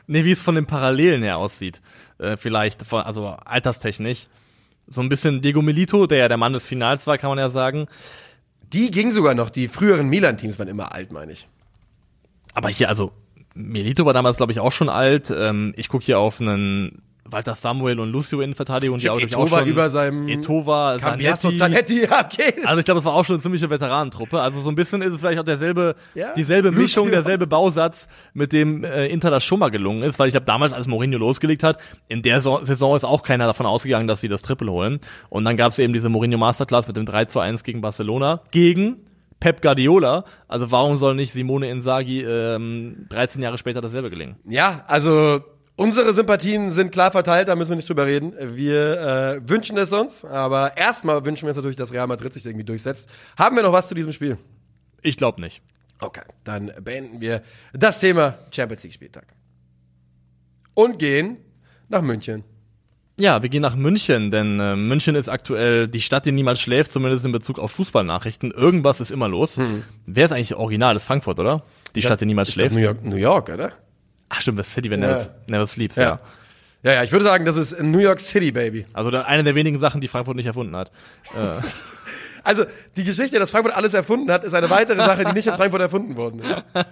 nee 0.07 0.25
wie 0.25 0.31
es 0.31 0.41
von 0.41 0.55
den 0.55 0.65
Parallelen 0.65 1.21
her 1.21 1.37
aussieht. 1.37 1.81
Äh, 2.17 2.37
vielleicht, 2.37 2.83
von, 2.83 3.01
also 3.01 3.27
alterstechnisch. 3.27 4.27
So 4.87 5.01
ein 5.01 5.09
bisschen 5.09 5.41
Diego 5.41 5.61
Milito, 5.61 6.07
der 6.07 6.17
ja 6.19 6.27
der 6.27 6.37
Mann 6.37 6.53
des 6.53 6.65
Finals 6.65 7.05
war, 7.07 7.17
kann 7.17 7.29
man 7.29 7.37
ja 7.37 7.49
sagen. 7.49 7.87
Die 8.73 8.91
ging 8.91 9.11
sogar 9.11 9.33
noch. 9.33 9.49
Die 9.49 9.67
früheren 9.67 10.07
Milan-Teams 10.07 10.59
waren 10.59 10.67
immer 10.67 10.93
alt, 10.93 11.11
meine 11.11 11.33
ich. 11.33 11.47
Aber 12.53 12.69
hier, 12.69 12.89
also, 12.89 13.11
Milito 13.53 14.05
war 14.05 14.13
damals, 14.13 14.37
glaube 14.37 14.51
ich, 14.51 14.59
auch 14.59 14.71
schon 14.71 14.89
alt. 14.89 15.31
Ähm, 15.35 15.73
ich 15.77 15.89
gucke 15.89 16.05
hier 16.05 16.19
auf 16.19 16.41
einen 16.41 17.01
Walter 17.29 17.55
Samuel 17.55 17.99
und 17.99 18.11
Lucio 18.11 18.41
in 18.41 18.53
Verteidigung, 18.53 18.99
die 18.99 19.09
auch, 19.09 19.19
Eto'o 19.19 19.35
auch 19.37 19.47
schon 19.47 19.67
über 19.67 19.89
seinem 19.89 20.27
Etova, 20.27 20.97
Zanetti. 20.99 21.53
Zanetti, 21.55 22.01
ja, 22.03 22.25
okay. 22.25 22.53
Also 22.65 22.79
ich 22.79 22.85
glaube, 22.85 22.99
es 22.99 23.05
war 23.05 23.13
auch 23.13 23.25
schon 23.25 23.35
eine 23.35 23.43
ziemliche 23.43 23.69
Veteranentruppe. 23.69 24.39
Also 24.41 24.59
so 24.59 24.69
ein 24.69 24.75
bisschen 24.75 25.01
ist 25.01 25.13
es 25.13 25.19
vielleicht 25.19 25.39
auch 25.39 25.43
derselbe, 25.45 25.95
Ja. 26.15 26.33
dieselbe 26.33 26.69
Lucio. 26.69 26.81
Mischung, 26.81 27.09
derselbe 27.11 27.47
Bausatz, 27.47 28.07
mit 28.33 28.53
dem 28.53 28.83
äh, 28.83 29.07
Inter 29.07 29.29
das 29.31 29.43
schon 29.43 29.59
mal 29.59 29.69
gelungen 29.69 30.03
ist, 30.03 30.19
weil 30.19 30.29
ich 30.29 30.35
habe 30.35 30.45
damals, 30.45 30.73
als 30.73 30.87
Mourinho 30.87 31.17
losgelegt 31.17 31.63
hat, 31.63 31.77
in 32.07 32.21
der 32.21 32.41
so 32.41 32.59
Saison 32.63 32.95
ist 32.95 33.03
auch 33.03 33.23
keiner 33.23 33.45
davon 33.45 33.65
ausgegangen, 33.65 34.07
dass 34.07 34.21
sie 34.21 34.27
das 34.27 34.41
Triple 34.41 34.71
holen. 34.71 34.99
Und 35.29 35.45
dann 35.45 35.57
gab 35.57 35.71
es 35.71 35.79
eben 35.79 35.93
diese 35.93 36.09
Mourinho 36.09 36.37
Masterclass 36.37 36.87
mit 36.87 36.97
dem 36.97 37.05
3 37.05 37.25
zu 37.25 37.39
1 37.39 37.63
gegen 37.63 37.81
Barcelona, 37.81 38.41
gegen 38.51 38.97
Pep 39.39 39.61
Guardiola. 39.61 40.25
Also 40.47 40.71
warum 40.71 40.97
soll 40.97 41.13
nicht 41.15 41.31
Simone 41.31 41.69
Inzaghi 41.69 42.21
ähm, 42.23 43.05
13 43.09 43.41
Jahre 43.43 43.57
später 43.59 43.81
dasselbe 43.81 44.09
gelingen? 44.09 44.37
Ja, 44.47 44.83
also 44.87 45.41
unsere 45.77 46.11
Sympathien 46.13 46.71
sind 46.71 46.91
klar 46.91 47.11
verteilt, 47.11 47.47
da 47.47 47.55
müssen 47.55 47.69
wir 47.69 47.75
nicht 47.77 47.87
drüber 47.87 48.05
reden. 48.05 48.33
Wir 48.55 49.39
äh, 49.45 49.49
wünschen 49.49 49.77
es 49.77 49.93
uns, 49.93 50.25
aber 50.25 50.75
erstmal 50.75 51.23
wünschen 51.25 51.43
wir 51.43 51.49
uns 51.49 51.55
natürlich, 51.55 51.77
dass 51.77 51.93
Real 51.93 52.07
Madrid 52.07 52.33
sich 52.33 52.45
irgendwie 52.45 52.65
durchsetzt. 52.65 53.07
Haben 53.37 53.55
wir 53.55 53.63
noch 53.63 53.71
was 53.71 53.87
zu 53.87 53.95
diesem 53.95 54.11
Spiel? 54.11 54.37
Ich 55.01 55.15
glaube 55.15 55.39
nicht. 55.39 55.61
Okay, 55.99 56.21
dann 56.43 56.71
beenden 56.81 57.21
wir 57.21 57.41
das 57.73 57.99
Thema 57.99 58.37
Champions 58.51 58.83
League 58.83 58.93
Spieltag. 58.93 59.27
Und 60.73 60.99
gehen 60.99 61.37
nach 61.87 62.01
München. 62.01 62.43
Ja, 63.19 63.41
wir 63.41 63.49
gehen 63.49 63.63
nach 63.63 63.75
München, 63.75 64.29
denn 64.29 64.59
äh, 64.59 64.75
München 64.75 65.15
ist 65.15 65.27
aktuell 65.27 65.87
die 65.87 66.01
Stadt, 66.01 66.27
die 66.27 66.31
niemals 66.31 66.59
schläft, 66.59 66.91
zumindest 66.91 67.25
in 67.25 67.31
Bezug 67.31 67.57
auf 67.57 67.71
Fußballnachrichten. 67.71 68.51
Irgendwas 68.51 68.99
ist 68.99 69.09
immer 69.09 69.27
los. 69.27 69.59
Wer 70.05 70.25
ist 70.25 70.31
eigentlich 70.31 70.53
original? 70.53 70.93
Das 70.93 71.01
ist 71.03 71.07
Frankfurt, 71.07 71.39
oder? 71.39 71.63
Die 71.95 72.03
Stadt, 72.03 72.21
die 72.21 72.27
niemals 72.27 72.51
schläft. 72.51 72.75
New 72.75 72.81
York, 72.81 73.03
New 73.03 73.15
York, 73.15 73.49
oder? 73.49 73.73
Ach 74.29 74.41
stimmt, 74.41 74.59
das 74.59 74.71
City, 74.71 74.89
wenn 74.89 75.01
Ja. 75.01 75.07
never, 75.09 75.29
never 75.47 75.67
sleeps, 75.67 75.95
Ja. 75.95 76.03
ja. 76.03 76.19
Ja, 76.83 76.93
ja, 76.93 77.03
ich 77.03 77.11
würde 77.11 77.25
sagen, 77.25 77.43
das 77.43 77.57
ist 77.57 77.81
New 77.81 77.97
York 77.97 78.19
City, 78.19 78.51
Baby. 78.51 78.85
Also 78.93 79.09
eine 79.09 79.43
der 79.43 79.55
wenigen 79.55 79.79
Sachen, 79.79 79.99
die 79.99 80.07
Frankfurt 80.07 80.35
nicht 80.35 80.45
erfunden 80.45 80.75
hat. 80.75 80.91
Also, 82.43 82.63
die 82.95 83.03
Geschichte, 83.03 83.39
dass 83.39 83.51
Frankfurt 83.51 83.75
alles 83.75 83.93
erfunden 83.93 84.31
hat, 84.31 84.45
ist 84.45 84.53
eine 84.53 84.69
weitere 84.69 85.01
Sache, 85.01 85.25
die 85.25 85.33
nicht 85.33 85.47
in 85.47 85.53
Frankfurt 85.55 85.81
erfunden 85.81 86.15
worden 86.15 86.39
ist. 86.39 86.63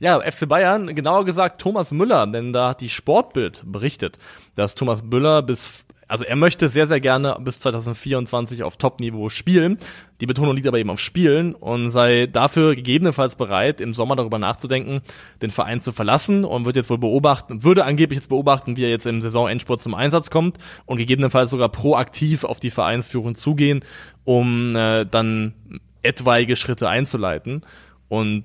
Ja, 0.00 0.20
FC 0.20 0.48
Bayern, 0.48 0.94
genauer 0.94 1.24
gesagt 1.24 1.60
Thomas 1.60 1.90
Müller, 1.92 2.26
denn 2.26 2.52
da 2.52 2.70
hat 2.70 2.80
die 2.80 2.88
Sportbild 2.88 3.62
berichtet, 3.64 4.18
dass 4.56 4.74
Thomas 4.74 5.02
Müller 5.02 5.40
bis, 5.42 5.84
also 6.08 6.24
er 6.24 6.36
möchte 6.36 6.68
sehr, 6.68 6.86
sehr 6.86 7.00
gerne 7.00 7.36
bis 7.40 7.60
2024 7.60 8.62
auf 8.62 8.76
Top-Niveau 8.76 9.28
spielen. 9.28 9.78
Die 10.20 10.26
Betonung 10.26 10.54
liegt 10.54 10.66
aber 10.66 10.78
eben 10.78 10.90
auf 10.90 11.00
Spielen 11.00 11.54
und 11.54 11.90
sei 11.90 12.26
dafür 12.26 12.74
gegebenenfalls 12.74 13.36
bereit, 13.36 13.80
im 13.80 13.94
Sommer 13.94 14.16
darüber 14.16 14.38
nachzudenken, 14.38 15.00
den 15.42 15.50
Verein 15.50 15.80
zu 15.80 15.92
verlassen 15.92 16.44
und 16.44 16.66
wird 16.66 16.76
jetzt 16.76 16.90
wohl 16.90 16.98
beobachten, 16.98 17.62
würde 17.62 17.84
angeblich 17.84 18.18
jetzt 18.18 18.28
beobachten, 18.28 18.76
wie 18.76 18.84
er 18.84 18.90
jetzt 18.90 19.06
im 19.06 19.20
Saisonendspurt 19.20 19.82
zum 19.82 19.94
Einsatz 19.94 20.30
kommt 20.30 20.58
und 20.86 20.98
gegebenenfalls 20.98 21.50
sogar 21.50 21.68
proaktiv 21.68 22.44
auf 22.44 22.60
die 22.60 22.70
Vereinsführung 22.70 23.34
zugehen, 23.34 23.84
um 24.24 24.76
äh, 24.76 25.04
dann 25.04 25.54
etwaige 26.02 26.56
Schritte 26.56 26.88
einzuleiten. 26.88 27.62
Und 28.08 28.44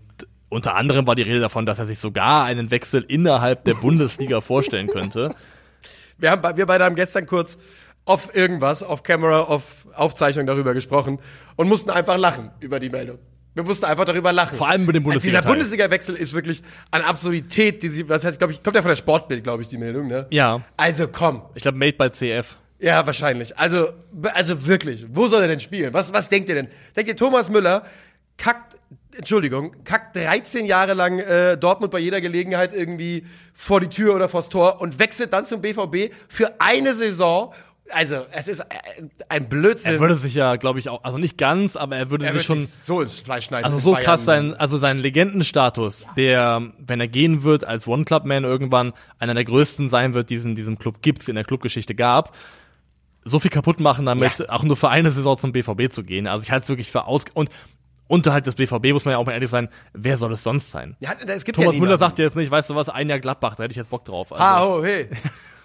unter 0.50 0.76
anderem 0.76 1.06
war 1.06 1.16
die 1.16 1.22
Rede 1.22 1.40
davon, 1.40 1.66
dass 1.66 1.80
er 1.80 1.86
sich 1.86 2.00
sogar 2.00 2.46
einen 2.46 2.72
Wechsel 2.72 3.06
innerhalb 3.08 3.66
der 3.66 3.76
Bundesliga 3.76 4.42
vorstellen 4.42 4.88
könnte. 4.88 5.36
Wir, 6.20 6.32
haben, 6.32 6.58
wir 6.58 6.66
beide 6.66 6.84
haben 6.84 6.96
gestern 6.96 7.26
kurz 7.26 7.58
auf 8.06 8.36
irgendwas, 8.36 8.84
auf 8.84 9.04
Camera, 9.04 9.42
auf 9.42 9.64
Aufzeichnung 9.94 10.46
darüber 10.46 10.74
gesprochen 10.74 11.20
und 11.56 11.68
mussten 11.68 11.90
einfach 11.90 12.18
lachen 12.18 12.52
über 12.60 12.80
die 12.80 12.90
Meldung. 12.90 13.20
Wir 13.56 13.64
mussten 13.64 13.86
einfach 13.86 14.06
darüber 14.06 14.32
lachen. 14.32 14.56
Vor 14.58 14.68
allem 14.70 14.86
mit 14.86 14.96
dem 14.96 15.04
Dieser 15.04 15.12
Bundesliga-Teil. 15.12 15.52
Bundesliga-Wechsel 15.52 16.16
ist 16.16 16.34
wirklich 16.34 16.62
an 16.92 17.02
Absurdität, 17.02 17.84
die 17.84 17.90
sie, 17.90 18.08
was 18.08 18.24
heißt, 18.24 18.38
glaube 18.38 18.54
ich, 18.54 18.64
kommt 18.64 18.76
ja 18.76 18.82
von 18.82 18.90
der 18.90 18.96
Sportbild, 18.96 19.44
glaube 19.44 19.64
ich, 19.64 19.68
die 19.68 19.78
Meldung, 19.78 20.08
ne? 20.08 20.28
Ja, 20.30 20.62
Also 20.78 21.08
komm. 21.08 21.42
ich 21.56 21.64
glaube, 21.64 21.78
made 21.78 21.94
by 21.94 22.10
CF. 22.12 22.58
Ja, 22.80 23.06
wahrscheinlich. 23.06 23.58
Also, 23.58 23.90
also 24.34 24.66
wirklich, 24.68 25.06
wo 25.10 25.28
soll 25.28 25.42
er 25.42 25.48
denn 25.50 25.60
spielen? 25.60 25.94
Was, 25.94 26.14
was 26.14 26.30
denkt 26.30 26.48
ihr 26.48 26.56
denn? 26.56 26.68
Denkt 26.96 27.10
ihr, 27.10 27.18
Thomas 27.18 27.50
Müller 27.50 27.84
kackt, 28.38 28.78
Entschuldigung, 29.16 29.84
kackt 29.84 30.16
13 30.16 30.66
Jahre 30.66 30.94
lang 30.94 31.20
äh, 31.20 31.58
Dortmund 31.58 31.92
bei 31.92 32.00
jeder 32.00 32.22
Gelegenheit 32.22 32.74
irgendwie 32.74 33.26
vor 33.54 33.80
die 33.82 33.90
Tür 33.90 34.16
oder 34.16 34.30
vors 34.30 34.50
Tor 34.50 34.82
und 34.82 34.98
wechselt 35.00 35.34
dann 35.34 35.46
zum 35.46 35.62
BVB 35.62 36.14
für 36.28 36.60
eine 36.60 36.96
Saison? 36.96 37.54
Also, 37.92 38.26
es 38.32 38.48
ist 38.48 38.60
äh, 38.60 38.66
ein 39.30 39.50
Blödsinn. 39.50 39.94
Er 39.94 40.00
würde 40.00 40.16
sich 40.16 40.36
ja, 40.36 40.56
glaube 40.56 40.80
ich, 40.80 40.90
auch, 40.90 41.04
also 41.04 41.18
nicht 41.18 41.38
ganz, 41.38 41.76
aber 41.76 41.98
er 41.98 42.12
würde 42.12 42.26
Er 42.26 42.34
sich 42.34 42.44
schon, 42.44 42.58
sich 42.58 42.70
so 42.70 43.02
ins 43.02 43.20
Fleisch 43.20 43.46
schneiden. 43.46 43.66
also 43.66 43.78
so 43.80 43.92
Bayern. 43.94 44.06
krass 44.06 44.26
sein, 44.26 44.54
also 44.54 44.78
sein 44.78 45.00
Legendenstatus, 45.00 46.06
der, 46.16 46.72
wenn 46.78 47.00
er 47.00 47.08
gehen 47.08 47.44
wird, 47.44 47.66
als 47.66 47.88
One-Club-Man 47.88 48.44
irgendwann 48.44 48.94
einer 49.18 49.34
der 49.34 49.44
größten 49.44 49.90
sein 49.90 50.14
wird, 50.14 50.30
diesen 50.30 50.56
diesem 50.56 50.78
Club 50.78 51.02
gibt, 51.02 51.28
in 51.28 51.36
der 51.36 51.44
Clubgeschichte 51.44 51.96
gab, 51.96 52.36
so 53.26 53.40
viel 53.40 53.52
kaputt 53.52 53.80
machen 53.80 54.06
damit, 54.06 54.50
auch 54.50 54.64
nur 54.64 54.76
für 54.76 54.90
eine 54.90 55.12
Saison 55.12 55.38
zum 55.38 55.52
BVB 55.52 55.92
zu 55.92 56.04
gehen. 56.04 56.28
Also 56.28 56.44
ich 56.44 56.52
halte 56.52 56.64
es 56.64 56.70
wirklich 56.70 56.92
für 56.92 57.06
aus, 57.06 57.26
und 57.34 57.50
unterhalb 58.10 58.44
des 58.44 58.56
BVB 58.56 58.92
muss 58.92 59.06
man 59.06 59.14
ja 59.14 59.18
auch 59.18 59.26
mal 59.26 59.32
ehrlich 59.32 59.50
sein, 59.50 59.70
wer 59.94 60.18
soll 60.18 60.34
es 60.34 60.44
sonst 60.44 60.72
sein? 60.72 60.98
Ja, 61.00 61.14
es 61.28 61.46
gibt 61.46 61.58
Thomas 61.58 61.76
ja 61.76 61.80
Müller 61.82 61.98
sagt 61.98 62.20
jetzt 62.20 62.36
nicht, 62.36 62.52
weißt 62.52 62.70
du 62.72 62.76
was, 62.76 62.90
ein 62.90 63.08
Jahr 63.08 63.20
Gladbach, 63.20 63.56
da 63.56 63.64
hätte 63.64 63.72
ich 63.72 63.78
jetzt 63.78 63.90
Bock 63.90 64.04
drauf. 64.04 64.34
Also, 64.34 64.44
Ha, 64.44 64.62
ho, 64.66 64.84
hey. 64.84 65.08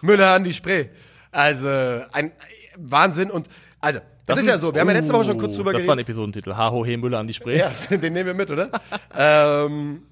Müller 0.03 0.33
an 0.33 0.45
die 0.45 0.53
Spree. 0.53 0.87
Also, 1.33 1.69
ein 1.69 2.31
Wahnsinn. 2.77 3.31
Und, 3.31 3.49
also, 3.81 3.99
das, 4.27 4.39
ist 4.39 4.47
ja 4.47 4.59
so. 4.59 4.73
Wir 4.73 4.83
haben 4.83 4.89
ja 4.89 4.95
letzte 4.95 5.13
Woche 5.13 5.25
schon 5.25 5.39
kurz 5.39 5.57
drüber 5.57 5.71
Oh, 5.71 5.73
Das 5.73 5.87
war 5.87 5.95
ein 5.95 5.97
geredet. 5.97 6.11
Episodentitel. 6.11 6.55
Ha, 6.55 6.71
ho, 6.71 6.85
he, 6.85 6.97
Müller 6.97 7.19
an 7.19 7.27
die 7.27 7.35
Spree. 7.35 7.59
Ja, 7.59 7.73
den 7.91 8.13
nehmen 8.13 8.27
wir 8.27 8.35
mit, 8.35 8.51
oder? 8.51 8.71
ähm, 9.17 10.03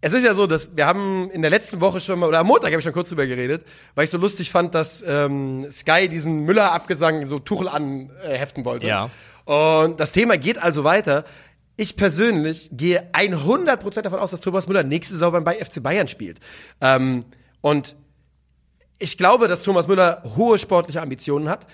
es 0.00 0.12
ist 0.12 0.24
ja 0.24 0.32
so, 0.34 0.46
dass 0.46 0.74
wir 0.76 0.86
haben 0.86 1.30
in 1.30 1.42
der 1.42 1.50
letzten 1.50 1.80
Woche 1.80 2.00
schon 2.00 2.18
mal, 2.18 2.28
oder 2.28 2.38
am 2.38 2.46
Montag 2.46 2.70
habe 2.70 2.78
ich 2.78 2.84
schon 2.84 2.92
kurz 2.92 3.08
drüber 3.10 3.26
geredet, 3.26 3.64
weil 3.94 4.04
ich 4.04 4.10
so 4.10 4.18
lustig 4.18 4.50
fand, 4.50 4.74
dass 4.74 5.04
ähm, 5.06 5.66
Sky 5.70 6.08
diesen 6.08 6.44
Müller-Abgesang 6.44 7.24
so 7.24 7.38
Tuchel 7.40 7.68
anheften 7.68 8.64
wollte. 8.64 8.86
Ja. 8.86 9.10
Und 9.44 9.98
das 9.98 10.12
Thema 10.12 10.36
geht 10.36 10.62
also 10.62 10.84
weiter. 10.84 11.24
Ich 11.80 11.94
persönlich 11.94 12.70
gehe 12.72 13.08
100% 13.12 14.02
davon 14.02 14.18
aus, 14.18 14.32
dass 14.32 14.40
Thomas 14.40 14.66
Müller 14.66 14.82
nächste 14.82 15.14
Saison 15.14 15.44
bei 15.44 15.64
FC 15.64 15.80
Bayern 15.80 16.08
spielt. 16.08 16.40
Ähm, 16.80 17.24
und 17.60 17.94
ich 18.98 19.16
glaube, 19.16 19.46
dass 19.46 19.62
Thomas 19.62 19.86
Müller 19.86 20.24
hohe 20.36 20.58
sportliche 20.58 21.00
Ambitionen 21.00 21.48
hat, 21.48 21.68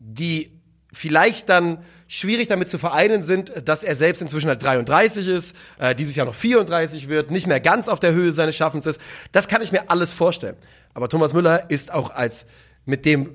die 0.00 0.60
vielleicht 0.92 1.48
dann 1.48 1.84
schwierig 2.08 2.48
damit 2.48 2.68
zu 2.68 2.78
vereinen 2.78 3.22
sind, 3.22 3.52
dass 3.64 3.84
er 3.84 3.94
selbst 3.94 4.22
inzwischen 4.22 4.48
halt 4.48 4.60
33 4.64 5.28
ist, 5.28 5.54
äh, 5.78 5.94
dieses 5.94 6.16
Jahr 6.16 6.26
noch 6.26 6.34
34 6.34 7.08
wird, 7.08 7.30
nicht 7.30 7.46
mehr 7.46 7.60
ganz 7.60 7.86
auf 7.86 8.00
der 8.00 8.12
Höhe 8.12 8.32
seines 8.32 8.56
Schaffens 8.56 8.86
ist. 8.86 9.00
Das 9.30 9.46
kann 9.46 9.62
ich 9.62 9.70
mir 9.70 9.88
alles 9.88 10.14
vorstellen. 10.14 10.56
Aber 10.94 11.08
Thomas 11.08 11.32
Müller 11.32 11.70
ist 11.70 11.92
auch 11.92 12.10
als 12.10 12.44
mit 12.84 13.04
dem 13.04 13.30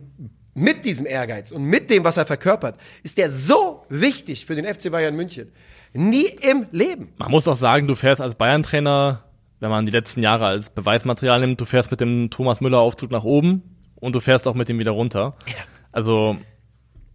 mit 0.54 0.86
diesem 0.86 1.06
Ehrgeiz 1.06 1.52
und 1.52 1.64
mit 1.64 1.90
dem, 1.90 2.04
was 2.04 2.18
er 2.18 2.26
verkörpert, 2.26 2.80
ist 3.04 3.18
er 3.18 3.30
so 3.30 3.86
wichtig 3.90 4.46
für 4.46 4.56
den 4.56 4.66
FC 4.66 4.92
Bayern 4.92 5.16
München. 5.16 5.52
Nie 5.94 6.28
im 6.42 6.68
Leben. 6.72 7.10
Man 7.18 7.32
muss 7.32 7.48
auch 7.48 7.56
sagen, 7.56 7.88
du 7.88 7.96
fährst 7.96 8.22
als 8.22 8.36
Bayern-Trainer, 8.36 9.24
wenn 9.60 9.70
man 9.70 9.86
die 9.86 9.92
letzten 9.92 10.22
Jahre 10.22 10.46
als 10.46 10.70
Beweismaterial 10.70 11.42
nimmt, 11.42 11.60
du 11.60 11.66
fährst 11.66 11.92
mit 11.92 12.02
dem 12.02 12.30
Thomas 12.30 12.62
Müller-Aufzug 12.62 13.12
nach 13.12 13.24
oben 13.24 13.62
und 13.96 14.14
du 14.14 14.20
fährst 14.20 14.48
auch 14.48 14.56
mit 14.56 14.70
dem 14.70 14.80
wieder 14.80 14.92
runter. 14.92 15.36
Ja. 15.48 15.64
Also, 15.92 16.38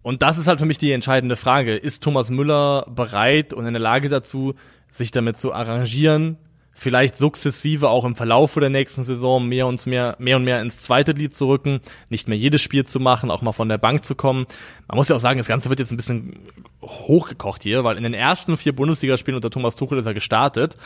und 0.01 0.21
das 0.21 0.37
ist 0.37 0.47
halt 0.47 0.59
für 0.59 0.65
mich 0.65 0.77
die 0.77 0.91
entscheidende 0.91 1.35
Frage. 1.35 1.75
Ist 1.75 2.03
Thomas 2.03 2.29
Müller 2.29 2.85
bereit 2.89 3.53
und 3.53 3.65
in 3.65 3.73
der 3.73 3.81
Lage 3.81 4.09
dazu, 4.09 4.53
sich 4.89 5.11
damit 5.11 5.37
zu 5.37 5.53
arrangieren, 5.53 6.37
vielleicht 6.79 7.17
sukzessive 7.17 7.89
auch 7.89 8.05
im 8.05 8.15
Verlauf 8.15 8.53
der 8.53 8.69
nächsten 8.69 9.03
Saison 9.03 9.47
mehr 9.47 9.65
und 9.65 9.83
mehr, 9.87 10.15
mehr 10.19 10.37
und 10.37 10.43
mehr 10.43 10.61
ins 10.61 10.83
zweite 10.83 11.15
Glied 11.15 11.35
zu 11.35 11.47
rücken, 11.47 11.81
nicht 12.09 12.27
mehr 12.27 12.37
jedes 12.37 12.61
Spiel 12.61 12.85
zu 12.85 12.99
machen, 12.99 13.31
auch 13.31 13.41
mal 13.41 13.51
von 13.51 13.67
der 13.67 13.79
Bank 13.79 14.05
zu 14.05 14.13
kommen. 14.13 14.45
Man 14.87 14.97
muss 14.97 15.09
ja 15.09 15.15
auch 15.15 15.19
sagen, 15.19 15.39
das 15.39 15.47
Ganze 15.47 15.69
wird 15.69 15.79
jetzt 15.79 15.91
ein 15.91 15.97
bisschen 15.97 16.37
hochgekocht 16.83 17.63
hier, 17.63 17.83
weil 17.83 17.97
in 17.97 18.03
den 18.03 18.13
ersten 18.13 18.57
vier 18.57 18.75
Bundesligaspielen 18.75 19.35
unter 19.35 19.49
Thomas 19.49 19.75
Tuchel 19.75 19.97
ist 19.97 20.05
er 20.05 20.13
gestartet. 20.13 20.77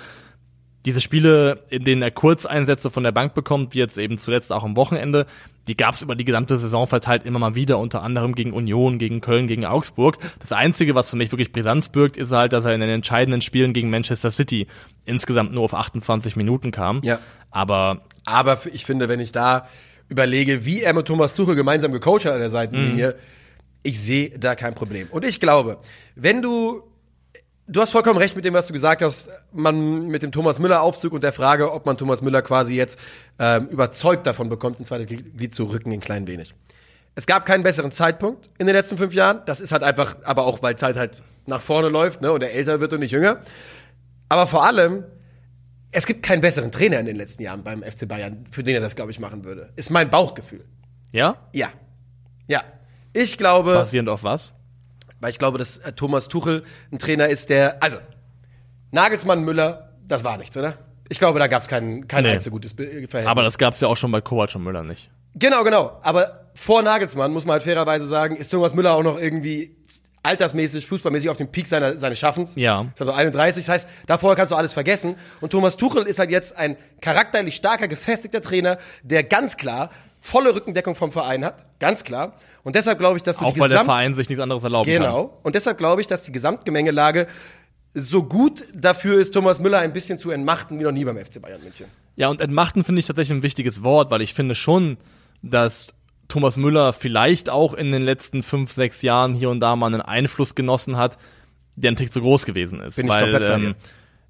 Diese 0.86 1.00
Spiele, 1.00 1.64
in 1.70 1.84
denen 1.84 2.02
er 2.02 2.12
Kurzeinsätze 2.12 2.90
von 2.90 3.04
der 3.04 3.12
Bank 3.12 3.34
bekommt, 3.34 3.76
wie 3.76 3.80
jetzt 3.80 3.98
eben 3.98 4.18
zuletzt 4.18 4.52
auch 4.52 4.64
am 4.64 4.76
Wochenende, 4.76 5.28
die 5.68 5.78
gab 5.78 5.94
es 5.94 6.02
über 6.02 6.16
die 6.16 6.26
gesamte 6.26 6.58
Saison 6.58 6.88
verteilt 6.88 7.24
immer 7.24 7.38
mal 7.38 7.54
wieder, 7.54 7.78
unter 7.78 8.02
anderem 8.02 8.34
gegen 8.34 8.52
Union, 8.52 8.98
gegen 8.98 9.22
Köln, 9.22 9.46
gegen 9.46 9.64
Augsburg. 9.64 10.18
Das 10.40 10.52
Einzige, 10.52 10.96
was 10.96 11.10
für 11.12 11.18
mich 11.18 11.32
wirklich 11.32 11.52
Brisanz 11.52 11.90
birgt, 11.90 12.18
ist 12.18 12.32
halt, 12.32 12.52
dass 12.54 12.66
er 12.66 12.74
in 12.74 12.82
den 12.82 12.90
entscheidenden 12.90 13.42
Spielen 13.42 13.74
gegen 13.74 13.92
Manchester 13.92 14.32
City 14.32 14.66
insgesamt 15.06 15.54
nur 15.54 15.64
auf 15.64 15.76
28 15.76 16.36
Minuten 16.36 16.72
kam. 16.72 17.02
Ja. 17.04 17.20
Aber 17.52 18.02
Aber 18.26 18.60
ich 18.72 18.86
finde, 18.86 19.10
wenn 19.10 19.20
ich 19.20 19.32
da 19.32 19.68
überlege, 20.10 20.66
wie 20.66 20.82
er 20.82 20.94
mit 20.94 21.06
Thomas 21.08 21.34
Tuchel 21.34 21.56
gemeinsam 21.56 21.92
gecoacht 21.92 22.26
hat 22.26 22.34
an 22.34 22.40
der 22.40 22.50
Seitenlinie, 22.50 23.16
ich 23.84 24.00
sehe 24.00 24.38
da 24.38 24.56
kein 24.56 24.76
Problem. 24.76 25.08
Und 25.10 25.26
ich 25.26 25.40
glaube, 25.40 25.78
wenn 26.16 26.42
du 26.42 26.84
Du 27.72 27.80
hast 27.80 27.92
vollkommen 27.92 28.18
recht 28.18 28.36
mit 28.36 28.44
dem, 28.44 28.54
was 28.54 28.68
du 28.68 28.74
gesagt 28.74 29.02
hast, 29.02 29.30
man 29.54 30.08
mit 30.08 30.24
dem 30.24 30.34
Thomas 30.34 30.60
Müller 30.60 30.82
Aufzug 30.82 31.14
und 31.14 31.24
der 31.24 31.32
Frage, 31.32 31.72
ob 31.72 31.86
man 31.86 31.96
Thomas 31.96 32.22
Müller 32.22 32.42
quasi 32.42 32.76
jetzt 32.76 33.00
ähm, 33.40 33.70
überzeugt 33.70 34.28
davon 34.28 34.50
bekommt, 34.50 34.80
ins 34.80 34.90
zweite 34.90 35.06
Glied 35.06 35.56
zu 35.56 35.64
rücken, 35.64 35.94
ein 35.94 36.02
klein 36.02 36.28
wenig. 36.28 36.54
Es 37.16 37.26
gab 37.28 37.46
keinen 37.46 37.64
besseren 37.64 37.92
Zeitpunkt 37.92 38.50
in 38.58 38.68
den 38.68 38.76
letzten 38.76 38.98
fünf 38.98 39.14
Jahren. 39.14 39.42
Das 39.46 39.62
ist 39.62 39.72
halt 39.72 39.84
einfach, 39.84 40.18
aber 40.26 40.48
auch 40.48 40.62
weil 40.62 40.76
Zeit 40.76 40.98
halt 40.98 41.24
nach 41.46 41.62
vorne 41.62 41.88
läuft, 41.88 42.20
ne, 42.20 42.34
und 42.34 42.44
er 42.44 42.52
älter 42.52 42.82
wird 42.82 42.92
und 42.92 43.00
nicht 43.00 43.12
jünger. 43.12 43.40
Aber 44.28 44.48
vor 44.48 44.66
allem, 44.66 45.06
es 45.94 46.06
gibt 46.06 46.24
keinen 46.24 46.42
besseren 46.42 46.74
Trainer 46.74 47.00
in 47.00 47.06
den 47.06 47.16
letzten 47.16 47.42
Jahren 47.42 47.64
beim 47.64 47.84
FC 47.84 48.06
Bayern, 48.06 48.48
für 48.52 48.64
den 48.64 48.76
er 48.76 48.82
das, 48.82 48.98
glaube 48.98 49.12
ich, 49.12 49.20
machen 49.22 49.46
würde. 49.46 49.72
Ist 49.78 49.92
mein 49.92 50.10
Bauchgefühl. 50.10 50.66
ja, 51.14 51.38
Ja. 51.54 51.70
Ja. 52.50 52.64
Ich 53.14 53.38
glaube, 53.38 53.76
basierend 53.76 54.10
auf 54.10 54.26
was? 54.26 54.52
Weil 55.22 55.30
ich 55.30 55.40
glaube, 55.40 55.58
dass 55.58 55.78
äh, 55.78 55.94
Thomas 55.94 56.28
Tuchel 56.28 56.64
ein 56.92 57.00
Trainer 57.00 57.28
ist, 57.30 57.50
der, 57.50 57.82
also, 57.82 57.98
Nagelsmann, 58.92 59.44
Müller, 59.44 59.94
das 60.08 60.24
war 60.24 60.38
nichts, 60.38 60.58
oder? 60.58 60.74
Ich 61.10 61.20
glaube, 61.20 61.40
da 61.40 61.48
gab 61.48 61.62
es 61.62 61.68
kein, 61.68 62.08
kein 62.08 62.24
Nee. 62.24 62.32
allzu 62.32 62.52
gutes 62.52 62.74
Be- 62.74 62.84
Verhältnis. 62.86 63.26
Aber 63.26 63.44
das 63.44 63.58
gab's 63.58 63.80
ja 63.82 63.88
auch 63.88 63.98
schon 63.98 64.12
bei 64.12 64.22
Kovac 64.22 64.54
und 64.56 64.64
Müller 64.64 64.84
nicht. 64.84 65.10
Genau, 65.36 65.64
genau. 65.64 65.98
Aber 66.04 66.50
vor 66.54 66.82
Nagelsmann, 66.82 67.32
muss 67.32 67.46
man 67.46 67.54
halt 67.54 67.64
fairerweise 67.64 68.06
sagen, 68.06 68.36
ist 68.36 68.50
Thomas 68.50 68.76
Müller 68.76 68.96
auch 68.96 69.04
noch 69.04 69.18
irgendwie 69.20 69.76
altersmäßig, 70.24 70.86
fußballmäßig 70.86 71.30
auf 71.30 71.38
dem 71.38 71.48
Peak 71.48 71.68
seiner, 71.68 71.98
seines 71.98 72.20
Schaffens. 72.20 72.54
Ja. 72.56 72.84
Ist 72.94 73.02
also 73.02 73.12
31, 73.14 73.66
das 73.66 73.74
heißt, 73.74 73.88
davor 74.08 74.36
kannst 74.36 74.52
du 74.52 74.56
alles 74.56 74.74
vergessen. 74.74 75.16
Und 75.40 75.52
Thomas 75.52 75.78
Tuchel 75.78 76.04
ist 76.04 76.20
halt 76.20 76.30
jetzt 76.30 76.56
ein 76.58 76.78
charakterlich 77.02 77.56
starker, 77.56 77.88
gefestigter 77.88 78.42
Trainer, 78.42 78.78
der 79.04 79.24
ganz 79.24 79.58
klar 79.58 79.90
volle 80.22 80.56
Rückendeckung 80.56 80.96
vom 80.96 81.12
Verein 81.12 81.44
hat. 81.44 81.66
Ganz 81.80 82.04
klar. 82.04 82.34
Und 82.64 82.76
deshalb 82.76 83.00
glaube 83.00 83.18
ich, 83.18 83.24
dass 83.24 83.40
du 83.40 83.46
Auch 83.46 83.54
die 83.54 83.60
weil 83.60 83.70
der 83.70 83.80
Gesamt 83.80 83.88
Verein 83.88 84.14
sich 84.16 84.30
nichts 84.30 84.42
anderes 84.42 84.64
erlauben 84.64 84.90
kann. 84.90 85.02
Genau. 85.02 85.40
Und 85.44 85.56
deshalb 85.56 85.80
glaube 85.80 86.00
ich, 86.00 86.08
dass 86.08 86.24
die 86.24 86.32
Gesamtgemengelage 86.32 87.28
so 87.94 88.24
gut 88.24 88.64
dafür 88.74 89.20
ist, 89.20 89.32
Thomas 89.32 89.60
Müller 89.60 89.80
ein 89.80 89.92
bisschen 89.92 90.18
zu 90.18 90.32
entmachten, 90.32 90.80
wie 90.80 90.84
noch 90.84 90.92
nie 90.92 91.04
beim 91.04 91.18
FC 91.18 91.42
Bayern 91.42 91.62
München. 91.62 91.88
Ja, 92.16 92.30
und 92.30 92.40
entmachten 92.40 92.84
finde 92.84 93.00
ich 93.00 93.08
tatsächlich 93.08 93.38
ein 93.38 93.44
wichtiges 93.44 93.84
Wort, 93.84 94.12
weil 94.12 94.22
ich 94.22 94.34
finde 94.34 94.56
schon, 94.56 94.98
dass 95.42 95.94
Thomas 96.28 96.56
Müller 96.56 96.94
vielleicht 96.94 97.50
auch 97.50 97.74
in 97.74 97.92
den 97.92 98.04
letzten 98.04 98.44
fünf, 98.44 98.72
sechs 98.72 99.02
Jahren 99.02 99.34
hier 99.34 99.50
und 99.50 99.60
da 99.60 99.76
mal 99.76 99.88
einen 99.88 100.02
Einfluss 100.02 100.56
genossen 100.56 100.98
hat, 100.98 101.18
der 101.76 101.92
ein 101.92 101.96
Tick 101.96 102.14
zu 102.14 102.22
groß 102.22 102.46
gewesen 102.46 102.80
ist. 102.80 102.96
Bin 102.96 103.08
ich 103.08 103.12
weil 103.12 103.32
komplett 103.32 103.52
bei 103.52 103.60
dir. 103.60 103.76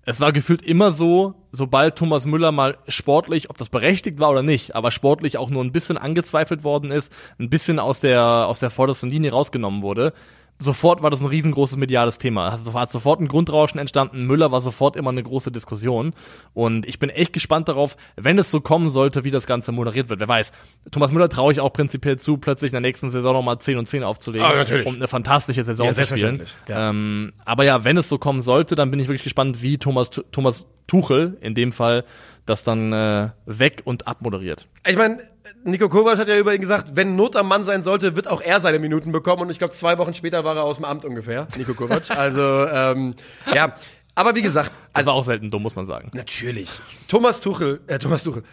Es 0.03 0.19
war 0.19 0.31
gefühlt 0.31 0.61
immer 0.63 0.91
so, 0.91 1.35
sobald 1.51 1.95
Thomas 1.95 2.25
Müller 2.25 2.51
mal 2.51 2.77
sportlich, 2.87 3.49
ob 3.49 3.57
das 3.57 3.69
berechtigt 3.69 4.19
war 4.19 4.31
oder 4.31 4.41
nicht, 4.41 4.75
aber 4.75 4.89
sportlich 4.89 5.37
auch 5.37 5.49
nur 5.49 5.63
ein 5.63 5.71
bisschen 5.71 5.97
angezweifelt 5.97 6.63
worden 6.63 6.91
ist, 6.91 7.13
ein 7.39 7.49
bisschen 7.49 7.77
aus 7.77 7.99
der, 7.99 8.23
aus 8.23 8.59
der 8.59 8.71
vordersten 8.71 9.09
Linie 9.09 9.31
rausgenommen 9.31 9.83
wurde, 9.83 10.13
sofort 10.61 11.01
war 11.01 11.09
das 11.09 11.21
ein 11.21 11.27
riesengroßes 11.27 11.75
mediales 11.77 12.17
Thema. 12.19 12.51
Hat, 12.51 12.73
hat 12.73 12.91
sofort 12.91 13.19
ein 13.19 13.27
Grundrauschen 13.27 13.79
entstanden. 13.79 14.25
Müller 14.27 14.51
war 14.51 14.61
sofort 14.61 14.95
immer 14.95 15.09
eine 15.09 15.23
große 15.23 15.51
Diskussion. 15.51 16.13
Und 16.53 16.85
ich 16.85 16.99
bin 16.99 17.09
echt 17.09 17.33
gespannt 17.33 17.67
darauf, 17.67 17.97
wenn 18.15 18.37
es 18.37 18.51
so 18.51 18.61
kommen 18.61 18.89
sollte, 18.89 19.23
wie 19.23 19.31
das 19.31 19.47
Ganze 19.47 19.71
moderiert 19.71 20.09
wird. 20.09 20.19
Wer 20.19 20.27
weiß. 20.27 20.51
Thomas 20.91 21.11
Müller 21.11 21.29
traue 21.29 21.51
ich 21.51 21.59
auch 21.59 21.73
prinzipiell 21.73 22.17
zu, 22.17 22.37
plötzlich 22.37 22.69
in 22.71 22.73
der 22.73 22.81
nächsten 22.81 23.09
Saison 23.09 23.33
nochmal 23.33 23.59
10 23.59 23.77
und 23.77 23.87
10 23.87 24.03
aufzulegen. 24.03 24.45
Ah, 24.47 24.55
natürlich. 24.55 24.85
Um 24.85 24.95
eine 24.95 25.07
fantastische 25.07 25.63
Saison 25.63 25.87
Ja, 25.87 25.93
zu 25.93 26.05
spielen. 26.05 26.43
ja. 26.67 26.89
Ähm, 26.89 27.33
aber 27.43 27.63
ja, 27.65 27.83
wenn 27.83 27.97
es 27.97 28.07
so 28.07 28.17
kommen 28.19 28.41
sollte, 28.41 28.75
dann 28.75 28.91
bin 28.91 28.99
ich 28.99 29.07
wirklich 29.07 29.23
gespannt, 29.23 29.61
wie 29.61 29.77
Thomas, 29.77 30.11
Thomas 30.31 30.67
Tuchel 30.87 31.37
in 31.41 31.55
dem 31.55 31.71
Fall 31.71 32.03
das 32.45 32.63
dann 32.63 32.91
äh, 32.93 33.29
weg 33.45 33.81
und 33.85 34.07
abmoderiert. 34.07 34.67
Ich 34.87 34.95
meine, 34.95 35.17
Nico 35.63 35.89
Kovac 35.89 36.17
hat 36.17 36.27
ja 36.27 36.37
über 36.37 36.53
ihn 36.53 36.61
gesagt, 36.61 36.95
wenn 36.95 37.15
Not 37.15 37.35
am 37.35 37.47
Mann 37.47 37.63
sein 37.63 37.81
sollte, 37.81 38.15
wird 38.15 38.27
auch 38.27 38.41
er 38.41 38.59
seine 38.59 38.79
Minuten 38.79 39.11
bekommen. 39.11 39.43
Und 39.43 39.49
ich 39.51 39.59
glaube, 39.59 39.73
zwei 39.73 39.97
Wochen 39.97 40.13
später 40.13 40.43
war 40.43 40.55
er 40.55 40.63
aus 40.63 40.77
dem 40.77 40.85
Amt 40.85 41.05
ungefähr, 41.05 41.47
Nico 41.57 41.73
Kovac. 41.73 42.09
Also, 42.17 42.41
ähm, 42.67 43.15
ja. 43.53 43.75
Aber 44.15 44.35
wie 44.35 44.41
gesagt, 44.41 44.71
Also 44.93 45.11
auch 45.11 45.23
selten 45.23 45.49
dumm, 45.49 45.63
muss 45.63 45.75
man 45.75 45.85
sagen. 45.85 46.11
natürlich. 46.13 46.69
Thomas 47.07 47.39
Tuchel, 47.39 47.79
äh, 47.87 47.97
Thomas 47.97 48.23
Tuchel, 48.23 48.43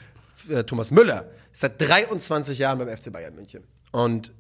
äh, 0.49 0.63
Thomas 0.65 0.91
Müller 0.91 1.27
ist 1.53 1.61
seit 1.61 1.81
23 1.81 2.59
Jahren 2.59 2.79
beim 2.79 2.89
FC 2.89 3.13
Bayern 3.13 3.35
München. 3.35 3.65
Und 3.91 4.33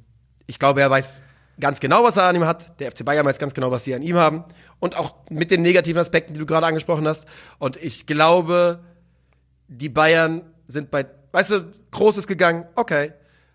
ich 0.46 0.58
glaube, 0.58 0.80
er 0.80 0.90
weiß 0.90 1.22
ganz 1.58 1.80
genau, 1.80 2.04
was 2.04 2.16
er 2.16 2.24
an 2.24 2.36
ihm 2.36 2.44
hat. 2.44 2.78
Der 2.80 2.92
FC 2.92 3.04
Bayern 3.04 3.26
weiß 3.26 3.38
ganz 3.38 3.52
genau, 3.52 3.70
was 3.70 3.84
sie 3.84 3.94
an 3.94 4.02
ihm 4.02 4.16
haben. 4.16 4.44
Und 4.78 4.96
auch 4.96 5.14
mit 5.28 5.50
den 5.50 5.62
negativen 5.62 6.00
Aspekten, 6.00 6.34
die 6.34 6.38
du 6.38 6.46
gerade 6.46 6.66
angesprochen 6.66 7.06
hast. 7.08 7.26
Und 7.58 7.76
ich 7.76 8.06
glaube, 8.06 8.78
die 9.68 9.88
Bayern 9.88 10.42
sind 10.66 10.90
bei, 10.90 11.06
weißt 11.32 11.50
du, 11.52 11.72
Groß 11.90 12.16
ist 12.16 12.26
gegangen, 12.26 12.66
okay. 12.74 13.12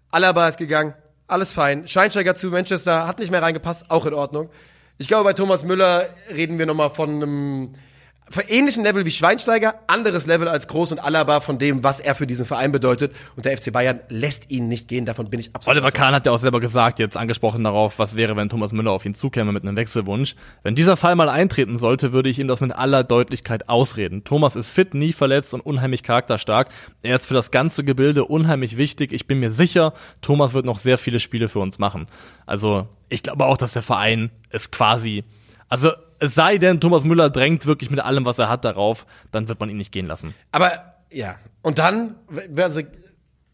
Alaba 0.09 0.47
ist 0.47 0.57
gegangen, 0.57 0.93
alles 1.27 1.51
fein. 1.51 1.87
Schweinsteiger 1.87 2.35
zu 2.35 2.47
Manchester 2.47 3.07
hat 3.07 3.19
nicht 3.19 3.31
mehr 3.31 3.41
reingepasst, 3.41 3.89
auch 3.89 4.05
in 4.05 4.13
Ordnung. 4.13 4.49
Ich 4.99 5.07
glaube, 5.07 5.23
bei 5.23 5.33
Thomas 5.33 5.65
Müller 5.65 6.07
reden 6.29 6.59
wir 6.59 6.65
nochmal 6.65 6.91
von 6.91 7.09
einem 7.09 7.75
ähnlichen 8.47 8.83
Level 8.83 9.05
wie 9.05 9.11
Schweinsteiger, 9.11 9.75
anderes 9.87 10.25
Level 10.25 10.47
als 10.47 10.67
Groß 10.67 10.93
und 10.93 10.99
Alaba 10.99 11.39
von 11.39 11.57
dem, 11.57 11.83
was 11.83 11.99
er 11.99 12.15
für 12.15 12.25
diesen 12.25 12.45
Verein 12.45 12.71
bedeutet. 12.71 13.13
Und 13.35 13.45
der 13.45 13.57
FC 13.57 13.71
Bayern 13.71 13.99
lässt 14.09 14.49
ihn 14.49 14.67
nicht 14.67 14.87
gehen, 14.87 15.05
davon 15.05 15.29
bin 15.29 15.39
ich 15.39 15.53
absolut 15.53 15.77
Oliver. 15.77 15.91
Kahn 15.91 16.13
hat 16.13 16.25
ja 16.25 16.31
auch 16.31 16.37
selber 16.37 16.59
gesagt, 16.59 16.99
jetzt 16.99 17.17
angesprochen 17.17 17.63
darauf, 17.63 17.99
was 17.99 18.15
wäre, 18.15 18.35
wenn 18.35 18.49
Thomas 18.49 18.71
Müller 18.71 18.91
auf 18.91 19.05
ihn 19.05 19.15
zukäme 19.15 19.51
mit 19.51 19.63
einem 19.63 19.77
Wechselwunsch. 19.77 20.35
Wenn 20.63 20.75
dieser 20.75 20.97
Fall 20.97 21.15
mal 21.15 21.29
eintreten 21.29 21.77
sollte, 21.77 22.13
würde 22.13 22.29
ich 22.29 22.39
ihm 22.39 22.47
das 22.47 22.61
mit 22.61 22.73
aller 22.73 23.03
Deutlichkeit 23.03 23.69
ausreden. 23.69 24.23
Thomas 24.23 24.55
ist 24.55 24.71
fit, 24.71 24.93
nie 24.93 25.13
verletzt 25.13 25.53
und 25.53 25.61
unheimlich 25.61 26.03
charakterstark. 26.03 26.69
Er 27.01 27.17
ist 27.17 27.27
für 27.27 27.33
das 27.33 27.51
ganze 27.51 27.83
Gebilde 27.83 28.25
unheimlich 28.25 28.77
wichtig. 28.77 29.13
Ich 29.13 29.27
bin 29.27 29.39
mir 29.39 29.51
sicher, 29.51 29.93
Thomas 30.21 30.53
wird 30.53 30.65
noch 30.65 30.77
sehr 30.77 30.97
viele 30.97 31.19
Spiele 31.19 31.49
für 31.49 31.59
uns 31.59 31.79
machen. 31.79 32.07
Also, 32.45 32.87
ich 33.09 33.23
glaube 33.23 33.45
auch, 33.45 33.57
dass 33.57 33.73
der 33.73 33.81
Verein 33.81 34.31
es 34.49 34.71
quasi, 34.71 35.23
also, 35.69 35.91
es 36.23 36.35
sei 36.35 36.57
denn, 36.57 36.79
Thomas 36.79 37.03
Müller 37.03 37.29
drängt 37.29 37.65
wirklich 37.65 37.89
mit 37.89 37.99
allem, 37.99 38.25
was 38.25 38.39
er 38.39 38.49
hat, 38.49 38.65
darauf, 38.65 39.05
dann 39.31 39.47
wird 39.47 39.59
man 39.59 39.69
ihn 39.69 39.77
nicht 39.77 39.91
gehen 39.91 40.05
lassen. 40.07 40.33
Aber, 40.51 40.71
ja. 41.11 41.35
Und 41.61 41.79
dann, 41.79 42.15
also, 42.57 42.81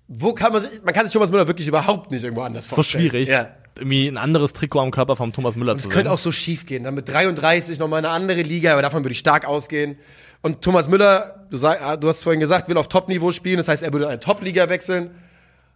wo 0.07 0.33
kann 0.33 0.53
man 0.53 0.61
sich, 0.61 0.81
man 0.83 0.93
kann 0.93 1.05
sich 1.05 1.13
Thomas 1.13 1.31
Müller 1.31 1.47
wirklich 1.47 1.67
überhaupt 1.67 2.11
nicht 2.11 2.23
irgendwo 2.23 2.41
anders 2.43 2.65
So 2.65 2.75
vorstellen. 2.75 3.03
schwierig, 3.09 3.29
Ja. 3.29 3.47
irgendwie 3.77 4.07
ein 4.07 4.17
anderes 4.17 4.53
Trikot 4.53 4.79
am 4.79 4.91
Körper 4.91 5.15
von 5.15 5.31
Thomas 5.31 5.55
Müller 5.55 5.73
zu 5.73 5.77
Es 5.77 5.83
sehen. 5.83 5.91
könnte 5.91 6.11
auch 6.11 6.17
so 6.17 6.31
schief 6.31 6.65
gehen. 6.65 6.83
Dann 6.83 6.95
mit 6.95 7.07
33 7.09 7.79
nochmal 7.79 7.99
eine 7.99 8.09
andere 8.09 8.41
Liga, 8.41 8.71
aber 8.73 8.81
davon 8.81 9.03
würde 9.03 9.11
ich 9.13 9.19
stark 9.19 9.45
ausgehen. 9.45 9.97
Und 10.41 10.61
Thomas 10.61 10.87
Müller, 10.87 11.45
du, 11.49 11.57
sag, 11.57 11.81
ah, 11.81 11.97
du 11.97 12.07
hast 12.07 12.23
vorhin 12.23 12.39
gesagt, 12.39 12.69
will 12.69 12.77
auf 12.77 12.87
Top-Niveau 12.87 13.31
spielen, 13.31 13.57
das 13.57 13.67
heißt, 13.67 13.83
er 13.83 13.91
würde 13.91 14.05
in 14.05 14.11
eine 14.11 14.19
Top-Liga 14.19 14.69
wechseln. 14.69 15.11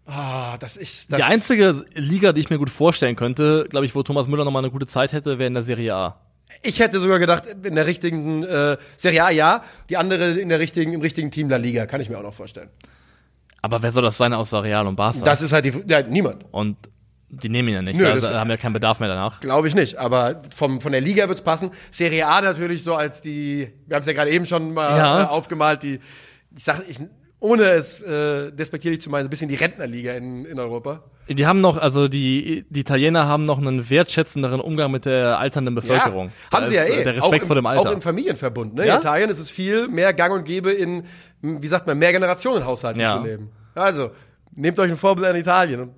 Ah, 0.06 0.58
das 0.58 0.75
ist 0.77 1.12
das 1.12 1.17
Die 1.19 1.23
einzige 1.23 1.86
Liga, 1.95 2.34
die 2.34 2.41
ich 2.41 2.49
mir 2.49 2.58
gut 2.58 2.69
vorstellen 2.69 3.15
könnte, 3.15 3.67
glaube 3.69 3.86
ich, 3.86 3.93
wo 3.95 4.03
Thomas 4.03 4.27
Müller 4.27 4.43
nochmal 4.45 4.63
eine 4.63 4.71
gute 4.71 4.86
Zeit 4.88 5.13
hätte, 5.13 5.38
wäre 5.39 5.47
in 5.47 5.53
der 5.53 5.63
Serie 5.63 5.93
A. 5.95 6.17
Ich 6.62 6.79
hätte 6.79 6.99
sogar 6.99 7.19
gedacht, 7.19 7.43
in 7.63 7.75
der 7.75 7.86
richtigen 7.88 8.44
äh, 8.44 8.77
Serie 8.96 9.23
A 9.25 9.29
ja, 9.31 9.63
die 9.89 9.98
andere 9.98 10.31
in 10.39 10.50
der 10.50 10.60
richtigen, 10.60 10.94
im 10.94 11.02
richtigen 11.02 11.31
Team 11.31 11.50
La 11.50 11.58
Liga, 11.58 11.85
kann 11.87 12.00
ich 12.02 12.10
mir 12.10 12.17
auch 12.17 12.23
noch 12.23 12.33
vorstellen. 12.33 12.69
Aber 13.62 13.81
wer 13.81 13.91
soll 13.91 14.04
das 14.04 14.17
sein 14.17 14.33
außer 14.33 14.62
Real 14.63 14.85
und 14.87 14.96
Barca? 14.96 15.19
Das 15.23 15.41
ist 15.41 15.54
halt 15.54 15.65
die, 15.65 15.73
ja, 15.87 16.02
niemand. 16.04 16.46
und 16.52 16.77
die 17.29 17.50
nehmen 17.50 17.69
ihn 17.69 17.73
ja 17.75 17.81
nicht. 17.81 17.98
Nö, 17.98 18.04
da, 18.06 18.13
das- 18.13 18.23
da 18.25 18.39
haben 18.39 18.50
wir 18.50 18.58
keinen 18.58 18.73
Bedarf 18.73 19.00
mehr 19.00 19.10
danach. 19.10 19.39
Glaube 19.39 19.67
ich 19.67 19.73
nicht, 19.73 19.98
aber 19.98 20.41
vom, 20.56 20.79
von 20.81 20.91
der 20.91 21.02
Liga 21.02 21.27
wird's 21.27 21.41
passen. 21.41 21.71
Serie 21.89 22.27
A 22.27 22.41
natürlich 22.41 22.83
so 22.83 22.94
als 22.96 23.21
die, 23.21 23.71
wir 23.87 23.96
haben 23.96 24.02
es 24.02 24.06
ja 24.08 24.13
gerade 24.13 24.29
eben 24.29 24.46
schon 24.46 24.73
mal 24.73 24.96
Ja. 24.98 25.23
äh, 25.23 25.25
aufgemalt, 25.27 25.81
die, 25.81 26.00
ich 26.56 26.63
sag, 26.63 26.87
ich, 26.87 27.00
ohne 27.44 27.63
es 27.71 28.02
äh, 28.02 28.54
despektierlich 28.54 29.02
zu 29.02 29.10
meinen, 29.10 29.23
so 29.23 29.27
ein 29.27 29.29
bisschen 29.29 29.50
die 29.50 29.56
Rentnerliga 29.56 30.13
in, 30.13 30.46
in 30.46 30.60
Europa. 30.60 31.04
Die 31.27 31.46
haben 31.46 31.60
noch, 31.60 31.75
also 31.75 32.08
die, 32.08 32.65
die 32.69 32.79
Italiener 32.79 33.27
haben 33.27 33.44
noch 33.44 33.58
einen 33.58 33.89
wertschätzenderen 33.89 34.62
Umgang 34.62 34.91
mit 34.91 35.04
der 35.04 35.39
alternden 35.39 35.75
Bevölkerung. 35.75 36.31
Da 36.50 36.58
haben 36.58 36.67
sie 36.67 36.75
ja 36.75 36.83
ist, 36.83 36.91
äh, 36.91 37.02
eh. 37.02 37.04
Der 37.04 37.17
Respekt 37.17 37.44
im, 37.44 37.48
vor 37.48 37.56
dem 37.58 37.65
Alter. 37.65 37.89
Auch 37.89 37.94
im 37.94 38.02
Familienverbund. 38.02 38.75
Ne? 38.75 38.87
Ja? 38.87 38.94
In 38.94 39.00
Italien 39.02 39.29
ist 39.29 39.39
es 39.39 39.52
viel 39.52 39.89
mehr 39.89 40.13
gang 40.13 40.33
und 40.33 40.46
gäbe 40.46 40.71
in, 40.71 41.04
wie 41.41 41.67
sagt 41.67 41.85
man, 41.85 41.98
mehr 41.98 42.13
Generationenhaushalten 42.13 43.02
Ja. 43.02 43.19
zu 43.19 43.27
leben. 43.27 43.50
Also, 43.75 44.12
nehmt 44.56 44.79
euch 44.79 44.91
ein 44.91 44.98
Vorbild 44.98 45.27
an 45.27 45.35
Italien 45.35 45.81
und 45.81 45.91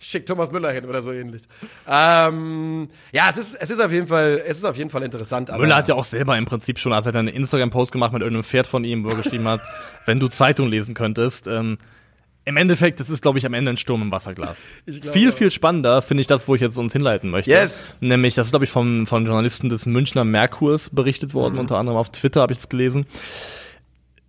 schickt 0.00 0.28
Thomas 0.28 0.50
Müller 0.52 0.70
hin 0.72 0.84
oder 0.84 1.02
so 1.02 1.12
ähnlich. 1.12 1.42
Ähm, 1.86 2.88
ja, 3.12 3.28
es 3.30 3.36
ist, 3.36 3.54
es 3.54 3.70
ist 3.70 3.80
auf 3.80 3.92
jeden 3.92 4.06
Fall, 4.06 4.42
es 4.46 4.58
ist 4.58 4.64
auf 4.64 4.76
jeden 4.76 4.90
Fall 4.90 5.02
interessant. 5.02 5.50
Müller 5.56 5.76
hat 5.76 5.88
ja 5.88 5.94
auch 5.94 6.04
selber 6.04 6.36
im 6.36 6.44
Prinzip 6.46 6.78
schon, 6.78 6.92
als 6.92 7.06
er 7.06 7.14
einen 7.14 7.28
Instagram-Post 7.28 7.92
gemacht 7.92 8.12
mit 8.12 8.22
irgendeinem 8.22 8.44
Pferd 8.44 8.66
von 8.66 8.84
ihm, 8.84 9.04
wo 9.04 9.08
er 9.10 9.16
geschrieben 9.16 9.46
hat, 9.48 9.60
wenn 10.06 10.20
du 10.20 10.28
Zeitung 10.28 10.68
lesen 10.68 10.94
könntest. 10.94 11.46
Ähm, 11.46 11.78
Im 12.44 12.56
Endeffekt, 12.56 12.98
das 13.00 13.10
ist, 13.10 13.20
glaube 13.22 13.38
ich, 13.38 13.44
am 13.46 13.52
Ende 13.54 13.70
ein 13.72 13.76
Sturm 13.76 14.00
im 14.02 14.10
Wasserglas. 14.10 14.58
Ich 14.86 15.00
glaube 15.02 15.12
Viel, 15.18 15.32
viel 15.32 15.50
spannender 15.50 16.00
finde 16.00 16.22
ich 16.22 16.26
das, 16.26 16.48
wo 16.48 16.54
ich 16.54 16.60
jetzt 16.60 16.78
uns 16.78 16.92
hinleiten 16.92 17.30
möchte. 17.30 17.50
Yes. 17.50 17.96
Nämlich, 18.00 18.34
das 18.36 18.46
ist, 18.46 18.52
glaube 18.52 18.64
ich, 18.64 18.70
vom, 18.70 19.06
von 19.06 19.26
Journalisten 19.26 19.68
des 19.68 19.84
Münchner 19.84 20.24
Merkurs 20.24 20.88
berichtet 20.90 21.34
worden, 21.34 21.54
Mhm. 21.54 21.60
unter 21.60 21.76
anderem 21.78 21.98
auf 21.98 22.10
Twitter 22.10 22.40
habe 22.40 22.52
ich 22.52 22.58
es 22.60 22.68
gelesen. 22.68 23.04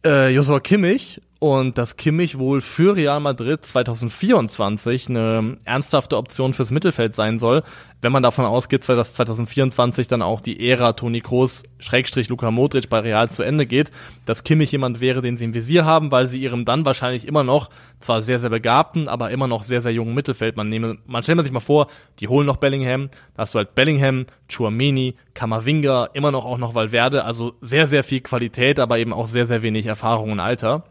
Äh, 0.05 0.29
Joshua 0.33 0.59
Kimmich 0.59 1.21
und 1.39 1.77
dass 1.77 1.95
Kimmich 1.95 2.37
wohl 2.37 2.59
für 2.59 2.97
Real 2.97 3.21
Madrid 3.21 3.65
2024 3.65 5.09
eine 5.09 5.57
ernsthafte 5.63 6.17
Option 6.17 6.53
fürs 6.53 6.69
Mittelfeld 6.69 7.15
sein 7.15 7.37
soll, 7.37 7.63
wenn 8.01 8.11
man 8.11 8.23
davon 8.23 8.43
ausgeht, 8.43 8.87
dass 8.89 9.13
2024 9.13 10.09
dann 10.09 10.21
auch 10.21 10.41
die 10.41 10.69
Ära 10.69 10.93
Toni 10.93 11.21
Kroos 11.21 11.63
Schrägstrich 11.79 12.27
Luka 12.27 12.51
Modric 12.51 12.89
bei 12.89 12.99
Real 12.99 13.29
zu 13.29 13.43
Ende 13.43 13.65
geht, 13.65 13.89
dass 14.25 14.43
Kimmich 14.43 14.73
jemand 14.73 14.99
wäre, 14.99 15.21
den 15.21 15.37
sie 15.37 15.45
im 15.45 15.53
Visier 15.53 15.85
haben, 15.85 16.11
weil 16.11 16.27
sie 16.27 16.41
ihrem 16.41 16.65
dann 16.65 16.85
wahrscheinlich 16.85 17.25
immer 17.25 17.45
noch 17.45 17.69
zwar 18.01 18.21
sehr, 18.21 18.39
sehr 18.39 18.49
begabten, 18.49 19.07
aber 19.07 19.31
immer 19.31 19.47
noch 19.47 19.63
sehr, 19.63 19.79
sehr 19.79 19.93
jungen 19.93 20.13
Mittelfeld, 20.13 20.57
man 20.57 20.67
nehme, 20.67 20.97
man 21.05 21.23
stellt 21.23 21.41
sich 21.41 21.51
mal 21.53 21.61
vor, 21.61 21.87
die 22.19 22.27
holen 22.27 22.47
noch 22.47 22.57
Bellingham, 22.57 23.09
da 23.35 23.43
hast 23.43 23.55
du 23.55 23.59
halt 23.59 23.75
Bellingham, 23.75 24.25
Chouameni, 24.49 25.15
Kamavinga, 25.35 26.09
immer 26.13 26.31
noch 26.31 26.43
auch 26.43 26.57
noch 26.57 26.75
Valverde, 26.75 27.23
also 27.23 27.53
sehr, 27.61 27.87
sehr 27.87 28.03
viel 28.03 28.19
Qualität, 28.19 28.77
aber 28.77 28.97
eben 28.97 29.13
auch 29.13 29.27
sehr, 29.27 29.45
sehr 29.45 29.61
wenig 29.61 29.85
Erfahrung 29.85 30.33
und 30.33 30.41
Alter. 30.41 30.83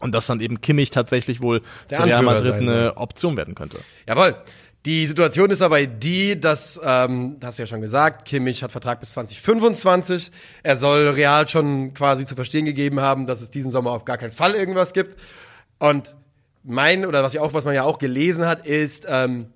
Und 0.00 0.12
dass 0.12 0.26
dann 0.26 0.40
eben 0.40 0.60
Kimmich 0.60 0.90
tatsächlich 0.90 1.40
wohl 1.40 1.62
Der 1.90 2.00
für 2.00 2.06
Real 2.06 2.22
Madrid 2.22 2.54
eine 2.54 2.96
Option 2.96 3.36
werden 3.36 3.54
könnte. 3.54 3.78
Jawohl. 4.06 4.36
Die 4.84 5.06
Situation 5.06 5.50
ist 5.50 5.60
aber 5.60 5.84
die, 5.84 6.38
dass, 6.38 6.80
ähm, 6.82 7.36
das 7.40 7.48
hast 7.48 7.58
du 7.58 7.62
ja 7.64 7.66
schon 7.66 7.80
gesagt, 7.80 8.26
Kimmich 8.26 8.62
hat 8.62 8.70
Vertrag 8.70 9.00
bis 9.00 9.12
2025. 9.12 10.30
Er 10.62 10.76
soll 10.76 11.08
Real 11.08 11.48
schon 11.48 11.94
quasi 11.94 12.24
zu 12.24 12.36
verstehen 12.36 12.64
gegeben 12.64 13.00
haben, 13.00 13.26
dass 13.26 13.40
es 13.40 13.50
diesen 13.50 13.72
Sommer 13.72 13.90
auf 13.90 14.04
gar 14.04 14.18
keinen 14.18 14.30
Fall 14.30 14.54
irgendwas 14.54 14.92
gibt. 14.92 15.20
Und 15.78 16.14
mein, 16.62 17.06
oder 17.06 17.22
was, 17.22 17.34
ich 17.34 17.40
auch, 17.40 17.54
was 17.54 17.64
man 17.64 17.74
ja 17.74 17.82
auch 17.82 17.98
gelesen 17.98 18.46
hat, 18.46 18.66
ist, 18.66 19.04
ähm, 19.08 19.48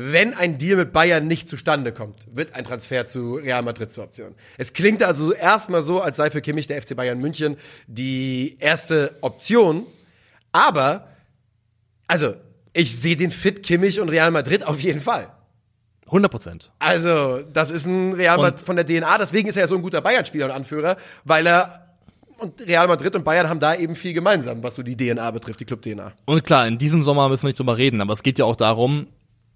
wenn 0.00 0.32
ein 0.32 0.58
Deal 0.58 0.76
mit 0.76 0.92
Bayern 0.92 1.26
nicht 1.26 1.48
zustande 1.48 1.90
kommt, 1.90 2.24
wird 2.30 2.54
ein 2.54 2.62
Transfer 2.62 3.06
zu 3.06 3.34
Real 3.34 3.62
Madrid 3.62 3.92
zur 3.92 4.04
Option. 4.04 4.36
Es 4.56 4.72
klingt 4.72 5.02
also 5.02 5.32
erstmal 5.32 5.82
so, 5.82 6.00
als 6.00 6.18
sei 6.18 6.30
für 6.30 6.40
Kimmich 6.40 6.68
der 6.68 6.80
FC 6.80 6.94
Bayern 6.94 7.18
München 7.18 7.56
die 7.88 8.58
erste 8.60 9.16
Option. 9.22 9.86
Aber, 10.52 11.08
also, 12.06 12.34
ich 12.74 12.96
sehe 12.96 13.16
den 13.16 13.32
Fit 13.32 13.64
Kimmich 13.64 13.98
und 13.98 14.08
Real 14.08 14.30
Madrid 14.30 14.64
auf 14.64 14.78
jeden 14.78 15.00
Fall. 15.00 15.32
100 16.06 16.30
Prozent. 16.30 16.70
Also, 16.78 17.40
das 17.52 17.72
ist 17.72 17.86
ein 17.86 18.12
Real 18.12 18.36
Madrid 18.36 18.60
von 18.60 18.76
der 18.76 18.86
DNA. 18.86 19.18
Deswegen 19.18 19.48
ist 19.48 19.56
er 19.56 19.62
ja 19.62 19.66
so 19.66 19.74
ein 19.74 19.82
guter 19.82 20.00
Bayern-Spieler 20.00 20.44
und 20.44 20.52
Anführer, 20.52 20.96
weil 21.24 21.44
er 21.44 21.88
und 22.38 22.60
Real 22.60 22.86
Madrid 22.86 23.16
und 23.16 23.24
Bayern 23.24 23.48
haben 23.48 23.58
da 23.58 23.74
eben 23.74 23.96
viel 23.96 24.12
gemeinsam, 24.12 24.62
was 24.62 24.76
so 24.76 24.84
die 24.84 24.96
DNA 24.96 25.28
betrifft, 25.32 25.58
die 25.58 25.64
Club-DNA. 25.64 26.12
Und 26.24 26.44
klar, 26.44 26.68
in 26.68 26.78
diesem 26.78 27.02
Sommer 27.02 27.28
müssen 27.28 27.42
wir 27.42 27.48
nicht 27.48 27.58
drüber 27.58 27.76
reden, 27.76 28.00
aber 28.00 28.12
es 28.12 28.22
geht 28.22 28.38
ja 28.38 28.44
auch 28.44 28.54
darum, 28.54 29.08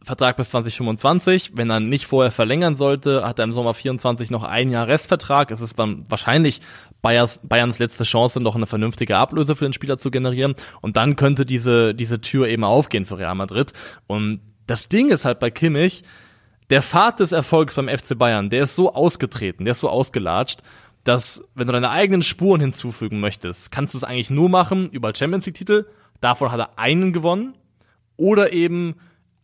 Vertrag 0.05 0.37
bis 0.37 0.51
2025, 0.51 1.53
wenn 1.55 1.71
er 1.71 1.81
nicht 1.81 2.07
vorher 2.07 2.31
verlängern 2.31 2.75
sollte, 2.75 3.25
hat 3.25 3.39
er 3.39 3.45
im 3.45 3.53
Sommer 3.53 3.75
24 3.75 4.31
noch 4.31 4.43
ein 4.43 4.71
Jahr 4.71 4.89
Restvertrag. 4.89 5.51
Es 5.51 5.61
ist 5.61 5.79
dann 5.79 6.05
wahrscheinlich 6.09 6.61
Bayers, 7.03 7.41
Bayerns 7.43 7.79
letzte 7.79 8.05
Chance, 8.05 8.41
noch 8.41 8.57
eine 8.57 8.67
vernünftige 8.67 9.17
Ablöse 9.17 9.55
für 9.55 9.65
den 9.65 9.73
Spieler 9.73 9.99
zu 9.99 10.11
generieren. 10.11 10.55
Und 10.81 10.97
dann 10.97 11.17
könnte 11.17 11.47
diese, 11.47 11.95
diese 11.95 12.21
Tür 12.21 12.49
eben 12.49 12.65
aufgehen 12.65 13.05
für 13.05 13.19
Real 13.19 13.35
Madrid. 13.35 13.73
Und 14.07 14.41
das 14.67 14.89
Ding 14.89 15.11
ist 15.11 15.25
halt 15.25 15.39
bei 15.39 15.51
Kimmich, 15.51 16.03
der 16.71 16.83
Pfad 16.83 17.21
des 17.21 17.33
Erfolgs 17.33 17.75
beim 17.75 17.89
FC 17.89 18.17
Bayern, 18.17 18.51
der 18.51 18.63
ist 18.63 18.77
so 18.77 18.95
ausgetreten, 18.95 19.65
der 19.65 19.73
ist 19.73 19.81
so 19.81 19.91
ausgelatscht, 19.91 20.61
dass 21.05 21.43
wenn 21.55 21.67
du 21.67 21.73
deine 21.73 21.91
eigenen 21.91 22.23
Spuren 22.23 22.61
hinzufügen 22.61 23.21
möchtest, 23.21 23.71
kannst 23.71 23.95
du 23.95 23.99
es 23.99 24.05
eigentlich 24.05 24.31
nur 24.31 24.49
machen 24.49 24.89
über 24.91 25.15
Champions 25.15 25.47
League 25.47 25.57
Titel. 25.57 25.87
Davon 26.21 26.53
hat 26.53 26.61
er 26.61 26.79
einen 26.79 27.13
gewonnen 27.13 27.55
oder 28.17 28.53
eben 28.53 28.95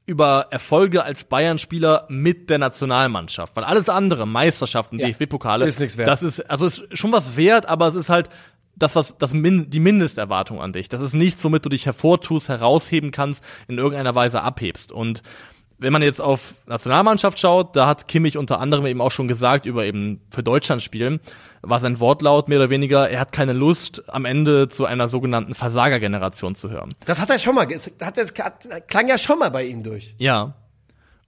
über 0.09 0.47
Erfolge 0.51 1.05
als 1.05 1.25
Bayern-Spieler 1.25 2.07
mit 2.09 2.49
der 2.51 2.59
Nationalmannschaft. 2.59 3.55
Weil 3.57 3.65
alles 3.65 3.89
andere, 3.89 4.27
Meisterschaften, 4.27 4.99
Ja. 4.99 5.07
DFB-Pokale, 5.09 5.67
Ist 5.67 5.79
nix 5.79 5.97
wert. 5.99 6.09
das 6.09 6.23
ist, 6.23 6.41
also 6.51 6.67
ist 6.67 6.83
schon 6.93 7.13
was 7.13 7.37
wert, 7.37 7.67
aber 7.67 7.87
es 7.89 7.95
ist 7.95 8.09
halt 8.09 8.29
das, 8.75 8.97
was, 8.97 9.19
das 9.19 9.35
Min, 9.35 9.71
die 9.71 9.81
Mindesterwartung 9.81 10.61
an 10.61 10.73
dich. 10.73 10.89
Das 10.89 11.01
ist 11.01 11.13
nichts, 11.15 11.45
womit 11.45 11.65
du 11.65 11.69
dich 11.69 11.85
hervortust, 11.85 12.49
herausheben 12.49 13.11
kannst, 13.11 13.45
in 13.67 13.77
irgendeiner 13.79 14.15
Weise 14.15 14.43
abhebst. 14.43 14.93
Und 14.93 15.23
wenn 15.79 15.93
man 15.93 16.03
jetzt 16.03 16.21
auf 16.21 16.55
Nationalmannschaft 16.67 17.39
schaut, 17.39 17.77
da 17.77 17.87
hat 17.87 18.09
Kimmich 18.09 18.37
unter 18.37 18.61
anderem 18.61 18.87
eben 18.87 19.01
auch 19.01 19.13
schon 19.13 19.29
gesagt, 19.29 19.65
über 19.65 19.85
eben 19.85 20.21
für 20.31 20.43
Deutschland 20.43 20.83
spielen, 20.83 21.21
war 21.63 21.81
sein 21.81 22.01
Wortlaut 22.01 22.49
mehr 22.49 22.59
oder 22.59 22.71
weniger, 22.71 23.09
er 23.09 23.21
hat 23.21 23.33
keine 23.33 23.53
Lust, 23.53 24.03
am 24.09 24.25
Ende 24.25 24.69
zu 24.69 24.85
einer 24.87 25.09
sogenannten 25.09 25.55
Versagergeneration 25.55 26.55
zu 26.55 26.71
hören. 26.71 26.95
Das 27.07 27.21
hat 27.21 27.31
er 27.31 27.39
schon 27.39 27.55
mal, 27.55 27.67
das 27.67 27.91
hat, 28.01 28.17
das 28.17 28.35
klang 28.89 29.09
ja 29.09 29.19
schon 29.19 29.39
mal 29.39 29.51
bei 29.51 29.65
ihm 29.65 29.83
durch. 29.83 30.15
Ja. 30.19 30.55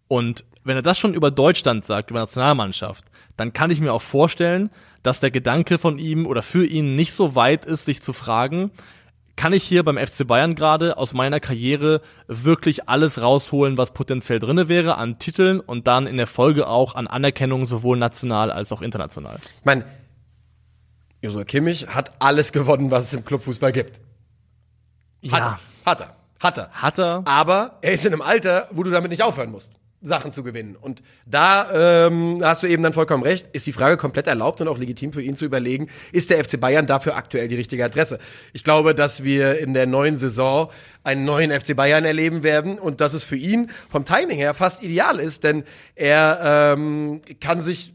Und 0.09 0.45
wenn 0.65 0.77
er 0.77 0.83
das 0.83 0.99
schon 0.99 1.15
über 1.15 1.31
Deutschland 1.31 1.85
sagt, 1.85 2.11
über 2.11 2.21
Nationalmannschaft, 2.21 3.05
dann 3.37 3.53
kann 3.53 3.71
ich 3.71 3.81
mir 3.81 3.93
auch 3.93 4.03
vorstellen, 4.03 4.71
dass 5.03 5.21
der 5.21 5.31
Gedanke 5.31 5.79
von 5.79 5.99
ihm 5.99 6.27
oder 6.27 6.43
für 6.43 6.67
ihn 6.67 6.97
nicht 6.97 7.13
so 7.13 7.35
weit 7.35 7.65
ist, 7.65 7.87
sich 7.87 8.03
zu 8.03 8.13
fragen, 8.13 8.71
kann 9.41 9.55
ich 9.55 9.65
hier 9.65 9.85
beim 9.85 9.97
FC 9.97 10.27
Bayern 10.27 10.55
gerade 10.55 10.99
aus 10.99 11.15
meiner 11.15 11.41
Karriere 11.41 12.03
wirklich 12.27 12.91
alles 12.91 13.23
rausholen, 13.23 13.79
was 13.79 13.93
potenziell 13.93 14.39
drinne 14.39 14.69
wäre 14.69 14.99
an 14.99 15.19
Titeln 15.19 15.61
und 15.61 15.87
dann 15.87 16.07
in 16.07 16.19
der 16.19 16.27
Folge 16.27 16.67
auch 16.67 16.95
an 16.95 17.07
Anerkennung 17.07 17.65
sowohl 17.65 17.97
national 17.97 18.51
als 18.51 18.71
auch 18.71 18.83
international. 18.83 19.39
Ich 19.43 19.65
meine, 19.65 19.87
Joshua 21.23 21.45
Kimmich 21.45 21.87
hat 21.87 22.13
alles 22.19 22.53
gewonnen, 22.53 22.91
was 22.91 23.07
es 23.07 23.15
im 23.15 23.25
Clubfußball 23.25 23.73
gibt. 23.73 23.99
Hat 25.31 25.41
er. 25.41 25.61
Hat 25.87 26.01
er. 26.03 26.17
Hat 26.39 26.59
er. 26.59 26.71
Hat 26.73 26.99
er. 26.99 27.23
Aber 27.25 27.79
er 27.81 27.93
ist 27.95 28.05
in 28.05 28.13
einem 28.13 28.21
Alter, 28.21 28.69
wo 28.73 28.83
du 28.83 28.91
damit 28.91 29.11
nicht 29.11 29.23
aufhören 29.23 29.51
musst, 29.51 29.73
Sachen 30.03 30.33
zu 30.33 30.43
gewinnen. 30.43 30.77
Und 30.77 31.03
da 31.27 32.07
ähm, 32.07 32.41
hast 32.43 32.63
du 32.63 32.67
eben 32.67 32.83
dann 32.83 32.95
vollkommen 32.95 33.23
recht, 33.23 33.49
ist 33.53 33.67
die 33.67 33.73
Frage 33.73 33.99
komplett 33.99 34.27
erlaubt 34.27 34.61
und 34.61 34.69
auch 34.69 34.79
legitim 34.79 35.13
für 35.13 35.21
ihn 35.21 35.37
zu 35.37 35.45
überlegen, 35.45 35.89
ist 36.13 36.31
der 36.31 36.43
FC 36.43 36.59
Bayern 36.59 36.87
dafür 36.87 37.17
aktuell 37.17 37.49
die 37.49 37.55
richtige 37.55 37.85
Adresse? 37.85 38.19
Ich 38.55 38.65
glaube, 38.65 38.95
dass 38.95 39.25
wir 39.25 39.59
in 39.59 39.75
der 39.75 39.87
neuen 39.87 40.17
Saison 40.17 40.71
einen 41.05 41.25
neuen 41.25 41.51
FC 41.51 41.77
Bayern 41.77 42.05
erleben 42.05 42.43
werden 42.43 42.79
und 42.79 43.01
dass 43.01 43.13
es 43.13 43.25
für 43.25 43.37
ihn 43.37 43.71
vom 43.91 44.05
Timing 44.05 44.39
her 44.39 44.55
fast 44.55 44.83
ideal 44.83 45.21
ist, 45.21 45.45
denn 45.45 45.65
er 45.95 46.73
ähm, 46.75 47.21
kann 47.41 47.61
sich 47.61 47.93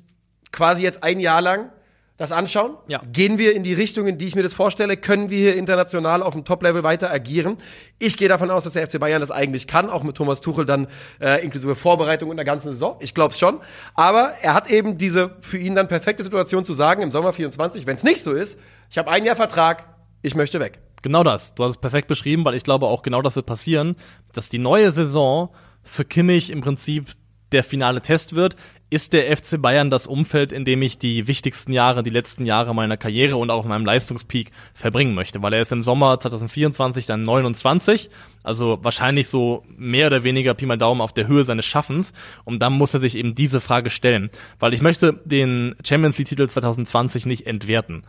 quasi 0.51 0.84
jetzt 0.84 1.03
ein 1.03 1.20
Jahr 1.20 1.41
lang 1.41 1.72
das 2.18 2.32
anschauen? 2.32 2.78
Ja. 2.88 3.01
Gehen 3.11 3.38
wir 3.38 3.53
in 3.55 3.63
die 3.63 3.74
Richtung, 3.74 4.07
in 4.07 4.18
die 4.18 4.28
ich 4.28 4.36
mir 4.36 4.43
das 4.43 4.53
vorstelle? 4.53 4.95
Können 4.95 5.30
wir 5.30 5.38
hier 5.38 5.55
international 5.55 6.24
auf 6.24 6.34
dem 6.34 6.45
Top-Level 6.45 6.84
weiter 6.84 7.11
agieren? 7.11 7.57
Ich 7.99 8.18
gehe 8.18 8.30
davon 8.30 8.49
aus, 8.51 8.63
dass 8.63 8.74
der 8.74 8.88
FC 8.88 8.99
Bayern 8.99 9.20
das 9.20 9.32
eigentlich 9.32 9.68
kann, 9.68 9.89
auch 9.89 10.03
mit 10.03 10.16
Thomas 10.16 10.39
Tuchel 10.39 10.66
dann 10.66 10.88
äh, 11.20 11.43
inklusive 11.43 11.76
Vorbereitung 11.76 12.32
in 12.32 12.38
der 12.38 12.45
ganzen 12.45 12.70
Saison. 12.70 12.95
Ich 13.01 13.13
glaube 13.13 13.34
es 13.34 13.39
schon. 13.39 13.59
Aber 13.95 14.34
er 14.41 14.53
hat 14.53 14.70
eben 14.70 14.97
diese 14.97 15.36
für 15.41 15.57
ihn 15.57 15.76
dann 15.76 15.88
perfekte 15.89 16.24
Situation 16.24 16.63
zu 16.63 16.74
sagen 16.74 17.01
im 17.01 17.11
Sommer 17.11 17.34
24, 17.34 17.86
wenn 17.86 17.97
es 17.97 18.03
nicht 18.03 18.24
so 18.24 18.32
ist, 18.32 18.59
ich 18.89 18.97
habe 18.97 19.09
ein 19.11 19.26
Jahr 19.26 19.36
Vertrag, 19.36 19.86
ich 20.22 20.36
möchte 20.36 20.59
weg. 20.59 20.80
Genau 21.01 21.24
das. 21.24 21.53
Du 21.53 21.63
hast 21.63 21.72
es 21.72 21.78
perfekt 21.78 22.07
beschrieben, 22.07 22.45
weil 22.45 22.55
ich 22.55 22.63
glaube 22.63 22.88
auch 22.88 23.03
genau 23.03 23.22
das 23.22 23.36
wird 23.36 23.45
passieren, 23.45 23.95
dass 24.34 24.49
die 24.49 24.57
neue 24.57 24.91
Saison 24.91 25.49
für 25.84 26.05
Kimmich 26.05 26.49
im 26.49 26.61
Prinzip 26.61 27.09
der 27.56 27.64
finale 27.64 28.01
Test 28.01 28.36
wird. 28.36 28.56
Ist 28.89 29.14
der 29.14 29.36
FC 29.36 29.60
Bayern 29.60 29.89
das 29.89 30.06
Umfeld, 30.06 30.51
in 30.51 30.64
dem 30.64 30.82
ich 30.82 30.99
die 30.99 31.28
wichtigsten 31.28 31.74
Jahre, 31.74 32.03
die 32.03 32.12
letzten 32.12 32.45
Jahre 32.45 32.76
meiner 32.76 32.97
Karriere 32.97 33.38
und 33.38 33.49
auch 33.49 33.66
meinem 33.66 33.86
Leistungspeak 33.86 34.51
verbringen 34.74 35.16
möchte? 35.16 35.41
Weil 35.41 35.53
er 35.53 35.62
ist 35.62 35.72
im 35.72 35.82
Sommer 35.82 36.20
2024 36.20 37.06
dann 37.06 37.24
29, 37.24 38.10
also 38.43 38.78
wahrscheinlich 38.84 39.28
so 39.28 39.64
mehr 39.76 40.08
oder 40.08 40.24
weniger 40.24 40.53
Pi 40.53 40.68
mal 40.68 40.78
Daumen 40.78 41.01
auf 41.01 41.14
der 41.14 41.28
Höhe 41.28 41.43
seines 41.43 41.66
Schaffens. 41.66 42.14
Und 42.43 42.60
dann 42.60 42.74
muss 42.74 42.93
er 42.93 42.99
sich 42.99 43.16
eben 43.16 43.34
diese 43.34 43.60
Frage 43.60 43.89
stellen. 43.89 44.30
Weil 44.60 44.74
ich 44.74 44.82
möchte 44.82 45.14
den 45.26 45.76
Champions 45.84 46.20
League-Titel 46.20 46.47
2020 46.47 47.26
nicht 47.26 47.47
entwerten. 47.47 48.03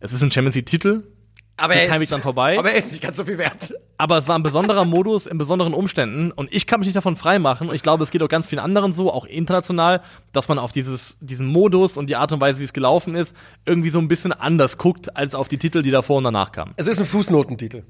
Es 0.00 0.12
ist 0.12 0.22
ein 0.22 0.30
Champions 0.30 0.56
League-Titel, 0.56 1.04
Aber 1.58 1.74
er 1.74 2.00
ist, 2.00 2.12
dran 2.12 2.22
vorbei. 2.22 2.58
aber 2.58 2.70
er 2.70 2.78
ist 2.78 2.90
nicht 2.90 3.02
ganz 3.02 3.16
so 3.16 3.24
viel 3.24 3.38
wert. 3.38 3.74
Aber 3.96 4.16
es 4.16 4.28
war 4.28 4.38
ein 4.38 4.42
besonderer 4.42 4.84
Modus 4.84 5.26
in 5.26 5.38
besonderen 5.38 5.74
Umständen 5.74 6.30
und 6.30 6.52
ich 6.52 6.66
kann 6.66 6.80
mich 6.80 6.86
nicht 6.86 6.96
davon 6.96 7.16
freimachen 7.16 7.68
und 7.68 7.74
ich 7.74 7.82
glaube, 7.82 8.04
es 8.04 8.10
geht 8.10 8.22
auch 8.22 8.28
ganz 8.28 8.46
vielen 8.46 8.60
anderen 8.60 8.92
so, 8.92 9.12
auch 9.12 9.24
international, 9.24 10.02
dass 10.32 10.48
man 10.48 10.58
auf 10.58 10.72
dieses, 10.72 11.16
diesen 11.20 11.48
Modus 11.48 11.96
und 11.96 12.08
die 12.08 12.16
Art 12.16 12.32
und 12.32 12.40
Weise, 12.40 12.60
wie 12.60 12.64
es 12.64 12.72
gelaufen 12.72 13.14
ist, 13.14 13.34
irgendwie 13.66 13.90
so 13.90 13.98
ein 13.98 14.08
bisschen 14.08 14.32
anders 14.32 14.78
guckt, 14.78 15.16
als 15.16 15.34
auf 15.34 15.48
die 15.48 15.58
Titel, 15.58 15.82
die 15.82 15.90
davor 15.90 16.18
und 16.18 16.24
danach 16.24 16.52
kamen. 16.52 16.74
Es 16.76 16.86
ist 16.86 17.00
ein 17.00 17.06
Fußnotentitel. 17.06 17.82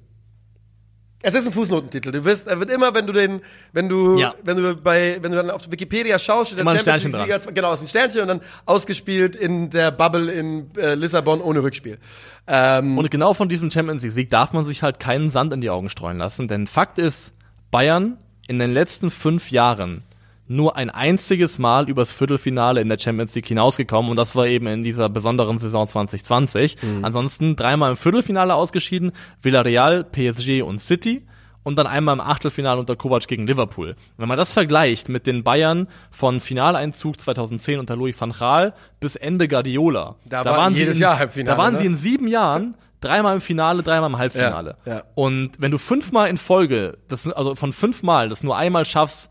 Es 1.21 1.35
ist 1.35 1.47
ein 1.47 1.53
Fußnotentitel. 1.53 2.13
Du 2.13 2.25
wirst, 2.25 2.47
er 2.47 2.61
wird 2.61 2.71
immer, 2.71 2.95
wenn 2.95 3.07
du 3.07 3.13
den, 3.13 3.41
wenn 3.73 3.89
du, 3.89 4.19
Ja. 4.19 4.35
wenn 4.45 4.57
du 4.57 4.77
bei, 4.77 5.19
wenn 5.21 5.33
du 5.33 5.37
dann 5.37 5.51
auf 5.51 5.69
Wikipedia 5.71 6.17
schaust, 6.19 6.53
steht 6.53 6.65
der 6.65 6.79
Champions 6.79 7.05
League 7.05 7.41
Sieger, 7.43 7.53
genau, 7.53 7.73
ist 7.73 7.81
ein 7.81 7.89
Sternchen 7.89 8.21
und 8.23 8.29
dann 8.29 8.41
ausgespielt 8.67 9.35
in 9.35 9.71
der 9.71 9.91
Bubble 9.91 10.31
in 10.31 10.71
äh, 10.77 10.95
Lissabon 10.95 11.41
ohne 11.41 11.63
Rückspiel. 11.63 11.99
Ähm, 12.47 12.97
Und 12.97 13.11
genau 13.11 13.35
von 13.35 13.49
diesem 13.49 13.71
Champions 13.71 14.03
League 14.05 14.13
Sieg 14.13 14.31
darf 14.31 14.53
man 14.53 14.65
sich 14.65 14.83
halt 14.85 15.01
keinen 15.01 15.31
Sand 15.31 15.53
in 15.53 15.61
die 15.61 15.71
Augen 15.71 15.89
streuen 15.89 16.19
lassen, 16.19 16.47
denn 16.47 16.67
Fakt 16.69 16.99
ist, 16.99 17.33
Bayern 17.73 18.17
in 18.47 18.59
den 18.61 18.73
letzten 18.73 19.11
fünf 19.11 19.51
Jahren 19.51 20.05
nur 20.49 20.77
ein 20.77 20.91
einziges 20.91 21.59
Mal 21.59 21.89
übers 21.89 22.11
Viertelfinale 22.11 22.81
in 22.81 22.89
der 22.89 22.99
Champions 22.99 23.35
League 23.35 23.47
hinausgekommen 23.47 24.11
und 24.11 24.17
das 24.17 24.35
war 24.35 24.47
eben 24.47 24.67
in 24.67 24.83
dieser 24.83 25.09
besonderen 25.09 25.59
Saison 25.59 25.87
2020. 25.87 26.77
Ansonsten 27.03 27.55
dreimal 27.55 27.91
im 27.91 27.97
Viertelfinale 27.97 28.55
ausgeschieden, 28.55 29.13
Villarreal, 29.43 30.05
PSG 30.05 30.63
und 30.63 30.81
City 30.81 31.27
und 31.63 31.77
dann 31.77 31.87
einmal 31.87 32.15
im 32.15 32.21
Achtelfinale 32.21 32.81
unter 32.81 32.97
Kovac 32.97 33.29
gegen 33.29 33.47
Liverpool. 33.47 33.95
Wenn 34.17 34.29
man 34.29 34.39
das 34.39 34.53
vergleicht 34.53 35.11
mit 35.11 35.27
den 35.27 35.45
Bayern 35.45 35.87
von 36.11 36.41
Finaleinzug 36.41 37.21
2010 37.21 37.79
unter 37.79 37.95
Louis 37.95 38.19
van 38.19 38.33
Gaal 38.33 38.73
bis 39.01 39.17
Ende 39.17 39.49
Guardiola, 39.49 40.17
Da 40.27 40.45
war 40.47 40.71
jedes 40.71 40.97
in, 40.97 41.03
Jahr 41.03 41.19
Halbfinale, 41.19 41.57
Da 41.57 41.63
waren 41.63 41.75
ne? 41.75 41.81
sie 41.81 41.87
in 41.87 41.97
sieben 41.97 42.27
Jahren 42.27 42.75
dreimal 43.01 43.35
im 43.35 43.41
Finale, 43.41 43.83
dreimal 43.83 44.11
im 44.11 44.19
Halbfinale. 44.19 44.77
Ja, 44.85 44.95
ja. 44.95 45.03
Und 45.15 45.53
wenn 45.59 45.71
du 45.71 45.79
fünfmal 45.79 46.29
in 46.31 46.37
Folge, 46.37 46.99
das, 47.09 47.29
also 47.29 47.55
von 47.55 47.73
fünfmal, 47.73 48.29
das 48.29 48.43
nur 48.43 48.57
einmal 48.57 48.85
schaffst, 48.85 49.31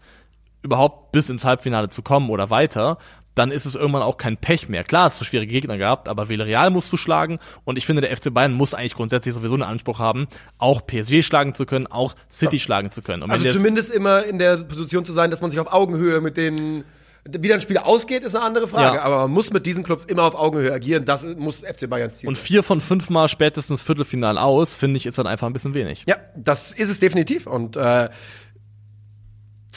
überhaupt 0.63 1.11
bis 1.11 1.29
ins 1.29 1.45
Halbfinale 1.45 1.89
zu 1.89 2.01
kommen 2.01 2.29
oder 2.29 2.49
weiter, 2.49 2.97
dann 3.37 3.51
ist 3.51 3.65
es 3.65 3.75
irgendwann 3.75 4.01
auch 4.01 4.17
kein 4.17 4.37
Pech 4.37 4.67
mehr. 4.67 4.83
Klar, 4.83 5.05
hast 5.05 5.21
du 5.21 5.25
schwierige 5.25 5.51
Gegner 5.51 5.77
gehabt, 5.77 6.07
aber 6.07 6.29
Villarreal 6.29 6.69
musst 6.71 6.91
du 6.91 6.97
schlagen 6.97 7.39
und 7.65 7.77
ich 7.77 7.85
finde, 7.85 8.01
der 8.01 8.15
FC 8.15 8.33
Bayern 8.33 8.53
muss 8.53 8.73
eigentlich 8.73 8.95
grundsätzlich 8.95 9.35
sowieso 9.35 9.53
einen 9.53 9.63
Anspruch 9.63 9.99
haben, 9.99 10.27
auch 10.57 10.85
PSG 10.85 11.23
schlagen 11.23 11.53
zu 11.53 11.65
können, 11.65 11.87
auch 11.87 12.15
City 12.31 12.59
schlagen 12.59 12.91
zu 12.91 13.01
können. 13.01 13.23
Und 13.23 13.31
also 13.31 13.49
zumindest 13.51 13.91
immer 13.91 14.23
in 14.25 14.39
der 14.39 14.57
Position 14.57 15.05
zu 15.05 15.13
sein, 15.13 15.29
dass 15.29 15.41
man 15.41 15.51
sich 15.51 15.59
auf 15.59 15.71
Augenhöhe 15.71 16.19
mit 16.21 16.37
den 16.37 16.83
wie 17.29 17.47
dann 17.47 17.57
ein 17.57 17.61
Spiel 17.61 17.77
ausgeht, 17.77 18.23
ist 18.23 18.35
eine 18.35 18.45
andere 18.45 18.67
Frage. 18.67 18.97
Ja. 18.97 19.03
Aber 19.03 19.17
man 19.23 19.31
muss 19.31 19.51
mit 19.51 19.65
diesen 19.65 19.83
Clubs 19.83 20.05
immer 20.05 20.23
auf 20.23 20.35
Augenhöhe 20.35 20.71
agieren. 20.71 21.05
Das 21.05 21.23
muss 21.23 21.59
FC 21.59 21.89
Bayerns 21.89 22.17
Ziel 22.17 22.29
und 22.29 22.37
vier 22.37 22.63
von 22.63 22.79
fünf 22.81 23.09
Mal 23.09 23.27
spätestens 23.27 23.81
Viertelfinal 23.81 24.37
aus, 24.37 24.73
finde 24.73 24.97
ich, 24.97 25.05
ist 25.05 25.17
dann 25.17 25.27
einfach 25.27 25.47
ein 25.47 25.53
bisschen 25.53 25.73
wenig. 25.73 26.03
Ja, 26.07 26.15
das 26.35 26.71
ist 26.71 26.89
es 26.89 26.99
definitiv. 26.99 27.47
Und 27.47 27.75
äh, 27.75 28.09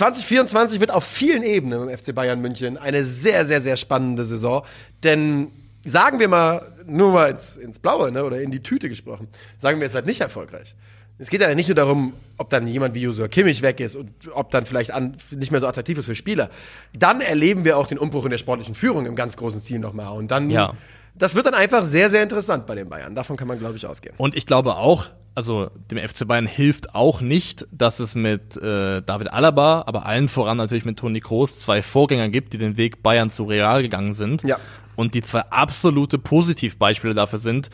2024 0.00 0.80
wird 0.80 0.92
auf 0.92 1.04
vielen 1.04 1.42
Ebenen 1.42 1.86
im 1.88 1.96
FC 1.98 2.14
Bayern 2.14 2.40
München 2.40 2.78
eine 2.78 3.04
sehr, 3.04 3.44
sehr, 3.44 3.60
sehr 3.60 3.76
spannende 3.76 4.24
Saison. 4.24 4.64
Denn 5.04 5.48
sagen 5.84 6.18
wir 6.18 6.28
mal, 6.28 6.72
nur 6.86 7.12
mal 7.12 7.30
ins, 7.32 7.58
ins 7.58 7.78
Blaue 7.78 8.10
ne, 8.10 8.24
oder 8.24 8.40
in 8.40 8.50
die 8.50 8.62
Tüte 8.62 8.88
gesprochen, 8.88 9.28
sagen 9.58 9.78
wir, 9.78 9.84
es 9.86 9.92
seid 9.92 10.06
nicht 10.06 10.22
erfolgreich. 10.22 10.74
Es 11.18 11.28
geht 11.28 11.42
ja 11.42 11.54
nicht 11.54 11.68
nur 11.68 11.74
darum, 11.74 12.14
ob 12.38 12.48
dann 12.48 12.66
jemand 12.66 12.94
wie 12.94 13.02
Joshua 13.02 13.28
Kimmich 13.28 13.60
weg 13.60 13.78
ist 13.80 13.94
und 13.94 14.10
ob 14.34 14.50
dann 14.50 14.64
vielleicht 14.64 14.90
an, 14.90 15.18
nicht 15.32 15.50
mehr 15.50 15.60
so 15.60 15.66
attraktiv 15.66 15.98
ist 15.98 16.06
für 16.06 16.14
Spieler. 16.14 16.48
Dann 16.94 17.20
erleben 17.20 17.66
wir 17.66 17.76
auch 17.76 17.86
den 17.86 17.98
Umbruch 17.98 18.24
in 18.24 18.30
der 18.30 18.38
sportlichen 18.38 18.74
Führung 18.74 19.04
im 19.04 19.16
ganz 19.16 19.36
großen 19.36 19.60
Ziel 19.60 19.80
nochmal. 19.80 20.16
Und 20.16 20.30
dann, 20.30 20.48
Ja. 20.48 20.72
das 21.14 21.34
wird 21.34 21.44
dann 21.44 21.52
einfach 21.54 21.84
sehr, 21.84 22.08
sehr 22.08 22.22
interessant 22.22 22.66
bei 22.66 22.74
den 22.74 22.88
Bayern. 22.88 23.14
Davon 23.14 23.36
kann 23.36 23.48
man, 23.48 23.58
glaube 23.58 23.76
ich, 23.76 23.84
ausgehen. 23.86 24.14
Und 24.16 24.34
ich 24.34 24.46
glaube 24.46 24.76
auch, 24.76 25.10
also 25.34 25.70
dem 25.90 25.98
FC 25.98 26.26
Bayern 26.26 26.46
hilft 26.46 26.94
auch 26.94 27.20
nicht, 27.20 27.66
dass 27.72 28.00
es 28.00 28.14
mit 28.14 28.56
äh, 28.56 29.02
David 29.02 29.32
Alaba, 29.32 29.84
aber 29.86 30.06
allen 30.06 30.28
voran 30.28 30.56
natürlich 30.56 30.84
mit 30.84 30.98
Toni 30.98 31.20
Kroos 31.20 31.60
zwei 31.60 31.82
Vorgänger 31.82 32.28
gibt, 32.28 32.52
die 32.52 32.58
den 32.58 32.76
Weg 32.76 33.02
Bayern 33.02 33.30
zu 33.30 33.44
Real 33.44 33.82
gegangen 33.82 34.12
sind. 34.12 34.42
Ja. 34.42 34.58
Und 34.96 35.14
die 35.14 35.22
zwei 35.22 35.42
absolute 35.42 36.18
Positivbeispiele 36.18 37.14
dafür 37.14 37.38
sind, 37.38 37.70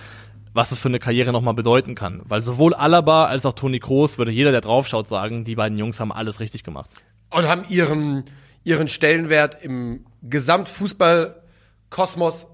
was 0.52 0.72
es 0.72 0.78
für 0.78 0.88
eine 0.88 0.98
Karriere 0.98 1.32
nochmal 1.32 1.54
bedeuten 1.54 1.94
kann. 1.94 2.20
Weil 2.24 2.42
sowohl 2.42 2.74
Alaba 2.74 3.24
als 3.26 3.46
auch 3.46 3.54
Toni 3.54 3.80
Kroos 3.80 4.18
würde 4.18 4.30
jeder, 4.30 4.52
der 4.52 4.60
draufschaut, 4.60 5.08
sagen, 5.08 5.44
die 5.44 5.54
beiden 5.54 5.78
Jungs 5.78 5.98
haben 6.00 6.12
alles 6.12 6.40
richtig 6.40 6.62
gemacht. 6.62 6.90
und 7.30 7.48
haben 7.48 7.62
ihren, 7.68 8.24
ihren 8.64 8.88
Stellenwert 8.88 9.62
im 9.62 10.04
Gesamtfußballkosmos 10.22 12.48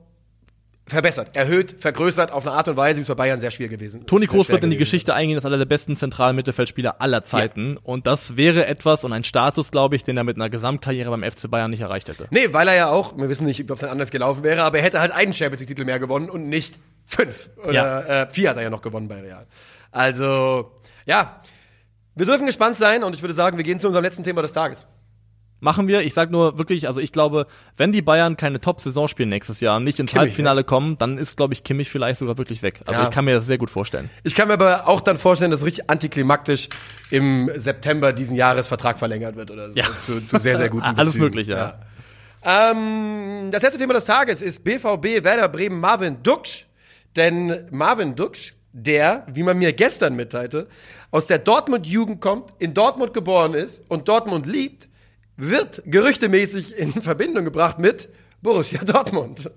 verbessert, 0.86 1.36
erhöht, 1.36 1.76
vergrößert 1.78 2.32
auf 2.32 2.44
eine 2.44 2.54
Art 2.54 2.66
und 2.68 2.76
Weise, 2.76 2.96
wie 2.98 3.02
es 3.02 3.06
bei 3.08 3.14
Bayern 3.14 3.38
sehr 3.38 3.52
schwer 3.52 3.68
gewesen 3.68 4.04
Toni 4.06 4.26
sehr 4.26 4.28
Kroos 4.34 4.48
wird 4.48 4.64
in 4.64 4.70
die 4.70 4.76
Geschichte 4.76 5.14
eingehen 5.14 5.36
als 5.36 5.46
einer 5.46 5.58
der 5.58 5.64
besten 5.64 5.94
zentralen 5.94 6.34
Mittelfeldspieler 6.34 7.00
aller 7.00 7.22
Zeiten. 7.24 7.76
Und 7.76 8.06
das 8.08 8.36
wäre 8.36 8.66
etwas 8.66 9.04
und 9.04 9.12
ein 9.12 9.22
Status, 9.24 9.70
glaube 9.70 9.94
ich, 9.96 10.02
den 10.04 10.16
er 10.16 10.24
mit 10.24 10.36
einer 10.36 10.50
Gesamtkarriere 10.50 11.08
beim 11.10 11.22
FC 11.22 11.48
Bayern 11.50 11.70
nicht 11.70 11.80
erreicht 11.82 12.08
hätte. 12.08 12.26
Nee, 12.30 12.48
weil 12.52 12.66
er 12.68 12.74
ja 12.74 12.90
auch, 12.90 13.16
wir 13.16 13.28
wissen 13.28 13.46
nicht, 13.46 13.60
ob 13.70 13.74
es 13.76 13.80
dann 13.80 13.90
anders 13.90 14.10
gelaufen 14.10 14.42
wäre, 14.42 14.64
aber 14.64 14.78
er 14.78 14.84
hätte 14.84 15.00
halt 15.00 15.12
einen 15.12 15.32
Champions 15.34 15.60
League-Titel 15.60 15.84
mehr 15.84 16.00
gewonnen 16.00 16.28
und 16.28 16.48
nicht 16.48 16.74
fünf. 17.04 17.50
Oder 17.64 17.72
Ja. 17.72 18.22
äh, 18.22 18.28
vier 18.30 18.50
hat 18.50 18.56
er 18.56 18.64
ja 18.64 18.70
noch 18.70 18.82
gewonnen 18.82 19.06
bei 19.08 19.20
Real. 19.20 19.46
Also, 19.92 20.72
ja, 21.06 21.42
wir 22.14 22.26
dürfen 22.26 22.46
gespannt 22.46 22.76
sein 22.76 23.04
und 23.04 23.14
ich 23.14 23.22
würde 23.22 23.34
sagen, 23.34 23.56
wir 23.56 23.64
gehen 23.64 23.78
zu 23.78 23.86
unserem 23.86 24.02
letzten 24.04 24.24
Thema 24.24 24.42
des 24.42 24.52
Tages. 24.52 24.86
Machen 25.64 25.86
wir. 25.86 26.02
Ich 26.02 26.12
sag 26.12 26.32
nur 26.32 26.58
wirklich, 26.58 26.88
also 26.88 26.98
ich 26.98 27.12
glaube, 27.12 27.46
wenn 27.76 27.92
die 27.92 28.02
Bayern 28.02 28.36
keine 28.36 28.60
Top-Saison 28.60 29.06
spielen 29.06 29.28
nächstes 29.28 29.60
Jahr 29.60 29.76
und 29.76 29.84
nicht 29.84 29.98
ins 30.00 30.10
Kimmich, 30.10 30.30
Halbfinale 30.30 30.64
kommen, 30.64 30.98
dann 30.98 31.18
ist, 31.18 31.36
glaube 31.36 31.54
ich, 31.54 31.62
Kimmich 31.62 31.88
vielleicht 31.88 32.18
sogar 32.18 32.36
wirklich 32.36 32.62
weg. 32.62 32.80
Also 32.84 33.00
Ja. 33.00 33.06
ich 33.08 33.14
kann 33.14 33.24
mir 33.24 33.34
das 33.36 33.46
sehr 33.46 33.58
gut 33.58 33.70
vorstellen. 33.70 34.10
Ich 34.24 34.34
kann 34.34 34.48
mir 34.48 34.54
aber 34.54 34.88
auch 34.88 35.00
dann 35.00 35.18
vorstellen, 35.18 35.52
dass 35.52 35.64
richtig 35.64 35.88
antiklimaktisch 35.88 36.68
im 37.10 37.48
September 37.54 38.12
diesen 38.12 38.34
Jahres 38.34 38.66
Vertrag 38.66 38.98
verlängert 38.98 39.36
wird 39.36 39.52
oder 39.52 39.70
so. 39.70 39.78
Ja. 39.78 39.84
Zu, 40.00 40.20
zu 40.24 40.36
sehr, 40.38 40.56
sehr 40.56 40.68
guten 40.68 40.82
Alles 40.84 41.12
Bezügen. 41.12 41.24
möglich, 41.24 41.46
ja. 41.46 41.78
Ähm, 42.44 43.50
das 43.52 43.62
letzte 43.62 43.78
Thema 43.78 43.94
des 43.94 44.04
Tages 44.04 44.42
ist 44.42 44.64
BVB 44.64 45.22
Werder 45.24 45.48
Bremen 45.48 45.78
Marvin 45.80 46.22
Duksch. 46.22 46.66
Denn 47.14 47.66
Marvin 47.70 48.16
Duksch, 48.16 48.54
der, 48.72 49.26
wie 49.32 49.42
man 49.42 49.58
mir 49.58 49.72
gestern 49.72 50.16
mitteilte, 50.16 50.66
aus 51.10 51.26
der 51.26 51.38
Dortmund-Jugend 51.38 52.20
kommt, 52.20 52.52
in 52.58 52.74
Dortmund 52.74 53.12
geboren 53.14 53.54
ist 53.54 53.84
und 53.88 54.08
Dortmund 54.08 54.46
liebt, 54.46 54.88
wird 55.36 55.82
gerüchtemäßig 55.86 56.76
in 56.76 56.92
Verbindung 56.92 57.44
gebracht 57.44 57.78
mit 57.78 58.08
Borussia 58.42 58.82
Dortmund. 58.84 59.50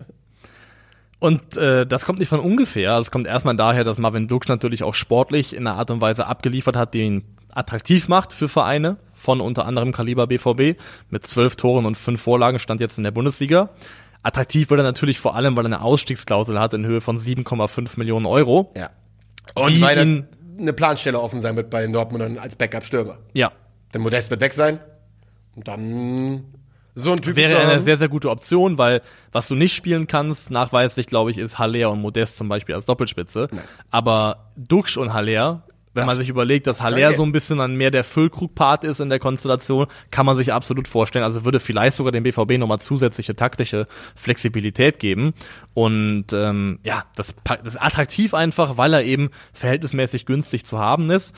Und 1.19 1.57
äh, 1.57 1.87
das 1.87 2.05
kommt 2.05 2.19
nicht 2.19 2.29
von 2.29 2.39
ungefähr. 2.39 2.91
Also 2.91 3.07
Es 3.07 3.11
kommt 3.11 3.25
erstmal 3.25 3.55
daher, 3.55 3.83
dass 3.83 3.97
Marvin 3.97 4.27
Duksch 4.27 4.47
natürlich 4.47 4.83
auch 4.83 4.93
sportlich 4.93 5.55
in 5.55 5.65
einer 5.65 5.77
Art 5.77 5.89
und 5.89 6.01
Weise 6.01 6.27
abgeliefert 6.27 6.75
hat, 6.75 6.93
die 6.93 7.01
ihn 7.01 7.23
attraktiv 7.49 8.07
macht 8.09 8.33
für 8.33 8.49
Vereine 8.49 8.97
von 9.13 9.41
unter 9.41 9.65
anderem 9.65 9.91
Kaliber 9.91 10.27
BVB. 10.27 10.79
Mit 11.09 11.25
zwölf 11.25 11.55
Toren 11.55 11.85
und 11.85 11.95
fünf 11.95 12.21
Vorlagen 12.21 12.59
stand 12.59 12.81
jetzt 12.81 12.97
in 12.97 13.03
der 13.03 13.11
Bundesliga. 13.11 13.69
Attraktiv 14.23 14.69
wird 14.69 14.81
er 14.81 14.83
natürlich 14.83 15.19
vor 15.19 15.35
allem, 15.35 15.55
weil 15.55 15.65
er 15.65 15.67
eine 15.67 15.81
Ausstiegsklausel 15.81 16.59
hat 16.59 16.73
in 16.73 16.85
Höhe 16.85 16.99
von 16.99 17.17
7,5 17.17 17.97
Millionen 17.97 18.25
Euro. 18.25 18.73
Ja. 18.75 18.89
Und 19.53 19.79
weil 19.81 20.27
eine 20.59 20.73
Planstelle 20.73 21.19
offen 21.19 21.41
sein 21.41 21.55
wird 21.55 21.69
bei 21.69 21.81
den 21.81 21.93
Dortmundern 21.93 22.37
als 22.37 22.55
Backup-Stürmer. 22.55 23.19
Ja, 23.33 23.51
Denn 23.93 24.01
Modest 24.01 24.31
wird 24.31 24.41
weg 24.41 24.53
sein. 24.53 24.79
Dann 25.55 26.43
so 26.97 27.11
ein 27.11 27.17
Typ 27.17 27.35
wäre 27.35 27.57
eine 27.59 27.81
sehr, 27.81 27.97
sehr 27.97 28.07
gute 28.07 28.29
Option, 28.29 28.77
weil 28.77 29.01
was 29.33 29.47
du 29.49 29.55
nicht 29.55 29.73
spielen 29.75 30.07
kannst, 30.07 30.49
nachweislich, 30.51 31.07
glaube 31.07 31.31
ich, 31.31 31.37
ist 31.37 31.59
Haller 31.59 31.91
und 31.91 32.01
Modest 32.01 32.37
zum 32.37 32.47
Beispiel 32.47 32.73
als 32.75 32.85
Doppelspitze. 32.85 33.49
Aber 33.91 34.49
Duxch 34.55 34.95
und 34.97 35.13
Haller, 35.13 35.63
wenn 35.93 36.01
Das- 36.01 36.07
man 36.07 36.15
sich 36.17 36.29
überlegt, 36.29 36.67
dass 36.67 36.77
kann 36.79 36.93
Haller 36.93 37.13
so 37.13 37.23
ein 37.23 37.31
bisschen 37.33 37.57
dann 37.57 37.75
mehr 37.75 37.91
der 37.91 38.03
Füllkrug-Part 38.05 38.83
ist 38.85 38.99
in 39.01 39.09
der 39.09 39.19
Konstellation, 39.19 39.87
kann 40.11 40.25
man 40.25 40.35
sich 40.37 40.53
absolut 40.53 40.87
vorstellen. 40.87 41.23
Also 41.25 41.43
würde 41.43 41.59
vielleicht 41.59 41.97
sogar 41.97 42.11
dem 42.13 42.23
BVB 42.23 42.57
nochmal 42.57 42.79
zusätzliche 42.79 43.35
taktische 43.35 43.87
Flexibilität 44.15 44.99
geben. 44.99 45.33
Und 45.73 46.27
ähm, 46.33 46.79
ja, 46.83 47.03
das, 47.15 47.35
das 47.45 47.75
ist 47.75 47.81
attraktiv 47.81 48.33
einfach, 48.33 48.77
weil 48.77 48.93
er 48.93 49.03
eben 49.03 49.29
verhältnismäßig 49.53 50.25
günstig 50.25 50.65
zu 50.65 50.79
haben 50.79 51.09
ist. 51.11 51.33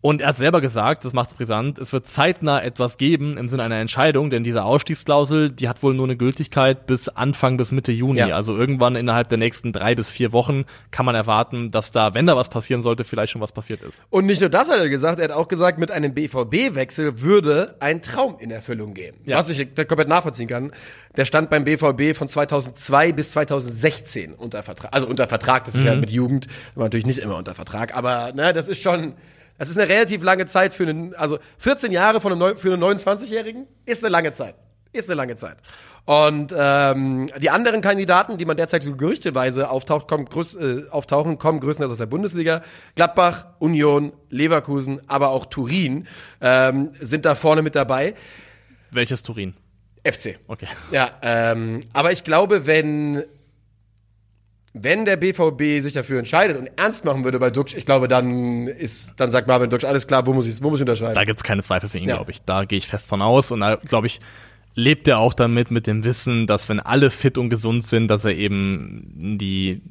Und 0.00 0.20
er 0.20 0.28
hat 0.28 0.36
selber 0.36 0.60
gesagt, 0.60 1.04
das 1.04 1.12
macht 1.12 1.30
es 1.30 1.34
brisant, 1.36 1.78
es 1.78 1.92
wird 1.92 2.06
zeitnah 2.06 2.62
etwas 2.62 2.98
geben 2.98 3.36
im 3.36 3.48
Sinne 3.48 3.64
einer 3.64 3.78
Entscheidung, 3.78 4.30
denn 4.30 4.44
diese 4.44 4.62
Ausstiegsklausel, 4.62 5.50
die 5.50 5.68
hat 5.68 5.82
wohl 5.82 5.92
nur 5.92 6.06
eine 6.06 6.16
Gültigkeit 6.16 6.86
bis 6.86 7.08
Anfang 7.08 7.56
bis 7.56 7.72
Mitte 7.72 7.90
Juni. 7.90 8.20
Ja. 8.20 8.28
Also 8.28 8.56
irgendwann 8.56 8.94
innerhalb 8.94 9.28
der 9.28 9.38
nächsten 9.38 9.72
drei 9.72 9.96
bis 9.96 10.08
vier 10.08 10.32
Wochen 10.32 10.66
kann 10.92 11.04
man 11.04 11.16
erwarten, 11.16 11.72
dass 11.72 11.90
da, 11.90 12.14
wenn 12.14 12.26
da 12.26 12.36
was 12.36 12.48
passieren 12.48 12.80
sollte, 12.80 13.02
vielleicht 13.02 13.32
schon 13.32 13.40
was 13.40 13.50
passiert 13.50 13.82
ist. 13.82 14.04
Und 14.08 14.26
nicht 14.26 14.40
nur 14.40 14.50
das 14.50 14.70
hat 14.70 14.78
er 14.78 14.88
gesagt, 14.88 15.18
er 15.18 15.24
hat 15.24 15.32
auch 15.32 15.48
gesagt, 15.48 15.78
mit 15.78 15.90
einem 15.90 16.14
BVB-Wechsel 16.14 17.20
würde 17.20 17.74
ein 17.80 18.00
Traum 18.00 18.38
in 18.38 18.52
Erfüllung 18.52 18.94
gehen. 18.94 19.16
Ja. 19.24 19.36
Was 19.36 19.50
ich 19.50 19.74
komplett 19.74 20.08
nachvollziehen 20.08 20.48
kann. 20.48 20.72
Der 21.16 21.24
stand 21.24 21.50
beim 21.50 21.64
BVB 21.64 22.16
von 22.16 22.28
2002 22.28 23.10
bis 23.10 23.32
2016 23.32 24.34
unter 24.34 24.62
Vertrag. 24.62 24.94
Also 24.94 25.08
unter 25.08 25.26
Vertrag, 25.26 25.64
das 25.64 25.74
ist 25.74 25.84
ja 25.84 25.96
mit 25.96 26.10
Jugend, 26.10 26.46
aber 26.76 26.84
natürlich 26.84 27.06
nicht 27.06 27.18
immer 27.18 27.36
unter 27.36 27.56
Vertrag. 27.56 27.96
Aber 27.96 28.32
ne, 28.32 28.52
das 28.52 28.68
ist 28.68 28.80
schon, 28.80 29.14
das 29.58 29.68
ist 29.68 29.78
eine 29.78 29.88
relativ 29.88 30.22
lange 30.22 30.46
Zeit 30.46 30.72
für 30.72 30.84
einen, 30.84 31.14
also 31.14 31.38
14 31.58 31.92
Jahre 31.92 32.20
von 32.20 32.32
einem, 32.32 32.56
für 32.56 32.72
einen 32.72 32.82
29-Jährigen 32.82 33.66
ist 33.84 34.04
eine 34.04 34.10
lange 34.10 34.32
Zeit. 34.32 34.54
Ist 34.92 35.08
eine 35.08 35.16
lange 35.16 35.36
Zeit. 35.36 35.58
Und 36.06 36.54
ähm, 36.56 37.28
die 37.38 37.50
anderen 37.50 37.82
Kandidaten, 37.82 38.38
die 38.38 38.46
man 38.46 38.56
derzeit 38.56 38.82
so 38.82 38.96
gerüchteweise 38.96 39.68
auftaucht, 39.68 40.08
kommen, 40.08 40.24
größ, 40.24 40.56
äh, 40.56 40.84
auftauchen, 40.90 41.38
kommen 41.38 41.60
größtenteils 41.60 41.92
aus 41.92 41.98
der 41.98 42.06
Bundesliga. 42.06 42.62
Gladbach, 42.94 43.44
Union, 43.58 44.12
Leverkusen, 44.30 45.02
aber 45.06 45.28
auch 45.28 45.44
Turin 45.44 46.06
ähm, 46.40 46.92
sind 47.00 47.26
da 47.26 47.34
vorne 47.34 47.60
mit 47.60 47.74
dabei. 47.74 48.14
Welches 48.90 49.22
Turin? 49.22 49.52
FC. 50.02 50.38
Okay. 50.46 50.68
Ja, 50.92 51.10
ähm, 51.20 51.80
aber 51.92 52.12
ich 52.12 52.24
glaube, 52.24 52.66
wenn 52.66 53.24
wenn 54.74 55.04
der 55.04 55.16
BVB 55.16 55.82
sich 55.82 55.94
dafür 55.94 56.18
entscheidet 56.18 56.56
und 56.58 56.70
ernst 56.76 57.04
machen 57.04 57.24
würde 57.24 57.38
bei 57.38 57.50
Duxch, 57.50 57.74
ich 57.74 57.86
glaube, 57.86 58.06
dann 58.08 58.66
ist, 58.68 59.14
dann 59.16 59.30
sagt 59.30 59.48
Marvin 59.48 59.70
Duxch, 59.70 59.84
alles 59.84 60.06
klar, 60.06 60.26
wo 60.26 60.32
muss 60.32 60.46
ich, 60.46 60.62
wo 60.62 60.70
muss 60.70 60.78
ich 60.80 60.82
unterschreiben? 60.82 61.14
Da 61.14 61.24
gibt's 61.24 61.42
keine 61.42 61.62
Zweifel 61.62 61.88
für 61.88 61.98
ihn, 61.98 62.08
Ja. 62.08 62.16
glaube 62.16 62.30
ich. 62.32 62.42
Da 62.42 62.64
gehe 62.64 62.78
ich 62.78 62.86
fest 62.86 63.08
von 63.08 63.22
aus. 63.22 63.50
Und 63.50 63.60
da, 63.60 63.76
glaube 63.76 64.06
ich, 64.06 64.20
lebt 64.74 65.08
er 65.08 65.18
auch 65.18 65.34
damit, 65.34 65.70
mit 65.70 65.86
dem 65.86 66.04
Wissen, 66.04 66.46
dass 66.46 66.68
wenn 66.68 66.80
alle 66.80 67.10
fit 67.10 67.38
und 67.38 67.48
gesund 67.48 67.84
sind, 67.84 68.08
dass 68.08 68.24
er 68.24 68.34
eben 68.36 69.36
die, 69.38 69.82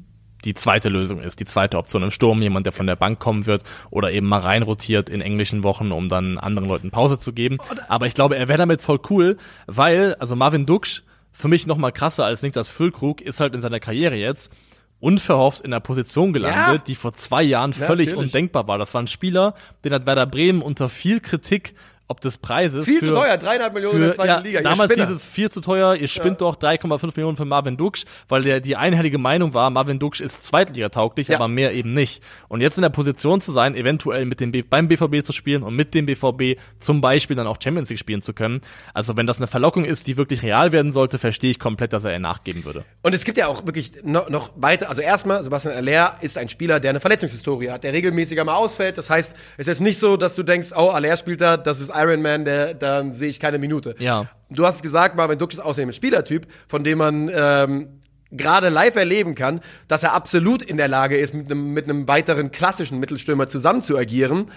die 0.44 0.54
zweite 0.54 0.88
Lösung 0.88 1.20
ist, 1.20 1.40
die 1.40 1.44
zweite 1.44 1.76
Option 1.76 2.04
im 2.04 2.10
Sturm, 2.12 2.40
jemand, 2.40 2.64
der 2.64 2.72
von 2.72 2.86
der 2.86 2.96
Bank 2.96 3.18
kommen 3.18 3.46
wird 3.46 3.64
oder 3.90 4.12
eben 4.12 4.28
mal 4.28 4.38
reinrotiert 4.40 5.10
in 5.10 5.20
englischen 5.20 5.64
Wochen, 5.64 5.90
um 5.92 6.08
dann 6.08 6.38
anderen 6.38 6.68
Leuten 6.68 6.90
Pause 6.90 7.18
zu 7.18 7.32
geben. 7.32 7.58
Aber 7.88 8.06
ich 8.06 8.14
glaube, 8.14 8.36
er 8.36 8.46
wäre 8.48 8.58
damit 8.58 8.80
voll 8.80 9.00
cool, 9.10 9.36
weil, 9.66 10.14
also 10.14 10.36
Marvin 10.36 10.64
Duksch, 10.64 11.02
für 11.38 11.46
mich 11.48 11.68
noch 11.68 11.76
mal 11.76 11.92
krasser 11.92 12.24
als 12.24 12.42
Niklas 12.42 12.68
Füllkrug, 12.68 13.20
ist 13.20 13.38
halt 13.38 13.54
in 13.54 13.60
seiner 13.60 13.78
Karriere 13.78 14.16
jetzt 14.16 14.52
unverhofft 14.98 15.60
in 15.60 15.72
einer 15.72 15.78
Position 15.80 16.32
gelandet, 16.32 16.78
Ja. 16.80 16.84
die 16.84 16.96
vor 16.96 17.12
zwei 17.12 17.44
Jahren 17.44 17.72
völlig 17.72 18.08
natürlich. 18.08 18.16
undenkbar 18.16 18.66
war. 18.66 18.78
Das 18.78 18.92
war 18.92 19.00
ein 19.02 19.06
Spieler, 19.06 19.54
den 19.84 19.92
hat 19.92 20.04
Werder 20.06 20.26
Bremen 20.26 20.60
unter 20.60 20.88
viel 20.88 21.20
Kritik 21.20 21.74
ob 22.08 22.20
des 22.22 22.38
Preises 22.38 22.86
Viel 22.86 23.00
für, 23.00 23.06
zu 23.06 23.14
teuer, 23.14 23.36
dreieinhalb 23.36 23.74
Millionen 23.74 23.96
in 23.96 24.00
der 24.00 24.10
für, 24.10 24.16
zweiten 24.16 24.28
ja, 24.28 24.38
Liga. 24.38 24.60
Damals 24.62 24.94
hieß 24.94 25.10
es 25.10 25.24
viel 25.24 25.50
zu 25.50 25.60
teuer, 25.60 25.94
ihr 25.94 26.08
spinnt 26.08 26.40
doch 26.40 26.56
3,5 26.56 27.06
Millionen 27.16 27.36
für 27.36 27.44
Marvin 27.44 27.76
Duksch, 27.76 28.04
weil 28.28 28.42
der 28.42 28.60
die 28.60 28.76
einhellige 28.76 29.18
Meinung 29.18 29.52
war, 29.54 29.68
Marvin 29.70 29.98
Duksch 29.98 30.20
ist 30.20 30.42
zweitligatauglich, 30.44 31.28
Ja. 31.28 31.36
aber 31.36 31.48
mehr 31.48 31.74
eben 31.74 31.92
nicht. 31.92 32.22
Und 32.48 32.62
jetzt 32.62 32.78
in 32.78 32.82
der 32.82 32.88
Position 32.88 33.40
zu 33.40 33.52
sein, 33.52 33.74
eventuell 33.74 34.24
mit 34.24 34.40
dem 34.40 34.52
B 34.52 34.62
beim 34.62 34.88
BVB 34.88 35.22
zu 35.22 35.32
spielen 35.32 35.62
und 35.62 35.74
mit 35.76 35.94
dem 35.94 36.06
BVB 36.06 36.58
zum 36.80 37.00
Beispiel 37.00 37.36
dann 37.36 37.46
auch 37.46 37.58
Champions 37.62 37.90
League 37.90 37.98
spielen 37.98 38.22
zu 38.22 38.32
können. 38.32 38.62
Also 38.94 39.16
wenn 39.16 39.26
das 39.26 39.36
eine 39.36 39.46
Verlockung 39.46 39.84
ist, 39.84 40.06
die 40.06 40.16
wirklich 40.16 40.42
real 40.42 40.72
werden 40.72 40.92
sollte, 40.92 41.18
verstehe 41.18 41.50
ich 41.50 41.58
komplett, 41.58 41.92
dass 41.92 42.04
er 42.04 42.12
ihr 42.12 42.18
nachgeben 42.18 42.64
würde. 42.64 42.84
Und 43.02 43.14
es 43.14 43.24
gibt 43.24 43.36
ja 43.36 43.48
auch 43.48 43.66
wirklich 43.66 43.92
noch, 44.02 44.30
noch 44.30 44.50
weiter, 44.56 44.88
also 44.88 45.02
erstmal, 45.02 45.42
Sebastian 45.44 45.74
Aller 45.74 46.16
ist 46.22 46.38
ein 46.38 46.48
Spieler, 46.48 46.80
der 46.80 46.90
eine 46.90 47.00
Verletzungshistorie 47.00 47.70
hat, 47.70 47.84
der 47.84 47.92
regelmäßiger 47.92 48.44
mal 48.44 48.54
ausfällt. 48.54 48.96
Das 48.96 49.10
heißt, 49.10 49.32
es 49.32 49.58
ist 49.58 49.66
jetzt 49.66 49.80
nicht 49.82 49.98
so, 49.98 50.16
dass 50.16 50.34
du 50.34 50.42
denkst, 50.42 50.70
oh, 50.74 50.88
Aller 50.88 51.14
spielt 51.18 51.42
da, 51.42 51.58
das 51.58 51.80
ist 51.82 51.90
Iron 52.02 52.22
Man, 52.22 52.44
der, 52.44 52.74
dann 52.74 53.14
sehe 53.14 53.28
ich 53.28 53.40
keine 53.40 53.58
Minute. 53.58 53.94
Ja. 53.98 54.26
Du 54.50 54.64
hast 54.64 54.82
gesagt, 54.82 55.16
Marvin 55.16 55.38
Dux 55.38 55.54
ist 55.54 55.60
außerdem 55.60 55.90
ein 55.90 55.92
Spielertyp, 55.92 56.46
von 56.68 56.84
dem 56.84 56.98
man 56.98 57.30
ähm, 57.32 58.00
gerade 58.30 58.68
live 58.68 58.96
erleben 58.96 59.34
kann, 59.34 59.60
dass 59.88 60.02
er 60.02 60.14
absolut 60.14 60.62
in 60.62 60.76
der 60.76 60.88
Lage 60.88 61.16
ist, 61.16 61.34
mit 61.34 61.50
einem, 61.50 61.72
mit 61.72 61.84
einem 61.84 62.08
weiteren 62.08 62.50
klassischen 62.50 62.98
Mittelstürmer 62.98 63.48
zusammen 63.48 63.82
zu 63.82 63.96
agieren. 63.96 64.50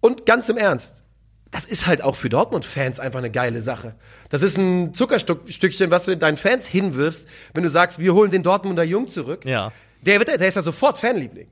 Und 0.00 0.26
ganz 0.26 0.48
im 0.48 0.56
Ernst, 0.56 1.02
das 1.50 1.64
ist 1.64 1.86
halt 1.86 2.02
auch 2.02 2.16
für 2.16 2.28
Dortmund-Fans 2.28 3.00
einfach 3.00 3.18
eine 3.18 3.30
geile 3.30 3.62
Sache. 3.62 3.94
Das 4.28 4.42
ist 4.42 4.58
ein 4.58 4.92
Zuckerstückchen, 4.92 5.90
was 5.90 6.04
du 6.04 6.16
deinen 6.16 6.36
Fans 6.36 6.66
hinwirfst, 6.66 7.26
wenn 7.54 7.62
du 7.62 7.70
sagst, 7.70 7.98
wir 7.98 8.14
holen 8.14 8.30
den 8.30 8.42
Dortmunder 8.42 8.84
Jung 8.84 9.08
zurück. 9.08 9.44
Ja. 9.44 9.72
Der, 10.02 10.18
wird, 10.18 10.28
der 10.28 10.46
ist 10.46 10.56
ja 10.56 10.62
sofort 10.62 10.98
Fanliebling. 10.98 11.48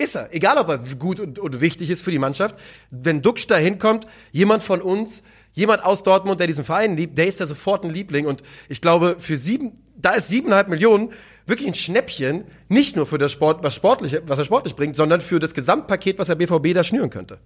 Ist 0.00 0.16
er. 0.16 0.34
Egal, 0.34 0.56
ob 0.56 0.68
er 0.70 0.78
gut 0.78 1.20
und, 1.20 1.38
und 1.38 1.60
wichtig 1.60 1.90
ist 1.90 2.00
für 2.00 2.10
die 2.10 2.18
Mannschaft. 2.18 2.56
Wenn 2.90 3.20
Duxch 3.20 3.46
da 3.46 3.56
hinkommt, 3.56 4.06
jemand 4.32 4.62
von 4.62 4.80
uns, 4.80 5.22
jemand 5.52 5.84
aus 5.84 6.02
Dortmund, 6.02 6.40
der 6.40 6.46
diesen 6.46 6.64
Verein 6.64 6.96
liebt, 6.96 7.18
der 7.18 7.26
ist 7.26 7.38
ja 7.38 7.44
sofort 7.44 7.84
ein 7.84 7.90
Liebling. 7.90 8.26
Und 8.26 8.42
ich 8.70 8.80
glaube, 8.80 9.16
für 9.18 9.36
sieben, 9.36 9.72
da 9.98 10.12
ist 10.12 10.28
siebeneinhalb 10.28 10.68
Millionen 10.68 11.10
wirklich 11.44 11.68
ein 11.68 11.74
Schnäppchen, 11.74 12.44
nicht 12.70 12.96
nur 12.96 13.04
für 13.04 13.18
das 13.18 13.30
Sport, 13.30 13.62
was 13.62 13.74
sportlich, 13.74 14.16
was 14.24 14.38
er 14.38 14.46
sportlich 14.46 14.74
bringt, 14.74 14.96
sondern 14.96 15.20
für 15.20 15.38
das 15.38 15.52
Gesamtpaket, 15.52 16.18
was 16.18 16.28
der 16.28 16.36
BVB 16.36 16.72
da 16.72 16.82
schnüren 16.82 17.10
könnte. 17.10 17.38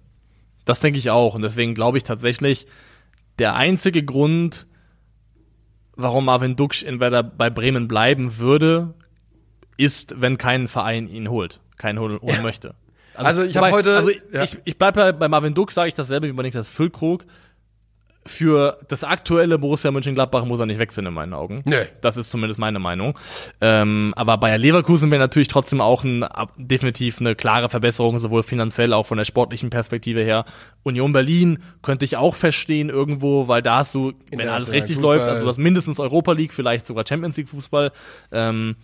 Das 0.63 0.79
denke 0.79 0.97
ich 0.97 1.09
auch. 1.09 1.35
Und 1.35 1.41
deswegen 1.41 1.73
glaube 1.73 1.97
ich 1.97 2.05
tatsächlich, 2.05 2.67
der 3.37 3.55
einzige 3.55 4.05
Grund, 4.05 4.65
warum 5.97 6.23
Marvin 6.23 6.55
Duksch 6.55 6.83
in 6.83 7.01
Werder 7.01 7.21
bei 7.21 7.49
Bremen 7.49 7.89
bleiben 7.89 8.37
würde, 8.37 8.93
ist, 9.75 10.21
wenn 10.21 10.37
kein 10.37 10.69
Verein 10.69 11.09
ihn 11.09 11.29
holt, 11.29 11.59
keinen 11.77 11.99
holen, 11.99 12.19
holen 12.21 12.41
möchte. 12.43 12.75
Also 13.15 13.43
ich 13.43 13.55
hab 13.55 13.71
heute- 13.71 13.95
Also 13.95 14.09
ich, 14.09 14.21
ja. 14.33 14.43
ich, 14.43 14.59
ich 14.65 14.77
bleibe 14.77 15.13
bei, 15.13 15.27
Marvin 15.29 15.53
Duksch, 15.53 15.73
sage 15.73 15.87
ich 15.87 15.93
dasselbe 15.93 16.27
wie 16.27 16.33
bei 16.33 16.43
Niklas 16.43 16.67
Füllkrug. 16.67 17.25
Für 18.27 18.79
das 18.87 19.03
aktuelle 19.03 19.59
Borussia 19.59 19.91
Mönchengladbach 19.91 20.45
muss 20.45 20.59
er 20.59 20.65
nicht 20.65 20.79
wechseln 20.79 21.05
in 21.05 21.13
meinen 21.13 21.35
Augen. 21.35 21.61
Nö. 21.65 21.85
Das 22.01 22.17
ist 22.17 22.31
zumindest 22.31 22.59
meine 22.59 22.79
Meinung. 22.79 23.13
Ähm, 23.61 24.15
aber 24.17 24.37
Bayer 24.39 24.57
Leverkusen 24.57 25.11
wäre 25.11 25.21
natürlich 25.21 25.47
trotzdem 25.47 25.79
auch 25.79 26.03
ein, 26.03 26.25
definitiv 26.57 27.19
eine 27.21 27.35
klare 27.35 27.69
Verbesserung, 27.69 28.17
sowohl 28.17 28.41
finanziell 28.41 28.93
auch 28.93 29.05
von 29.05 29.19
der 29.19 29.25
sportlichen 29.25 29.69
Perspektive 29.69 30.23
her. 30.23 30.45
Union 30.81 31.13
Berlin 31.13 31.59
könnte 31.83 32.03
ich 32.03 32.17
auch 32.17 32.33
verstehen 32.33 32.89
irgendwo, 32.89 33.47
weil 33.47 33.61
da 33.61 33.77
hast 33.77 33.93
du, 33.93 34.13
wenn 34.31 34.49
alles 34.49 34.71
richtig 34.71 34.95
Fußball. 34.95 35.17
läuft, 35.17 35.27
also 35.29 35.43
du 35.43 35.49
hast 35.49 35.59
mindestens 35.59 35.99
Europa 35.99 36.31
League, 36.31 36.51
vielleicht 36.51 36.87
sogar 36.87 37.03
Champions 37.07 37.37
League 37.37 37.49
Fußball. 37.49 37.91
Ähm, 38.31 38.75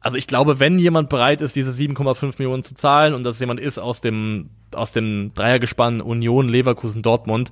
also 0.00 0.16
ich 0.16 0.26
glaube, 0.26 0.60
wenn 0.60 0.78
jemand 0.78 1.08
bereit 1.08 1.40
ist, 1.40 1.56
diese 1.56 1.70
7,5 1.70 2.34
Millionen 2.38 2.64
zu 2.64 2.74
zahlen 2.74 3.14
und 3.14 3.22
das 3.22 3.38
jemand 3.40 3.60
ist 3.60 3.78
aus 3.78 4.00
dem, 4.00 4.50
aus 4.74 4.92
dem 4.92 5.32
Dreiergespann 5.34 6.00
Union, 6.00 6.48
Leverkusen, 6.48 7.02
Dortmund, 7.02 7.50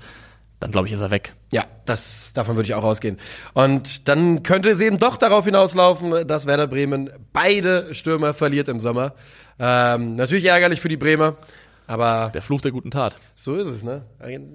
dann 0.61 0.72
glaube 0.72 0.88
ich, 0.88 0.92
ist 0.92 1.01
er 1.01 1.11
weg. 1.11 1.34
Ja, 1.53 1.64
das, 1.84 2.32
davon 2.32 2.57
würde 2.57 2.66
ich 2.68 2.74
auch 2.74 2.82
ausgehen. 2.82 3.18
Und 3.55 4.09
dann 4.09 4.42
könnte 4.42 4.70
es 4.70 4.80
eben 4.80 4.99
doch 4.99 5.16
darauf 5.16 5.44
hinauslaufen, 5.44 6.26
dass 6.26 6.46
Werder 6.46 6.66
Bremen 6.66 7.11
beide 7.32 7.94
Stürmer 7.94 8.34
verliert 8.34 8.68
im 8.68 8.80
Sommer. 8.80 9.14
Ähm, 9.61 10.16
natürlich 10.16 10.46
ärgerlich 10.46 10.80
für 10.80 10.88
die 10.88 10.96
Bremer, 10.96 11.36
aber 11.86 12.30
Der 12.34 12.42
Fluch 12.42 12.61
der 12.61 12.70
guten 12.72 12.90
Tat. 12.90 13.16
so 13.34 13.55
ist 13.57 13.68
es, 13.68 13.82
ne? 13.82 14.03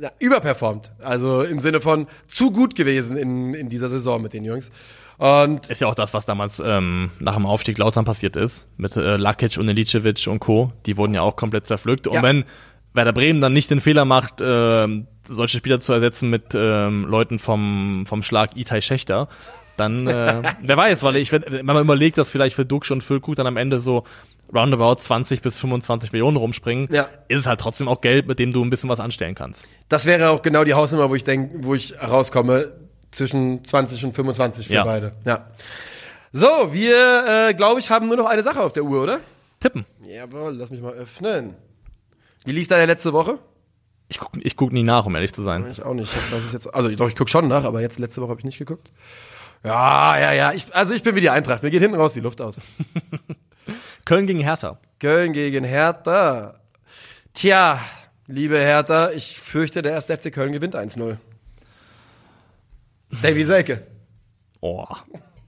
Ja, 0.01 0.11
überperformt. 0.19 0.91
Also 0.99 1.41
im 1.41 1.59
Sinne 1.59 1.81
von 1.81 2.07
zu 2.27 2.51
gut 2.51 2.75
gewesen 2.75 3.17
in, 3.17 3.53
in 3.53 3.69
dieser 3.69 3.89
Saison 3.89 4.21
mit 4.21 4.33
den 4.33 4.43
Jungs. 4.45 4.71
Und 5.17 5.69
Ist 5.69 5.81
ja 5.81 5.87
auch 5.87 5.95
das, 5.95 6.13
was 6.13 6.25
damals 6.25 6.61
ähm, 6.65 7.11
nach 7.19 7.35
dem 7.35 7.45
Aufstieg 7.45 7.77
Lautern 7.77 8.05
passiert 8.05 8.35
ist. 8.35 8.67
Mit 8.77 8.95
äh, 8.97 9.15
Lakic 9.17 9.57
und 9.57 9.67
Ilicevic 9.69 10.27
und 10.27 10.39
Co. 10.39 10.71
Die 10.85 10.97
wurden 10.97 11.13
ja 11.13 11.21
auch 11.21 11.35
komplett 11.35 11.65
zerpflückt. 11.65 12.07
Und 12.07 12.15
Ja. 12.15 12.21
wenn 12.23 12.45
Werder 12.93 13.13
Bremen 13.13 13.41
dann 13.41 13.53
nicht 13.53 13.71
den 13.71 13.79
Fehler 13.79 14.05
macht, 14.05 14.35
ähm, 14.41 15.07
solche 15.23 15.57
Spieler 15.57 15.79
zu 15.79 15.93
ersetzen 15.93 16.29
mit 16.29 16.53
ähm, 16.53 17.05
Leuten 17.05 17.39
vom, 17.39 18.05
vom 18.05 18.21
Schlag 18.23 18.55
Itai 18.55 18.81
Schächter, 18.81 19.27
dann, 19.77 20.05
äh, 20.05 20.41
wer 20.61 20.77
weiß, 20.77 21.01
weil 21.03 21.15
ich, 21.15 21.31
wenn, 21.31 21.43
wenn 21.47 21.65
man 21.65 21.81
überlegt, 21.81 22.17
dass 22.19 22.29
vielleicht 22.29 22.55
für 22.55 22.65
Duxch 22.65 22.91
und 22.91 23.01
Füllkrug 23.01 23.35
dann 23.35 23.47
am 23.47 23.57
Ende 23.57 23.79
so 23.79 24.03
roundabout 24.53 24.95
20 24.95 25.41
bis 25.41 25.57
25 25.57 26.11
Millionen 26.11 26.37
rumspringen, 26.37 26.87
Ja. 26.91 27.07
ist 27.27 27.39
es 27.39 27.47
halt 27.47 27.59
trotzdem 27.59 27.87
auch 27.87 28.01
Geld, 28.01 28.27
mit 28.27 28.37
dem 28.37 28.51
du 28.53 28.63
ein 28.63 28.69
bisschen 28.69 28.89
was 28.89 28.99
anstellen 28.99 29.33
kannst. 29.33 29.63
das 29.89 30.05
wäre 30.05 30.29
auch 30.29 30.43
genau 30.43 30.63
die 30.63 30.75
Hausnummer, 30.75 31.09
wo 31.09 31.15
ich 31.15 31.23
denke, 31.23 31.63
wo 31.63 31.73
ich 31.73 31.95
rauskomme, 31.99 32.71
zwischen 33.13 33.63
20 33.63 34.05
und 34.05 34.13
25 34.13 34.67
für 34.67 34.73
Ja. 34.73 34.83
beide. 34.83 35.13
Ja. 35.25 35.47
So, 36.31 36.47
wir, 36.73 37.49
äh, 37.49 37.53
glaube 37.53 37.79
ich, 37.79 37.89
haben 37.89 38.07
nur 38.07 38.17
noch 38.17 38.25
eine 38.25 38.43
Sache 38.43 38.59
auf 38.61 38.73
der 38.73 38.83
Uhr, 38.83 39.03
oder? 39.03 39.19
Tippen. 39.59 39.85
Jawohl, 40.05 40.55
lass 40.55 40.71
mich 40.71 40.81
mal 40.81 40.93
öffnen. 40.93 41.55
Wie 42.45 42.51
lief 42.51 42.67
deine 42.67 42.85
letzte 42.85 43.13
Woche? 43.13 43.37
Ich 44.09 44.19
guck, 44.19 44.31
ich 44.43 44.55
guck 44.57 44.73
nie 44.73 44.83
nach, 44.83 45.05
um 45.05 45.15
ehrlich 45.15 45.33
zu 45.33 45.41
sein. 45.43 45.65
Ich 45.71 45.81
auch 45.83 45.93
nicht. 45.93 46.11
Das 46.31 46.43
ist 46.43 46.53
jetzt, 46.53 46.73
also 46.73 46.89
doch, 46.95 47.07
ich 47.07 47.15
guck 47.15 47.29
schon 47.29 47.47
nach, 47.47 47.63
aber 47.63 47.81
jetzt 47.81 47.99
letzte 47.99 48.21
Woche 48.21 48.31
habe 48.31 48.39
ich 48.41 48.45
nicht 48.45 48.57
geguckt. 48.57 48.91
Ja, 49.63 50.17
ja, 50.19 50.33
ja. 50.33 50.51
Ich, 50.51 50.65
also 50.75 50.93
ich 50.93 51.03
bin 51.03 51.15
wie 51.15 51.21
die 51.21 51.29
Eintracht. 51.29 51.63
Mir 51.63 51.69
geht 51.71 51.81
hinten 51.81 51.95
raus 51.97 52.13
die 52.13 52.19
Luft 52.19 52.41
aus. 52.41 52.59
Köln 54.05 54.27
gegen 54.27 54.39
Hertha. 54.41 54.77
Köln 54.99 55.31
gegen 55.33 55.63
Hertha. 55.63 56.55
Tja, 57.33 57.79
liebe 58.27 58.57
Hertha, 58.59 59.11
ich 59.11 59.39
fürchte, 59.39 59.81
der 59.81 59.93
erste 59.93 60.17
FC 60.17 60.31
Köln 60.33 60.51
gewinnt 60.51 60.75
1-0. 60.75 61.15
Davy 63.21 63.43
Selke. 63.43 63.85
Oh, 64.61 64.85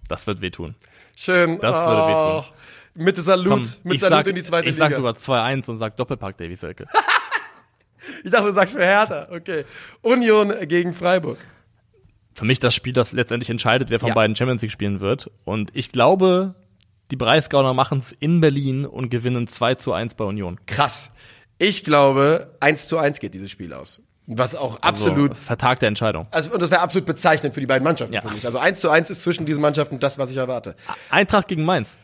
das 0.08 0.28
wird 0.28 0.42
wehtun. 0.42 0.76
Schön. 1.16 1.60
Das 1.60 1.86
würde 1.86 2.08
wehtun. 2.08 2.46
Mit 2.98 3.18
Salut, 3.18 3.48
Komm, 3.52 3.62
mit 3.84 3.96
ich 3.96 4.00
Salut 4.02 4.18
sag, 4.26 4.28
in 4.28 4.36
die 4.36 4.44
zweite 4.44 4.70
ich 4.70 4.76
Liga. 4.76 4.90
sag 4.90 4.96
sogar 4.96 5.14
2-1 5.14 5.70
und 5.70 5.78
sag 5.78 5.98
Doppelpack 5.98 6.38
Davy 6.38 6.56
Selke. 6.56 6.88
Ich 8.24 8.30
dachte, 8.32 8.46
du 8.46 8.52
sagst 8.54 8.76
für 8.76 8.84
Hertha. 8.84 9.28
Okay. 9.32 9.66
Union 10.04 10.54
gegen 10.68 10.94
Freiburg. 10.94 11.38
Für 12.36 12.46
mich 12.46 12.60
das 12.60 12.76
Spiel, 12.76 12.94
das 12.94 13.14
letztendlich 13.14 13.50
entscheidet, 13.50 13.90
wer 13.90 14.00
von 14.00 14.10
Ja. 14.10 14.16
beiden 14.16 14.36
Champions 14.36 14.62
League 14.62 14.72
spielen 14.72 15.00
wird. 15.00 15.32
Und 15.44 15.72
ich 15.76 15.92
glaube, 15.92 16.54
die 17.10 17.16
Breisgauner 17.16 17.74
machen 17.74 18.00
es 18.00 18.12
in 18.12 18.42
Berlin 18.42 18.86
und 18.86 19.10
gewinnen 19.10 19.48
2 19.48 19.76
zu 19.76 19.92
1 19.94 20.14
bei 20.16 20.24
Union. 20.24 20.60
Krass. 20.68 21.12
Ich 21.58 21.84
glaube, 21.84 22.56
1 22.60 22.88
zu 22.88 22.98
1 23.00 23.20
geht 23.20 23.34
dieses 23.34 23.50
Spiel 23.50 23.74
aus. 23.74 24.02
Was 24.28 24.56
auch 24.56 24.82
absolut. 24.82 25.32
Also, 25.32 25.42
vertagte 25.44 25.86
Entscheidung. 25.86 26.28
Also, 26.32 26.52
und 26.52 26.62
das 26.62 26.72
wäre 26.72 26.82
absolut 26.82 27.06
bezeichnend 27.06 27.54
für 27.54 27.60
die 27.60 27.68
beiden 27.68 27.84
Mannschaften 27.84 28.14
Ja. 28.14 28.22
für 28.22 28.32
mich. 28.32 28.44
Also 28.46 28.58
1 28.58 28.80
zu 28.80 28.90
1 28.90 29.10
ist 29.12 29.22
zwischen 29.22 29.46
diesen 29.46 29.62
Mannschaften 29.62 30.00
das, 30.00 30.18
was 30.18 30.32
ich 30.32 30.38
erwarte. 30.38 30.76
Eintracht 31.12 31.48
gegen 31.48 31.64
Mainz. 31.64 31.98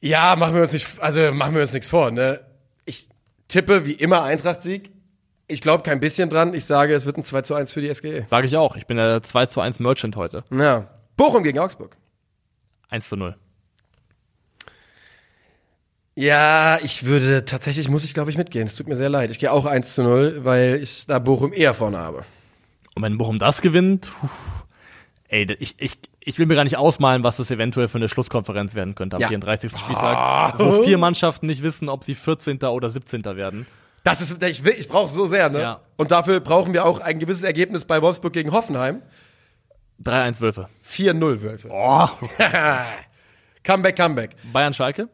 Ja, 0.00 0.36
machen 0.36 0.54
wir 0.54 0.62
uns 0.62 0.72
nicht, 0.72 0.86
also 1.00 1.32
machen 1.32 1.54
wir 1.54 1.62
uns 1.62 1.72
nichts 1.72 1.88
vor, 1.88 2.10
ne? 2.10 2.40
Ich 2.84 3.08
tippe 3.48 3.86
wie 3.86 3.92
immer 3.92 4.22
Eintracht-Sieg. 4.22 4.90
Ich 5.46 5.60
glaube 5.62 5.82
kein 5.82 5.98
bisschen 5.98 6.30
dran. 6.30 6.54
Ich 6.54 6.64
sage, 6.64 6.94
es 6.94 7.06
wird 7.06 7.16
ein 7.16 7.24
2 7.24 7.42
zu 7.42 7.54
1 7.54 7.72
für 7.72 7.80
die 7.80 7.92
SGE. 7.92 8.24
Sage 8.26 8.46
ich 8.46 8.56
auch. 8.56 8.76
Ich 8.76 8.86
bin 8.86 8.96
der 8.98 9.22
2 9.22 9.46
zu 9.46 9.60
1 9.60 9.80
Merchant 9.80 10.16
heute. 10.16 10.44
Ja. 10.50 10.88
Bochum 11.16 11.42
gegen 11.42 11.58
Augsburg. 11.58 11.96
1 12.88 13.08
zu 13.08 13.16
0. 13.16 13.36
Ja, 16.20 16.78
ich 16.82 17.06
würde 17.06 17.44
tatsächlich, 17.46 17.88
muss 17.88 18.04
ich 18.04 18.12
glaube 18.12 18.30
ich 18.30 18.36
mitgehen. 18.36 18.66
Es 18.66 18.74
tut 18.74 18.86
mir 18.88 18.96
sehr 18.96 19.08
leid. 19.08 19.30
Ich 19.30 19.38
gehe 19.38 19.50
auch 19.50 19.64
1 19.64 19.94
zu 19.94 20.02
0, 20.02 20.40
weil 20.44 20.78
ich 20.82 21.06
da 21.06 21.18
Bochum 21.18 21.52
eher 21.54 21.72
vorne 21.72 21.98
habe. 21.98 22.24
Und 22.94 23.02
wenn 23.02 23.16
Bochum 23.16 23.38
das 23.38 23.62
gewinnt, 23.62 24.12
puh, 24.20 24.28
ey, 25.28 25.46
ich, 25.60 25.76
ich, 25.78 25.96
ich 26.20 26.38
will 26.38 26.44
mir 26.44 26.56
gar 26.56 26.64
nicht 26.64 26.76
ausmalen, 26.76 27.24
was 27.24 27.38
das 27.38 27.50
eventuell 27.50 27.88
für 27.88 27.96
eine 27.96 28.08
Schlusskonferenz 28.10 28.74
werden 28.74 28.94
könnte 28.94 29.16
am 29.16 29.22
Ja. 29.22 29.28
34. 29.28 29.72
Spieltag, 29.78 30.58
wo 30.58 30.82
vier 30.82 30.98
Mannschaften 30.98 31.46
nicht 31.46 31.62
wissen, 31.62 31.88
ob 31.88 32.04
sie 32.04 32.14
14. 32.14 32.58
oder 32.64 32.90
17. 32.90 33.24
werden. 33.36 33.66
Das 34.04 34.20
ist, 34.20 34.42
ich, 34.42 34.64
will- 34.64 34.76
ich 34.78 34.88
brauche 34.88 35.06
es 35.06 35.14
so 35.14 35.26
sehr, 35.26 35.48
ne? 35.48 35.60
Ja. 35.62 35.80
Und 35.96 36.10
dafür 36.10 36.40
brauchen 36.40 36.74
wir 36.74 36.84
auch 36.84 37.00
ein 37.00 37.18
gewisses 37.18 37.44
Ergebnis 37.44 37.86
bei 37.86 38.02
Wolfsburg 38.02 38.34
gegen 38.34 38.52
Hoffenheim. 38.52 39.00
3-1 40.04 40.40
Wölfe. 40.42 40.68
4-0 40.86 41.40
Wölfe. 41.42 41.68
Oh. 41.70 42.08
Comeback, 43.64 43.96
Comeback. 43.96 44.30
Bayern 44.52 44.72
Schalke? 44.74 45.08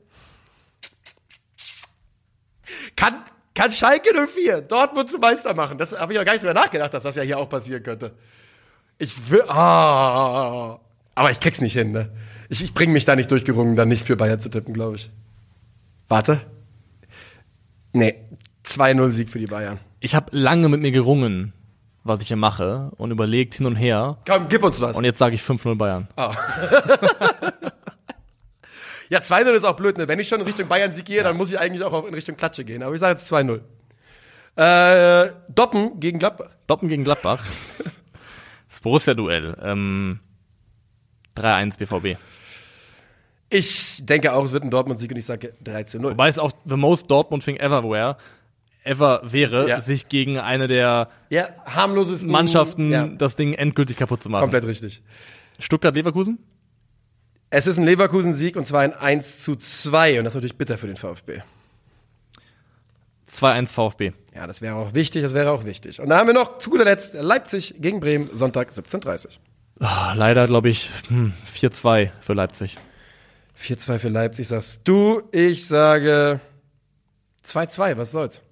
Kann, 2.95 3.15
kann 3.55 3.71
Schalke 3.71 4.11
04 4.27 4.63
Dortmund 4.63 5.11
zum 5.11 5.21
Meister 5.21 5.55
machen? 5.55 5.79
Das 5.79 5.99
habe 5.99 6.13
ich 6.13 6.19
noch 6.19 6.25
gar 6.25 6.33
nicht 6.33 6.43
drüber 6.43 6.55
nachgedacht, 6.55 6.95
dass 6.95 7.03
das 7.03 7.17
ja 7.17 7.23
hier 7.23 7.39
auch 7.39 7.49
passieren 7.49 7.83
könnte. 7.83 8.13
Ich 8.99 9.31
will. 9.31 9.43
Ah, 9.49 10.79
aber 11.15 11.31
ich 11.31 11.41
krieg's 11.41 11.61
nicht 11.61 11.73
hin, 11.73 11.93
ne? 11.93 12.11
Ich, 12.49 12.63
ich 12.63 12.75
bringe 12.75 12.93
mich 12.93 13.05
da 13.05 13.17
nicht 13.17 13.31
durchgerungen, 13.31 13.77
dann 13.77 13.89
nicht 13.89 14.05
für 14.07 14.17
Bayern 14.17 14.39
zu 14.39 14.49
tippen, 14.49 14.73
glaube 14.73 14.97
ich. 14.97 15.11
Warte. 16.09 16.43
Nee. 17.93 18.15
2-0 18.65 19.11
Sieg 19.11 19.31
für 19.31 19.39
die 19.39 19.47
Bayern. 19.47 19.79
Ich 20.01 20.15
habe 20.15 20.37
lange 20.37 20.69
mit 20.69 20.81
mir 20.81 20.91
gerungen, 20.93 21.53
was 22.05 22.21
ich 22.21 22.29
hier 22.29 22.37
mache 22.37 22.91
und 22.97 23.11
überlegt 23.11 23.55
hin 23.55 23.67
und 23.67 23.77
her. 23.77 24.19
Komm, 24.27 24.49
gib 24.49 24.63
uns 24.63 24.81
was. 24.81 24.97
Und 24.97 25.05
jetzt 25.05 25.19
sage 25.19 25.35
ich 25.35 25.43
5-0 25.43 25.77
Bayern. 25.77 26.09
Ja, 29.09 29.21
2-0 29.21 29.53
ist 29.53 29.65
auch 29.65 29.77
blöd, 29.77 29.99
ne? 29.99 30.09
Wenn 30.09 30.19
ich 30.19 30.29
schon 30.29 30.41
in 30.41 30.47
Richtung 30.47 30.67
Bayern-Sieg 30.69 31.05
gehe, 31.05 31.23
dann 31.23 31.37
muss 31.37 31.51
ich 31.53 31.59
eigentlich 31.59 31.83
auch 31.85 32.07
in 32.07 32.15
Richtung 32.15 32.37
Klatsche 32.37 32.65
gehen. 32.65 32.83
Aber 32.83 32.95
ich 32.95 33.01
sage 33.01 33.13
jetzt 33.19 33.31
2-0. 33.33 33.61
Äh, 34.57 35.33
Doppen 35.49 36.01
gegen 36.01 36.19
Gladbach. 36.19 36.51
Doppen 36.67 36.89
gegen 36.89 37.05
Gladbach. 37.05 37.45
Das 38.71 38.81
Borussia-Duell. 38.81 39.57
Ähm, 39.63 40.21
3-1 41.37 41.79
BVB. 41.79 42.19
Ich 43.49 44.05
denke 44.05 44.33
auch, 44.33 44.45
es 44.45 44.53
wird 44.53 44.65
ein 44.65 44.71
Dortmund-Sieg 44.71 45.11
und 45.13 45.19
ich 45.19 45.27
sage 45.27 45.53
3-0. 45.65 46.03
Wobei 46.03 46.29
es 46.29 46.39
auch 46.39 46.53
the 46.65 46.77
most 46.77 47.11
Dortmund 47.11 47.45
thing 47.45 47.57
ever 47.59 47.85
were, 47.85 48.17
ever 48.83 49.21
wäre, 49.25 49.69
Ja. 49.69 49.81
sich 49.81 50.09
gegen 50.09 50.39
eine 50.39 50.67
der 50.67 51.11
Ja, 51.31 51.49
harmlosesten 51.65 52.31
Mannschaften 52.31 52.91
Ja, 52.91 53.07
das 53.07 53.37
Ding 53.37 53.55
endgültig 53.55 53.97
kaputt 53.97 54.23
zu 54.23 54.31
machen. 54.31 54.43
komplett 54.43 54.67
richtig. 54.67 55.03
Stuttgart-Leverkusen? 55.61 56.39
Es 57.57 57.67
ist 57.67 57.79
ein 57.79 57.87
Leverkusen-Sieg 57.87 58.55
und 58.57 58.67
zwar 58.67 58.83
ein 58.83 58.93
1 58.93 59.41
zu 59.41 59.57
2 59.57 60.19
und 60.19 60.27
das 60.27 60.33
ist 60.33 60.35
natürlich 60.35 60.59
bitter 60.59 60.77
für 60.77 60.89
den 60.89 60.97
VfB. 60.97 61.41
2-1 63.33 63.69
VfB. 63.69 64.13
Ja, 64.35 64.47
das 64.47 64.61
wäre 64.61 64.75
auch 64.75 64.93
wichtig, 64.93 65.23
das 65.23 65.33
wäre 65.33 65.51
auch 65.51 65.65
wichtig. 65.65 65.99
Und 65.99 66.11
da 66.11 66.19
haben 66.19 66.27
wir 66.27 66.35
noch 66.35 66.59
zu 66.59 66.69
guter 66.69 66.85
Letzt 66.85 67.15
Leipzig 67.15 67.77
gegen 67.79 67.99
Bremen, 67.99 68.29
Sonntag 68.35 68.73
17.30 68.73 69.39
Ah, 69.81 70.13
leider, 70.15 70.47
glaube 70.47 70.69
ich, 70.69 70.91
hm, 71.09 71.33
4-2 71.47 72.11
für 72.21 72.35
Leipzig. 72.35 72.77
4-2 73.59 73.99
für 74.01 74.09
Leipzig, 74.11 74.49
sagst 74.49 74.83
du. 74.85 75.23
Ich 75.33 75.67
sage 75.67 76.41
2-2, 77.43 77.97
was 77.97 78.13
soll's. 78.13 78.43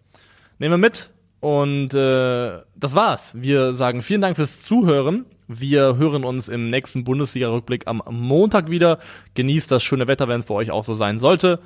Nehmen 0.58 0.72
wir 0.72 0.78
mit. 0.78 1.10
Und 1.40 1.92
äh, 1.92 2.62
das 2.74 2.94
war's. 2.94 3.32
Wir 3.34 3.74
sagen 3.74 4.00
vielen 4.00 4.22
Dank 4.22 4.36
fürs 4.36 4.60
Zuhören. 4.60 5.26
Wir 5.46 5.96
hören 5.96 6.24
uns 6.24 6.48
im 6.48 6.70
nächsten 6.70 7.04
Bundesliga-Rückblick 7.04 7.86
am 7.86 8.02
Montag 8.10 8.70
wieder. 8.70 8.98
Genießt 9.34 9.70
das 9.70 9.82
schöne 9.82 10.08
Wetter, 10.08 10.28
wenn 10.28 10.40
es 10.40 10.46
bei 10.46 10.54
euch 10.54 10.70
auch 10.70 10.84
so 10.84 10.94
sein 10.94 11.18
sollte. 11.18 11.60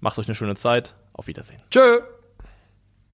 Macht 0.00 0.18
euch 0.18 0.26
eine 0.26 0.34
schöne 0.34 0.56
Zeit. 0.56 0.94
Auf 1.14 1.26
Wiedersehen. 1.26 1.62
Tschö. 1.70 2.00